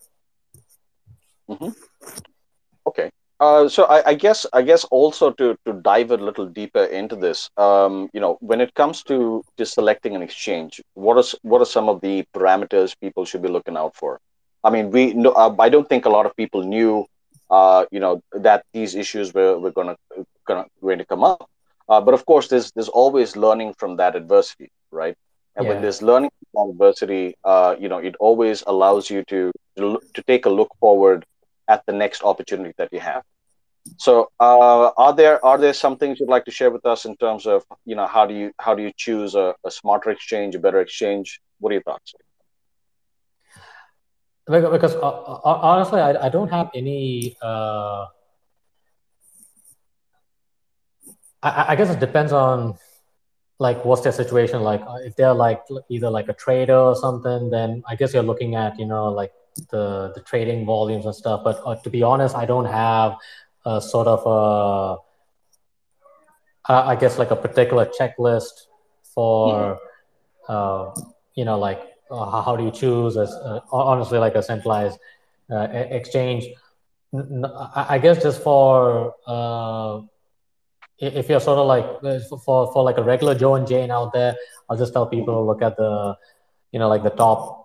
mm-hmm. 1.49 1.69
okay 2.87 3.11
uh, 3.39 3.67
so 3.67 3.83
I, 3.85 4.11
I, 4.11 4.13
guess 4.13 4.45
I 4.53 4.61
guess 4.61 4.85
also 4.85 5.31
to 5.31 5.57
to 5.65 5.73
dive 5.73 6.11
a 6.11 6.17
little 6.17 6.45
deeper 6.45 6.85
into 6.85 7.17
this, 7.17 7.49
um, 7.57 8.09
you 8.13 8.21
know, 8.21 8.37
when 8.39 8.61
it 8.61 8.73
comes 8.73 9.03
to 9.03 9.43
to 9.57 9.65
selecting 9.65 10.15
an 10.15 10.21
exchange, 10.21 10.81
what 10.93 11.17
is 11.17 11.35
what 11.41 11.61
are 11.61 11.65
some 11.65 11.89
of 11.89 11.99
the 11.99 12.23
parameters 12.33 12.95
people 12.97 13.25
should 13.25 13.41
be 13.41 13.49
looking 13.49 13.75
out 13.75 13.97
for? 13.97 14.21
I 14.63 14.69
mean, 14.69 14.91
we 14.91 15.13
know, 15.13 15.31
uh, 15.31 15.53
I 15.59 15.67
don't 15.67 15.89
think 15.89 16.05
a 16.05 16.09
lot 16.09 16.25
of 16.25 16.33
people 16.37 16.63
knew, 16.63 17.05
uh, 17.57 17.85
you 17.91 17.99
know, 17.99 18.13
that 18.47 18.65
these 18.73 18.95
issues 18.95 19.33
were, 19.33 19.59
were 19.59 19.71
gonna 19.71 19.95
gonna 20.47 20.65
going 20.81 20.97
to 20.97 21.05
come 21.05 21.23
up. 21.23 21.49
Uh, 21.87 22.01
but 22.01 22.13
of 22.17 22.25
course, 22.25 22.47
there's 22.47 22.71
there's 22.71 22.93
always 23.01 23.35
learning 23.45 23.73
from 23.79 23.97
that 23.97 24.15
adversity, 24.15 24.69
right? 24.91 25.15
And 25.55 25.65
yeah. 25.65 25.73
when 25.73 25.81
there's 25.83 26.01
learning 26.01 26.31
from 26.51 26.71
adversity, 26.71 27.35
uh, 27.43 27.75
you 27.79 27.89
know, 27.89 27.99
it 28.09 28.15
always 28.19 28.63
allows 28.65 29.09
you 29.13 29.23
to 29.33 29.51
to 29.77 30.21
take 30.31 30.47
a 30.47 30.49
look 30.59 30.71
forward 30.79 31.25
at 31.67 31.85
the 31.85 31.93
next 31.93 32.23
opportunity 32.23 32.73
that 32.77 32.89
you 32.91 32.99
have. 32.99 33.23
So, 33.97 34.13
uh, 34.39 34.91
are 35.05 35.13
there 35.21 35.37
are 35.45 35.57
there 35.57 35.73
some 35.73 35.97
things 35.97 36.19
you'd 36.19 36.35
like 36.35 36.45
to 36.45 36.55
share 36.59 36.71
with 36.71 36.85
us 36.85 37.05
in 37.05 37.15
terms 37.17 37.45
of 37.45 37.65
you 37.85 37.95
know 37.95 38.07
how 38.07 38.25
do 38.25 38.33
you 38.33 38.51
how 38.65 38.73
do 38.73 38.81
you 38.81 38.93
choose 39.05 39.35
a, 39.35 39.53
a 39.69 39.71
smarter 39.79 40.09
exchange, 40.09 40.55
a 40.55 40.59
better 40.59 40.81
exchange? 40.87 41.39
What 41.59 41.69
are 41.71 41.77
your 41.79 41.83
thoughts? 41.83 42.15
Because 44.45 44.95
uh, 44.95 44.99
uh, 44.99 45.39
honestly, 45.43 46.01
I, 46.01 46.25
I 46.25 46.29
don't 46.29 46.49
have 46.49 46.69
any. 46.75 47.35
Uh, 47.41 48.05
I, 51.41 51.65
I 51.69 51.75
guess 51.75 51.89
it 51.89 51.99
depends 51.99 52.31
on 52.31 52.75
like 53.59 53.85
what's 53.85 54.01
their 54.01 54.11
situation 54.11 54.61
like 54.61 54.81
uh, 54.81 54.97
if 55.05 55.15
they're 55.15 55.33
like 55.33 55.61
either 55.89 56.09
like 56.09 56.27
a 56.27 56.33
trader 56.33 56.75
or 56.75 56.95
something 56.95 57.51
then 57.51 57.83
i 57.87 57.95
guess 57.95 58.11
you're 58.11 58.23
looking 58.23 58.55
at 58.55 58.77
you 58.79 58.85
know 58.85 59.09
like 59.09 59.31
the 59.71 60.11
the 60.15 60.21
trading 60.21 60.65
volumes 60.65 61.05
and 61.05 61.15
stuff. 61.15 61.41
But 61.43 61.61
uh, 61.65 61.75
to 61.75 61.89
be 61.89 62.03
honest, 62.03 62.35
I 62.35 62.45
don't 62.45 62.65
have 62.65 63.17
a 63.65 63.81
sort 63.81 64.07
of 64.07 64.21
a 64.25 64.97
I 66.65 66.95
guess 66.95 67.19
like 67.19 67.31
a 67.31 67.35
particular 67.35 67.85
checklist 67.85 68.67
for 69.13 69.79
uh, 70.47 70.91
you 71.35 71.45
know 71.45 71.59
like 71.59 71.81
how 72.13 72.55
do 72.55 72.63
you 72.63 72.71
choose 72.71 73.17
as 73.17 73.31
uh, 73.31 73.59
honestly 73.71 74.19
like 74.19 74.35
a 74.35 74.43
centralized 74.43 74.99
uh, 75.51 75.67
exchange. 75.71 76.47
I 77.13 77.99
guess 78.01 78.23
just 78.23 78.41
for 78.41 79.13
uh, 79.27 80.01
if 80.97 81.29
you're 81.29 81.39
sort 81.39 81.59
of 81.59 81.67
like 81.67 81.85
for 82.43 82.71
for 82.73 82.83
like 82.83 82.97
a 82.97 83.03
regular 83.03 83.35
Joe 83.35 83.55
and 83.55 83.67
Jane 83.67 83.91
out 83.91 84.13
there, 84.13 84.35
I'll 84.69 84.77
just 84.77 84.93
tell 84.93 85.05
people 85.05 85.35
to 85.35 85.41
look 85.41 85.61
at 85.61 85.77
the 85.77 86.17
you 86.71 86.79
know 86.79 86.89
like 86.89 87.03
the 87.03 87.11
top 87.11 87.63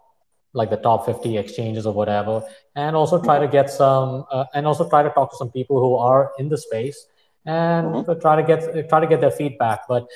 like 0.52 0.70
the 0.70 0.76
top 0.76 1.06
50 1.06 1.36
exchanges 1.36 1.86
or 1.86 1.92
whatever 1.92 2.42
and 2.74 2.96
also 2.96 3.22
try 3.22 3.38
to 3.38 3.48
get 3.48 3.70
some 3.70 4.24
uh, 4.30 4.44
and 4.54 4.66
also 4.66 4.88
try 4.88 5.02
to 5.02 5.10
talk 5.10 5.30
to 5.30 5.36
some 5.36 5.50
people 5.50 5.78
who 5.80 5.94
are 5.94 6.32
in 6.38 6.48
the 6.48 6.56
space 6.56 7.06
and 7.44 7.86
mm-hmm. 7.88 8.20
try 8.20 8.34
to 8.36 8.42
get 8.42 8.88
try 8.88 9.00
to 9.00 9.06
get 9.06 9.20
their 9.20 9.30
feedback 9.30 9.80
but 9.88 10.06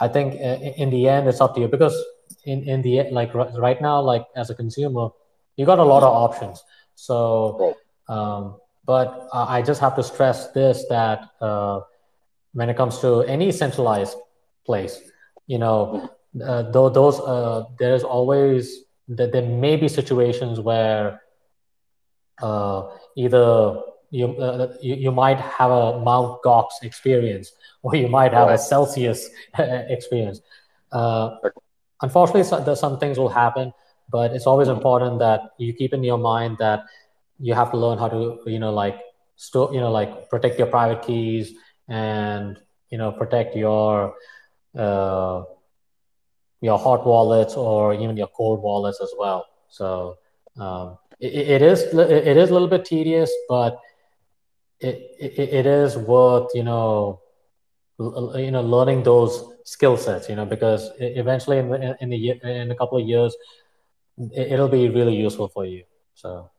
i 0.00 0.08
think 0.08 0.34
uh, 0.34 0.58
in 0.82 0.90
the 0.90 1.08
end 1.08 1.28
it's 1.28 1.40
up 1.40 1.54
to 1.54 1.60
you 1.60 1.68
because 1.68 1.96
in 2.46 2.62
in 2.64 2.82
the 2.82 3.02
like 3.10 3.34
right 3.34 3.80
now 3.80 4.00
like 4.00 4.24
as 4.36 4.50
a 4.50 4.54
consumer 4.54 5.08
you 5.56 5.66
got 5.66 5.78
a 5.78 5.84
lot 5.84 6.02
of 6.02 6.12
options 6.12 6.64
so 6.94 7.76
um, 8.08 8.56
but 8.84 9.28
i 9.32 9.60
just 9.62 9.80
have 9.80 9.94
to 9.94 10.02
stress 10.02 10.48
this 10.52 10.84
that 10.88 11.30
uh, 11.40 11.80
when 12.52 12.70
it 12.70 12.76
comes 12.76 12.98
to 12.98 13.22
any 13.22 13.52
centralized 13.52 14.16
place 14.64 15.00
you 15.46 15.58
know 15.58 16.10
uh, 16.44 16.62
though 16.70 16.88
those 16.88 17.20
uh, 17.20 17.64
there's 17.78 18.02
always 18.02 18.84
that 19.08 19.32
there 19.32 19.42
may 19.42 19.76
be 19.76 19.88
situations 19.88 20.60
where 20.60 21.20
uh, 22.42 22.90
either 23.16 23.80
you, 24.10 24.36
uh, 24.38 24.74
you, 24.80 24.94
you 24.94 25.12
might 25.12 25.40
have 25.40 25.70
a 25.70 25.98
Mount 26.00 26.42
Gox 26.42 26.82
experience 26.82 27.52
or 27.82 27.94
you 27.94 28.08
might 28.08 28.32
have 28.32 28.48
right. 28.48 28.54
a 28.54 28.58
Celsius 28.58 29.28
experience. 29.58 30.40
Uh, 30.92 31.36
unfortunately, 32.02 32.44
so, 32.44 32.74
some 32.74 32.98
things 32.98 33.18
will 33.18 33.28
happen, 33.28 33.72
but 34.10 34.32
it's 34.32 34.46
always 34.46 34.68
important 34.68 35.18
that 35.18 35.40
you 35.58 35.72
keep 35.72 35.92
in 35.92 36.04
your 36.04 36.18
mind 36.18 36.58
that 36.58 36.84
you 37.38 37.54
have 37.54 37.70
to 37.70 37.76
learn 37.76 37.98
how 37.98 38.08
to 38.08 38.38
you 38.46 38.58
know 38.58 38.72
like 38.72 38.98
store 39.36 39.72
you 39.72 39.80
know 39.80 39.90
like 39.90 40.30
protect 40.30 40.58
your 40.58 40.68
private 40.68 41.02
keys 41.02 41.52
and 41.88 42.58
you 42.90 42.98
know 42.98 43.12
protect 43.12 43.54
your 43.56 44.14
uh, 44.76 45.42
your 46.60 46.78
hot 46.78 47.06
wallets 47.06 47.54
or 47.54 47.94
even 47.94 48.16
your 48.16 48.28
cold 48.28 48.62
wallets 48.62 49.00
as 49.00 49.12
well. 49.18 49.46
So 49.68 50.16
um, 50.58 50.98
it, 51.20 51.60
it 51.60 51.62
is 51.62 51.82
it 51.82 52.36
is 52.36 52.50
a 52.50 52.52
little 52.52 52.68
bit 52.68 52.84
tedious, 52.84 53.30
but 53.48 53.78
it, 54.80 55.10
it, 55.18 55.38
it 55.38 55.66
is 55.66 55.96
worth 55.96 56.50
you 56.54 56.62
know 56.62 57.20
you 57.98 58.50
know 58.50 58.62
learning 58.62 59.02
those 59.02 59.44
skill 59.66 59.96
sets. 59.96 60.28
You 60.28 60.36
know 60.36 60.46
because 60.46 60.90
eventually 60.98 61.58
in 61.58 61.68
the, 61.68 61.96
in 62.00 62.08
the 62.08 62.30
in 62.42 62.70
a 62.70 62.74
couple 62.74 62.96
of 62.98 63.06
years, 63.06 63.36
it'll 64.34 64.68
be 64.68 64.88
really 64.88 65.14
useful 65.14 65.48
for 65.48 65.66
you. 65.66 65.84
So. 66.14 66.50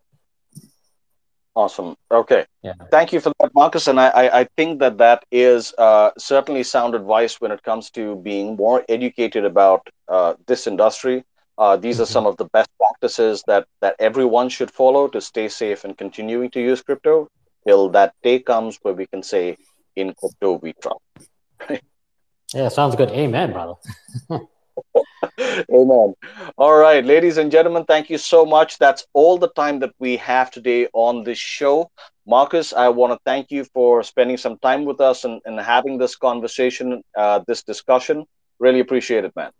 Awesome. 1.57 1.95
Okay. 2.11 2.45
Yeah. 2.61 2.73
Thank 2.91 3.11
you 3.11 3.19
for 3.19 3.33
that, 3.39 3.51
Markose. 3.55 3.87
And 3.87 3.99
I, 3.99 4.09
I, 4.09 4.39
I 4.41 4.43
think 4.57 4.77
that 4.77 4.99
that 4.99 5.25
is 5.31 5.73
uh, 5.79 6.11
certainly 6.15 6.61
sound 6.61 6.93
advice 6.93 7.41
when 7.41 7.49
it 7.49 7.63
comes 7.63 7.89
to 7.97 8.17
being 8.17 8.55
more 8.55 8.85
educated 8.87 9.43
about 9.43 9.89
uh, 10.07 10.35
this 10.45 10.67
industry. 10.67 11.25
Uh, 11.57 11.75
these 11.75 11.95
mm-hmm. 11.95 12.03
are 12.03 12.05
some 12.05 12.27
of 12.27 12.37
the 12.37 12.45
best 12.45 12.69
practices 12.77 13.43
that 13.47 13.65
that 13.81 13.95
everyone 13.97 14.49
should 14.49 14.69
follow 14.69 15.07
to 15.07 15.19
stay 15.19 15.49
safe 15.49 15.83
and 15.83 15.97
continuing 15.97 16.51
to 16.51 16.61
use 16.61 16.83
crypto 16.83 17.27
till 17.65 17.89
that 17.89 18.13
day 18.21 18.37
comes 18.37 18.77
where 18.83 18.93
we 18.93 19.07
can 19.07 19.23
say, 19.23 19.57
"In 19.95 20.13
crypto 20.13 20.59
we 20.61 20.73
trust." 20.73 21.81
yeah, 22.53 22.69
sounds 22.69 22.95
good. 22.95 23.09
Amen, 23.09 23.51
brother. 23.51 23.73
Amen. 25.39 26.13
All 26.57 26.77
right, 26.77 27.03
ladies 27.03 27.37
and 27.37 27.51
gentlemen, 27.51 27.85
thank 27.85 28.09
you 28.09 28.17
so 28.17 28.45
much. 28.45 28.77
That's 28.77 29.05
all 29.13 29.37
the 29.37 29.49
time 29.49 29.79
that 29.79 29.93
we 29.99 30.17
have 30.17 30.51
today 30.51 30.87
on 30.93 31.23
this 31.23 31.37
show. 31.37 31.89
Markose, 32.27 32.73
I 32.73 32.89
want 32.89 33.13
to 33.13 33.19
thank 33.25 33.51
you 33.51 33.63
for 33.73 34.03
spending 34.03 34.37
some 34.37 34.57
time 34.59 34.85
with 34.85 34.99
us 35.01 35.23
and, 35.23 35.41
and 35.45 35.59
having 35.59 35.97
this 35.97 36.15
conversation, 36.15 37.03
uh, 37.17 37.41
this 37.47 37.63
discussion. 37.63 38.25
Really 38.59 38.79
appreciate 38.79 39.25
it, 39.25 39.33
man. 39.35 39.51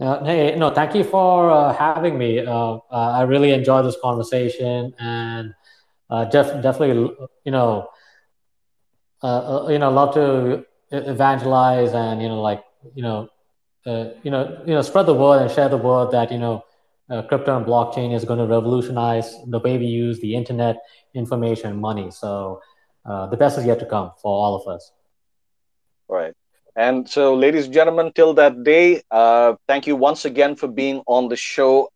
Uh, 0.00 0.24
hey, 0.24 0.56
no, 0.56 0.70
thank 0.70 0.94
you 0.94 1.04
for 1.04 1.50
uh, 1.50 1.72
having 1.72 2.18
me. 2.18 2.40
Uh, 2.40 2.52
uh 2.52 2.78
I 2.90 3.22
really 3.22 3.52
enjoyed 3.52 3.84
this 3.84 3.96
conversation 4.02 4.94
and 4.98 5.54
uh, 6.10 6.24
def- 6.26 6.62
definitely, 6.62 7.14
you 7.44 7.52
know, 7.52 7.88
uh, 9.22 9.66
you 9.68 9.78
know, 9.78 9.90
love 9.90 10.14
to 10.14 10.64
evangelize 10.92 11.92
and 11.92 12.22
you 12.22 12.28
know, 12.28 12.40
like 12.40 12.64
you 12.94 13.02
know, 13.02 13.28
uh, 13.86 14.10
you 14.22 14.30
know, 14.30 14.62
you 14.66 14.74
know, 14.74 14.82
spread 14.82 15.06
the 15.06 15.14
word 15.14 15.42
and 15.42 15.50
share 15.50 15.68
the 15.68 15.76
word 15.76 16.12
that 16.12 16.30
you 16.30 16.38
know, 16.38 16.64
uh, 17.10 17.22
crypto 17.22 17.56
and 17.56 17.66
blockchain 17.66 18.14
is 18.14 18.24
going 18.24 18.38
to 18.38 18.46
revolutionize 18.46 19.36
the 19.46 19.58
way 19.58 19.78
we 19.78 19.86
use 19.86 20.20
the 20.20 20.34
internet, 20.34 20.76
information, 21.14 21.80
money. 21.80 22.10
So 22.10 22.60
uh, 23.04 23.26
the 23.26 23.36
best 23.36 23.58
is 23.58 23.64
yet 23.64 23.78
to 23.80 23.86
come 23.86 24.12
for 24.20 24.30
all 24.30 24.54
of 24.54 24.72
us. 24.72 24.92
Right. 26.08 26.34
And 26.76 27.08
so, 27.08 27.34
ladies 27.34 27.66
and 27.66 27.74
gentlemen, 27.74 28.12
till 28.14 28.34
that 28.34 28.64
day, 28.64 29.02
uh, 29.10 29.54
thank 29.68 29.86
you 29.86 29.94
once 29.96 30.24
again 30.24 30.56
for 30.56 30.68
being 30.68 31.02
on 31.06 31.28
the 31.28 31.36
show, 31.36 31.90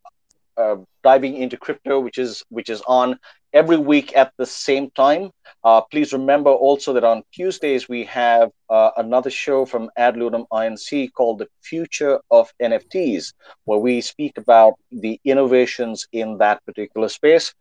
uh, 0.57 0.77
diving 1.03 1.37
into 1.37 1.57
crypto, 1.57 2.01
which 2.01 2.19
is 2.19 2.43
which 2.51 2.69
is 2.69 2.83
on 2.87 3.19
every 3.53 3.77
week 3.77 4.17
at 4.17 4.33
the 4.37 4.47
same 4.47 4.91
time. 4.91 5.31
Uh, 5.65 5.81
please 5.81 6.13
remember 6.13 6.51
also 6.51 6.93
that 6.93 7.05
on 7.05 7.23
Tuesdays 7.33 7.89
we 7.89 8.05
have 8.05 8.51
uh, 8.71 8.91
another 8.97 9.31
show 9.31 9.65
from 9.65 9.91
AdLunam 9.99 10.47
INC 10.53 11.13
called 11.13 11.39
The 11.39 11.49
Future 11.63 12.21
of 12.31 12.53
NFTs, 12.63 13.33
where 13.65 13.79
we 13.79 14.01
speak 14.01 14.39
about 14.39 14.75
the 14.93 15.21
innovations 15.25 16.07
in 16.13 16.39
that 16.39 16.65
particular 16.67 17.09
space. 17.09 17.53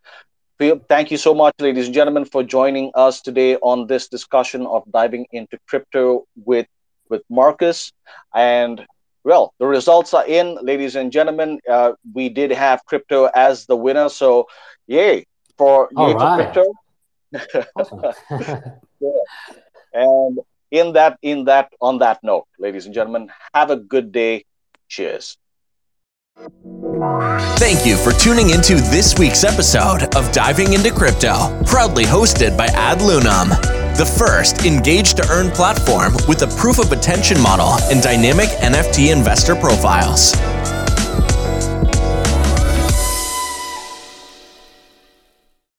Thank 0.57 1.11
you 1.11 1.17
so 1.17 1.33
much, 1.33 1.53
ladies 1.59 1.87
and 1.87 1.93
gentlemen, 1.93 2.23
for 2.23 2.41
joining 2.41 2.91
us 2.95 3.21
today 3.21 3.57
on 3.57 3.87
this 3.87 4.07
discussion 4.07 4.65
of 4.65 4.83
diving 4.91 5.25
into 5.31 5.57
crypto 5.67 6.25
with, 6.45 6.67
with 7.09 7.23
Markose. 7.29 7.91
And 8.33 8.85
well, 9.25 9.53
the 9.59 9.65
results 9.65 10.13
are 10.13 10.25
in, 10.25 10.57
ladies 10.61 10.95
and 10.95 11.11
gentlemen. 11.11 11.59
Uh, 11.69 11.93
we 12.13 12.29
did 12.29 12.51
have 12.51 12.85
crypto 12.85 13.25
as 13.35 13.65
the 13.65 13.75
winner. 13.75 14.07
So, 14.07 14.47
yay, 14.87 15.25
for 15.57 15.89
All 15.95 16.13
right. 16.13 16.51
Crypto. 16.53 16.73
Awesome. 17.75 18.01
yeah. 18.99 19.09
And 19.95 20.39
in 20.71 20.91
that, 20.93 21.17
in 21.21 21.45
that, 21.45 21.71
on 21.79 21.99
that 21.99 22.21
note, 22.21 22.47
ladies 22.59 22.85
and 22.85 22.93
gentlemen, 22.93 23.31
have 23.53 23.71
a 23.71 23.77
good 23.77 24.11
day. 24.11 24.43
Cheers. 24.89 25.37
Thank 27.57 27.85
you 27.85 27.95
for 27.95 28.11
tuning 28.11 28.49
into 28.49 28.75
this 28.75 29.17
week's 29.17 29.45
episode 29.45 30.13
of 30.17 30.29
Diving 30.33 30.73
into 30.73 30.91
Crypto, 30.91 31.63
proudly 31.65 32.03
hosted 32.03 32.57
by 32.57 32.67
AdLunam, 32.67 33.49
the 33.97 34.05
first 34.05 34.65
engage 34.65 35.13
to 35.13 35.25
earn 35.31 35.49
platform 35.49 36.13
with 36.27 36.41
a 36.41 36.47
proof 36.59 36.77
of 36.77 36.91
attention 36.91 37.39
model 37.41 37.77
and 37.89 38.01
dynamic 38.01 38.49
NFT 38.59 39.15
investor 39.15 39.55
profiles. 39.55 40.33